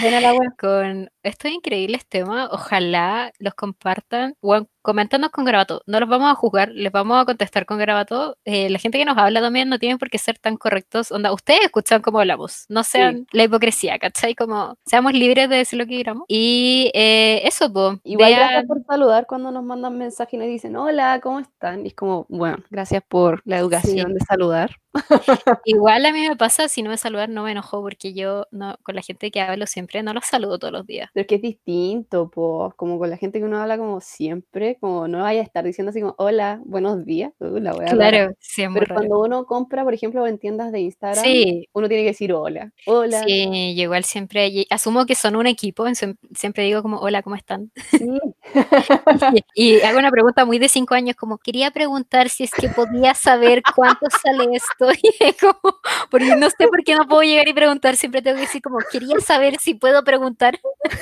Buena 0.00 0.20
la 0.20 0.34
wea. 0.34 0.50
con 0.58 1.10
estos 1.24 1.50
increíbles 1.50 2.06
temas, 2.06 2.48
ojalá 2.52 3.32
los 3.38 3.54
compartan. 3.54 4.36
Bueno, 4.40 4.68
coméntanos 4.82 5.30
con 5.30 5.44
Grabato. 5.44 5.82
No 5.86 5.98
los 5.98 6.08
vamos 6.08 6.30
a 6.30 6.34
juzgar, 6.34 6.68
les 6.68 6.92
vamos 6.92 7.20
a 7.20 7.24
contestar 7.24 7.64
con 7.64 7.78
Grabato. 7.78 8.36
Eh, 8.44 8.68
la 8.68 8.78
gente 8.78 8.98
que 8.98 9.04
nos 9.04 9.16
habla 9.16 9.40
también 9.40 9.68
no 9.70 9.78
tiene 9.78 9.96
por 9.96 10.10
qué 10.10 10.18
ser 10.18 10.38
tan 10.38 10.56
correctos. 10.56 11.10
Onda, 11.10 11.32
ustedes 11.32 11.62
escuchan 11.64 12.02
cómo 12.02 12.20
hablamos. 12.20 12.66
No 12.68 12.84
sean 12.84 13.26
la 13.32 13.44
hipocresía, 13.44 13.98
¿cachai? 13.98 14.34
Como 14.34 14.76
seamos 14.84 15.14
libres 15.14 15.48
de 15.48 15.56
decir 15.56 15.78
lo 15.78 15.86
que 15.86 15.96
queramos. 15.96 16.24
Y 16.28 16.90
eh, 16.94 17.40
eso, 17.46 17.72
pues. 17.72 17.98
Igual 18.04 18.34
gracias 18.34 18.66
por 18.66 18.84
saludar 18.84 19.26
cuando 19.26 19.50
nos 19.50 19.64
mandan 19.64 19.96
mensajes 19.96 20.34
y 20.34 20.36
nos 20.36 20.48
dicen, 20.48 20.76
hola, 20.76 21.18
¿cómo 21.22 21.40
están? 21.40 21.84
Y 21.84 21.88
es 21.88 21.94
como, 21.94 22.26
bueno, 22.28 22.58
gracias 22.70 23.02
por 23.08 23.40
la 23.46 23.58
educación 23.58 24.12
de 24.12 24.20
saludar. 24.20 24.76
Igual 25.64 26.06
a 26.06 26.12
mí 26.12 26.28
me 26.28 26.36
pasa, 26.36 26.68
si 26.68 26.82
no 26.82 26.90
me 26.90 26.96
saludar 26.96 27.28
no 27.28 27.42
me 27.42 27.52
enojo 27.52 27.80
porque 27.80 28.14
yo 28.14 28.46
no, 28.50 28.76
con 28.82 28.94
la 28.94 29.02
gente 29.02 29.30
que 29.30 29.40
hablo 29.40 29.66
siempre 29.66 30.02
no 30.02 30.12
los 30.12 30.24
saludo 30.24 30.58
todos 30.58 30.72
los 30.72 30.86
días. 30.86 31.10
Pero 31.14 31.22
es 31.22 31.26
que 31.28 31.34
es 31.36 31.42
distinto, 31.42 32.28
pues, 32.28 32.74
como 32.74 32.98
con 32.98 33.08
la 33.08 33.16
gente 33.16 33.38
que 33.38 33.44
uno 33.44 33.60
habla 33.60 33.78
como 33.78 34.00
siempre, 34.00 34.76
como 34.80 35.06
no 35.06 35.20
vaya 35.20 35.40
a 35.40 35.44
estar 35.44 35.64
diciendo 35.64 35.90
así 35.90 36.00
como, 36.00 36.16
hola, 36.18 36.60
buenos 36.64 37.04
días. 37.04 37.32
Uh, 37.38 37.58
la 37.58 37.72
claro, 37.72 38.34
siempre. 38.40 38.84
Pero 38.84 38.96
cuando 38.96 39.20
uno 39.20 39.46
compra, 39.46 39.84
por 39.84 39.94
ejemplo, 39.94 40.26
en 40.26 40.38
tiendas 40.38 40.72
de 40.72 40.80
Instagram, 40.80 41.24
uno 41.72 41.86
tiene 41.86 42.02
que 42.02 42.08
decir 42.08 42.32
hola, 42.32 42.72
hola. 42.86 43.22
Sí, 43.22 43.76
yo 43.76 43.84
igual 43.84 44.02
siempre, 44.02 44.66
asumo 44.70 45.06
que 45.06 45.14
son 45.14 45.36
un 45.36 45.46
equipo, 45.46 45.86
siempre 46.34 46.64
digo 46.64 46.82
como, 46.82 46.98
hola, 46.98 47.22
¿cómo 47.22 47.36
están? 47.36 47.70
Sí. 47.92 48.18
y, 49.54 49.80
hago 49.82 50.00
una 50.00 50.10
pregunta 50.10 50.44
muy 50.44 50.58
de 50.58 50.68
cinco 50.68 50.94
años, 50.94 51.14
como, 51.14 51.38
quería 51.38 51.70
preguntar 51.70 52.28
si 52.28 52.42
es 52.42 52.50
que 52.50 52.68
podía 52.70 53.14
saber 53.14 53.62
cuánto 53.76 54.06
sale 54.10 54.48
esto. 54.52 54.88
Y 55.04 55.32
como, 55.34 55.76
porque 56.10 56.34
no 56.34 56.50
sé 56.50 56.66
por 56.66 56.82
qué 56.82 56.96
no 56.96 57.06
puedo 57.06 57.22
llegar 57.22 57.46
y 57.46 57.52
preguntar, 57.52 57.96
siempre 57.96 58.20
tengo 58.20 58.34
que 58.36 58.42
decir 58.42 58.60
como, 58.60 58.78
quería 58.90 59.20
saber 59.20 59.58
si 59.60 59.74
puedo 59.74 60.02
preguntar. 60.02 60.58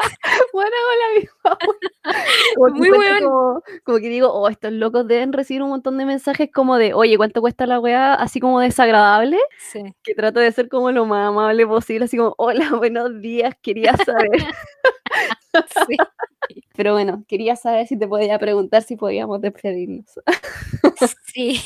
bueno, 0.52 0.76
hola, 1.44 1.56
como 2.56 2.74
Muy 2.74 2.90
bueno. 2.90 3.62
Como, 3.84 3.98
que 3.98 4.08
digo, 4.08 4.32
oh, 4.32 4.48
estos 4.48 4.72
locos 4.72 5.06
deben 5.06 5.32
recibir 5.32 5.62
un 5.62 5.70
montón 5.70 5.98
de 5.98 6.06
mensajes 6.06 6.50
como 6.52 6.76
de, 6.76 6.94
oye, 6.94 7.16
¿cuánto 7.16 7.40
cuesta 7.40 7.66
la 7.66 7.80
weá? 7.80 8.14
Así 8.14 8.40
como 8.40 8.60
desagradable. 8.60 9.38
Sí. 9.58 9.82
Que 10.02 10.14
trato 10.14 10.40
de 10.40 10.52
ser 10.52 10.68
como 10.68 10.90
lo 10.90 11.06
más 11.06 11.28
amable 11.28 11.66
posible, 11.66 12.06
así 12.06 12.16
como, 12.16 12.34
hola, 12.38 12.70
buenos 12.76 13.20
días, 13.20 13.54
quería 13.62 13.96
saber. 13.96 14.30
sí. 15.86 15.96
Pero 16.74 16.94
bueno, 16.94 17.24
quería 17.28 17.56
saber 17.56 17.86
si 17.86 17.98
te 17.98 18.08
podía 18.08 18.38
preguntar 18.38 18.82
si 18.82 18.96
podíamos 18.96 19.40
despedirnos. 19.40 20.06
sí. 21.26 21.60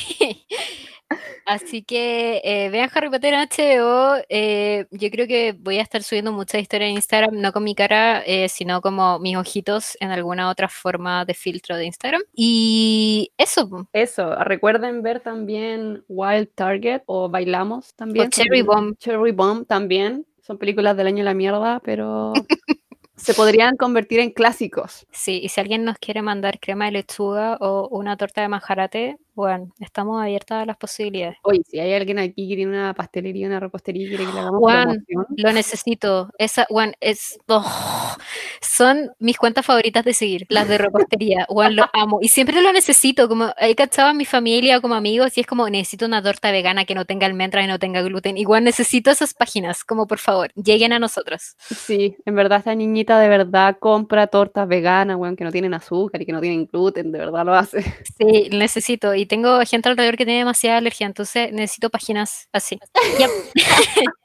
Así 1.46 1.82
que 1.82 2.40
eh, 2.42 2.70
vean 2.70 2.90
Harry 2.94 3.10
Potter 3.10 3.34
en 3.34 3.48
HBO. 3.48 4.16
Eh, 4.28 4.86
yo 4.90 5.10
creo 5.10 5.26
que 5.26 5.52
voy 5.52 5.78
a 5.78 5.82
estar 5.82 6.02
subiendo 6.02 6.32
muchas 6.32 6.60
historias 6.62 6.88
en 6.88 6.96
Instagram, 6.96 7.40
no 7.40 7.52
con 7.52 7.64
mi 7.64 7.74
cara, 7.74 8.22
eh, 8.26 8.48
sino 8.48 8.80
como 8.80 9.18
mis 9.18 9.36
ojitos 9.36 9.96
en 10.00 10.10
alguna 10.10 10.50
otra 10.50 10.68
forma 10.68 11.24
de 11.24 11.34
filtro 11.34 11.76
de 11.76 11.86
Instagram. 11.86 12.22
Y 12.34 13.32
eso. 13.36 13.88
Eso. 13.92 14.34
Recuerden 14.36 15.02
ver 15.02 15.20
también 15.20 16.04
Wild 16.08 16.48
Target 16.54 17.02
o 17.06 17.28
Bailamos 17.28 17.94
también. 17.94 18.26
O 18.26 18.30
Cherry 18.30 18.62
Bomb. 18.62 18.96
Cherry 18.98 19.32
Bomb 19.32 19.66
también. 19.66 20.26
Son 20.42 20.58
películas 20.58 20.96
del 20.96 21.06
año 21.06 21.18
de 21.18 21.24
la 21.24 21.34
mierda, 21.34 21.80
pero 21.84 22.32
se 23.16 23.34
podrían 23.34 23.76
convertir 23.76 24.20
en 24.20 24.30
clásicos. 24.30 25.06
Sí, 25.10 25.40
y 25.42 25.48
si 25.48 25.60
alguien 25.60 25.84
nos 25.84 25.98
quiere 25.98 26.20
mandar 26.20 26.60
crema 26.60 26.86
de 26.86 26.92
lechuga 26.92 27.56
o 27.60 27.88
una 27.88 28.16
torta 28.16 28.42
de 28.42 28.48
manjarate, 28.48 29.16
bueno, 29.34 29.72
estamos 29.80 30.22
abiertas 30.22 30.62
a 30.62 30.66
las 30.66 30.76
posibilidades. 30.76 31.36
Oye, 31.42 31.62
si 31.64 31.80
hay 31.80 31.92
alguien 31.92 32.18
aquí 32.18 32.48
que 32.48 32.56
tiene 32.56 32.70
una 32.70 32.94
pastelería, 32.94 33.46
una 33.46 33.60
repostería 33.60 34.06
y 34.06 34.08
quiere 34.08 34.26
que 34.26 34.32
le 34.32 34.38
hagamos 34.38 34.60
Juan, 34.60 35.04
lo 35.36 35.52
necesito. 35.52 36.30
Esa, 36.38 36.66
Juan, 36.68 36.94
es... 37.00 37.38
Oh, 37.48 38.16
son 38.60 39.10
mis 39.18 39.36
cuentas 39.36 39.66
favoritas 39.66 40.04
de 40.04 40.14
seguir, 40.14 40.46
las 40.48 40.68
de 40.68 40.78
repostería. 40.78 41.46
Juan, 41.48 41.76
lo 41.76 41.84
amo. 41.92 42.18
Y 42.22 42.28
siempre 42.28 42.62
lo 42.62 42.72
necesito. 42.72 43.28
Como 43.28 43.52
he 43.58 43.74
cachado 43.74 44.08
a 44.08 44.14
mi 44.14 44.24
familia 44.24 44.78
o 44.78 44.80
como 44.80 44.94
amigos 44.94 45.36
y 45.36 45.40
es 45.40 45.46
como, 45.46 45.68
necesito 45.68 46.06
una 46.06 46.22
torta 46.22 46.50
vegana 46.50 46.84
que 46.84 46.94
no 46.94 47.04
tenga 47.04 47.26
almendra 47.26 47.62
y 47.62 47.66
no 47.66 47.78
tenga 47.78 48.02
gluten. 48.02 48.38
Igual 48.38 48.64
necesito 48.64 49.10
esas 49.10 49.34
páginas, 49.34 49.84
como 49.84 50.06
por 50.06 50.18
favor, 50.18 50.52
lleguen 50.54 50.92
a 50.92 50.98
nosotros. 50.98 51.56
Sí, 51.58 52.16
en 52.24 52.34
verdad 52.34 52.58
esta 52.58 52.74
niñita 52.74 53.18
de 53.18 53.28
verdad 53.28 53.76
compra 53.78 54.26
tortas 54.26 54.68
veganas, 54.68 55.16
Juan, 55.16 55.36
que 55.36 55.44
no 55.44 55.52
tienen 55.52 55.74
azúcar 55.74 56.22
y 56.22 56.26
que 56.26 56.32
no 56.32 56.40
tienen 56.40 56.66
gluten, 56.66 57.12
de 57.12 57.18
verdad 57.18 57.44
lo 57.44 57.54
hace. 57.54 57.82
Sí, 58.18 58.48
necesito. 58.50 59.14
Y 59.14 59.23
tengo 59.26 59.60
gente 59.66 59.88
alrededor 59.88 60.16
que 60.16 60.24
tiene 60.24 60.40
demasiada 60.40 60.78
alergia, 60.78 61.06
entonces 61.06 61.52
necesito 61.52 61.90
páginas 61.90 62.48
así. 62.52 62.78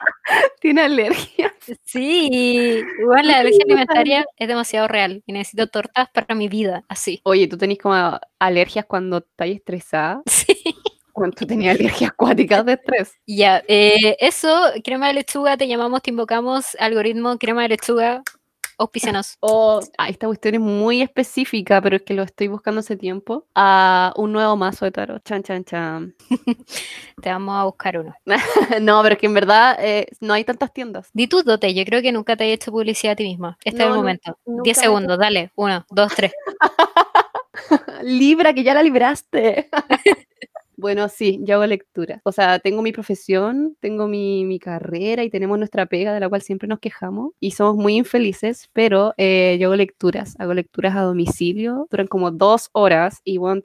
¿Tiene 0.62 0.82
alergia? 0.82 1.54
Sí, 1.86 2.84
igual 3.02 3.28
la 3.28 3.39
alergia 3.39 3.64
alimentaria 3.68 4.26
es 4.38 4.47
demasiado 4.47 4.88
real 4.88 5.24
y 5.26 5.34
necesito 5.34 5.68
tortas 5.68 6.10
para 6.14 6.36
mi 6.36 6.47
vida, 6.47 6.84
así. 6.88 7.22
Oye, 7.24 7.47
¿tú 7.47 7.58
tenés 7.58 7.78
como 7.78 8.20
alergias 8.39 8.86
cuando 8.86 9.18
estás 9.20 9.50
estresada? 9.50 10.22
Sí. 10.30 10.76
¿Cuánto 11.12 11.45
tenía 11.45 11.72
alergias 11.72 12.12
acuáticas 12.12 12.66
de 12.66 12.74
estrés? 12.74 13.12
Ya, 13.28 13.62
eh, 13.68 14.16
eso, 14.20 14.72
crema 14.86 15.08
de 15.08 15.16
lechuga, 15.16 15.58
te 15.58 15.68
llamamos, 15.68 16.02
te 16.02 16.12
invocamos, 16.12 16.78
algoritmo, 16.80 17.38
crema 17.38 17.64
de 17.64 17.70
lechuga, 17.70 18.24
auspicianos. 18.80 19.38
O, 19.41 19.82
ah, 19.97 20.09
esta 20.09 20.27
cuestión 20.27 20.55
es 20.55 20.61
muy 20.61 21.01
específica, 21.01 21.82
pero 21.82 21.97
es 21.97 22.01
que 22.03 22.13
lo 22.13 22.23
estoy 22.23 22.47
buscando 22.47 22.80
hace 22.80 22.95
tiempo. 22.97 23.45
A 23.53 24.13
un 24.15 24.32
nuevo 24.32 24.55
mazo 24.55 24.86
de 24.86 24.91
tarot. 24.91 25.23
Chan, 25.23 25.43
chan, 25.43 25.63
chan. 25.65 26.15
Te 27.21 27.30
vamos 27.30 27.55
a 27.55 27.65
buscar 27.65 27.99
uno. 27.99 28.15
no, 28.82 29.03
pero 29.03 29.13
es 29.13 29.19
que 29.19 29.27
en 29.27 29.34
verdad 29.34 29.77
eh, 29.80 30.07
no 30.21 30.34
hay 30.34 30.43
tantas 30.43 30.73
tiendas. 30.73 31.09
Di 31.13 31.27
tú, 31.27 31.43
Dote. 31.43 31.73
Yo 31.73 31.86
creo 31.86 32.01
que 32.01 32.11
nunca 32.11 32.36
te 32.36 32.45
he 32.45 32.53
hecho 32.53 32.71
publicidad 32.71 33.13
a 33.13 33.15
ti 33.15 33.23
misma. 33.25 33.57
Este 33.63 33.82
es 33.84 33.88
el 33.88 33.93
momento. 33.93 34.38
10 34.45 34.77
segundos, 34.77 35.19
dale. 35.19 35.51
Uno, 35.55 35.86
dos, 35.89 36.13
tres. 36.15 36.32
Libra, 38.03 38.53
que 38.53 38.63
ya 38.63 38.73
la 38.73 38.84
libraste. 38.84 39.69
Bueno, 40.80 41.09
sí, 41.09 41.39
yo 41.43 41.55
hago 41.55 41.65
lectura. 41.65 42.21
O 42.23 42.32
sea, 42.32 42.59
tengo 42.59 42.82
mi 42.82 42.93
profesión, 42.93 43.75
tengo 43.82 44.07
mi, 44.07 44.59
carrera 44.59 45.25
y 45.25 45.30
tenemos 45.30 45.57
nuestra 45.57 45.86
pega 45.88 46.13
de 46.13 46.21
la 46.21 46.30
cual 46.30 46.41
siempre 46.41 46.69
nos 46.69 46.80
quejamos 46.80 47.32
y 47.41 47.51
somos 47.51 47.75
muy 47.75 47.97
infelices, 47.97 48.69
pero 48.71 49.13
eh, 49.17 49.57
yo 49.59 49.67
hago 49.67 49.75
lecturas, 49.75 50.36
hago 50.39 50.53
lecturas 50.53 50.95
a 50.95 51.01
domicilio, 51.01 51.86
duran 51.91 52.07
como 52.07 52.32
dos 52.32 52.69
horas 52.71 53.19
y 53.25 53.38
bueno, 53.38 53.61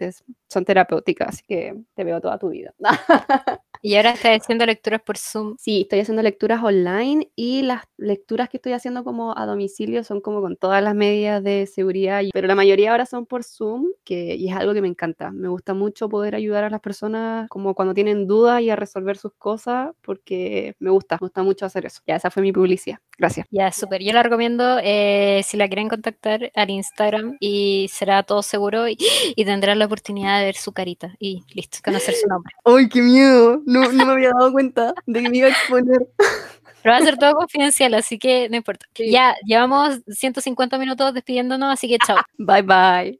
son 0.49 0.65
terapéuticas, 0.65 1.29
así 1.29 1.43
que 1.47 1.77
te 1.95 2.05
veo 2.05 2.21
toda 2.21 2.39
tu 2.39 2.49
vida. 2.49 2.75
¿Y 3.87 3.97
ahora 3.97 4.13
estás 4.13 4.41
haciendo 4.41 4.65
lecturas 4.65 5.03
por 5.03 5.19
Zoom? 5.19 5.57
Sí, 5.59 5.83
estoy 5.83 6.01
haciendo 6.01 6.23
lecturas 6.23 6.63
online 6.65 7.31
y 7.37 7.61
las 7.61 7.83
lecturas 7.99 8.49
que 8.49 8.57
estoy 8.57 8.73
haciendo 8.73 9.05
como 9.05 9.37
a 9.37 9.45
domicilio 9.45 10.03
son 10.05 10.23
como 10.23 10.41
con 10.41 10.57
todas 10.57 10.83
las 10.83 10.95
medidas 10.95 11.45
de 11.45 11.67
seguridad, 11.67 12.23
pero 12.33 12.47
la 12.49 12.55
mayoría 12.55 12.93
ahora 12.93 13.05
son 13.05 13.27
por 13.27 13.45
Zoom, 13.45 13.89
que, 14.03 14.37
y 14.37 14.49
es 14.49 14.57
algo 14.57 14.73
que 14.73 14.81
me 14.81 14.89
encanta. 14.89 15.31
Me 15.33 15.49
gusta 15.49 15.75
mucho 15.75 16.09
poder 16.09 16.35
ayudar 16.35 16.65
a 16.65 16.71
las 16.71 16.81
personas 16.81 17.47
como 17.51 17.75
cuando 17.75 17.93
tienen 17.93 18.27
dudas 18.27 18.63
y 18.63 18.71
a 18.71 18.77
resolver 18.77 19.19
sus 19.19 19.35
cosas, 19.35 19.91
porque 20.01 20.75
me 20.79 20.89
gusta, 20.91 21.17
me 21.17 21.27
gusta 21.27 21.43
mucho 21.43 21.67
hacer 21.67 21.85
eso. 21.85 22.01
Ya, 22.07 22.17
esa 22.17 22.31
fue 22.31 22.43
mi 22.43 22.53
publicidad. 22.53 22.99
Gracias. 23.19 23.47
Ya, 23.51 23.71
súper. 23.73 24.03
Yo 24.03 24.13
la 24.13 24.23
recomiendo 24.23 24.79
eh, 24.83 25.43
si 25.45 25.57
la 25.57 25.69
quieren 25.69 25.89
contactar 25.89 26.51
al 26.55 26.71
Instagram 26.71 27.37
y 27.41 27.89
será 27.93 28.23
todo 28.23 28.43
seguro 28.43 28.89
y, 28.89 28.97
y 29.37 29.45
tendrán 29.45 29.79
la 29.79 29.87
oportunidad 29.87 30.39
de 30.39 30.47
ver 30.47 30.57
su 30.57 30.73
carita 30.73 31.15
y 31.19 31.45
listo, 31.55 31.79
conocer 31.85 32.15
su 32.15 32.29
nombre. 32.29 32.53
¡Ay, 32.65 32.89
qué 32.89 33.03
miedo! 33.03 33.63
No, 33.67 33.93
no 33.93 34.07
me 34.07 34.13
había 34.13 34.31
dado 34.31 34.53
cuenta 34.53 34.95
de 35.07 35.23
que 35.23 35.29
me 35.29 35.37
iba 35.39 35.49
a 35.49 35.51
exponer. 35.51 36.09
Pero 36.85 36.93
va 36.93 36.99
a 36.99 37.03
ser 37.03 37.17
todo 37.17 37.33
confidencial, 37.33 37.95
así 37.95 38.19
que 38.19 38.47
no 38.51 38.57
importa. 38.57 38.85
Ya, 38.95 39.35
llevamos 39.47 40.01
150 40.07 40.77
minutos 40.77 41.15
despidiéndonos, 41.15 41.73
así 41.73 41.89
que 41.89 41.97
chao. 41.97 42.19
Bye 42.39 42.61
bye. 42.61 43.13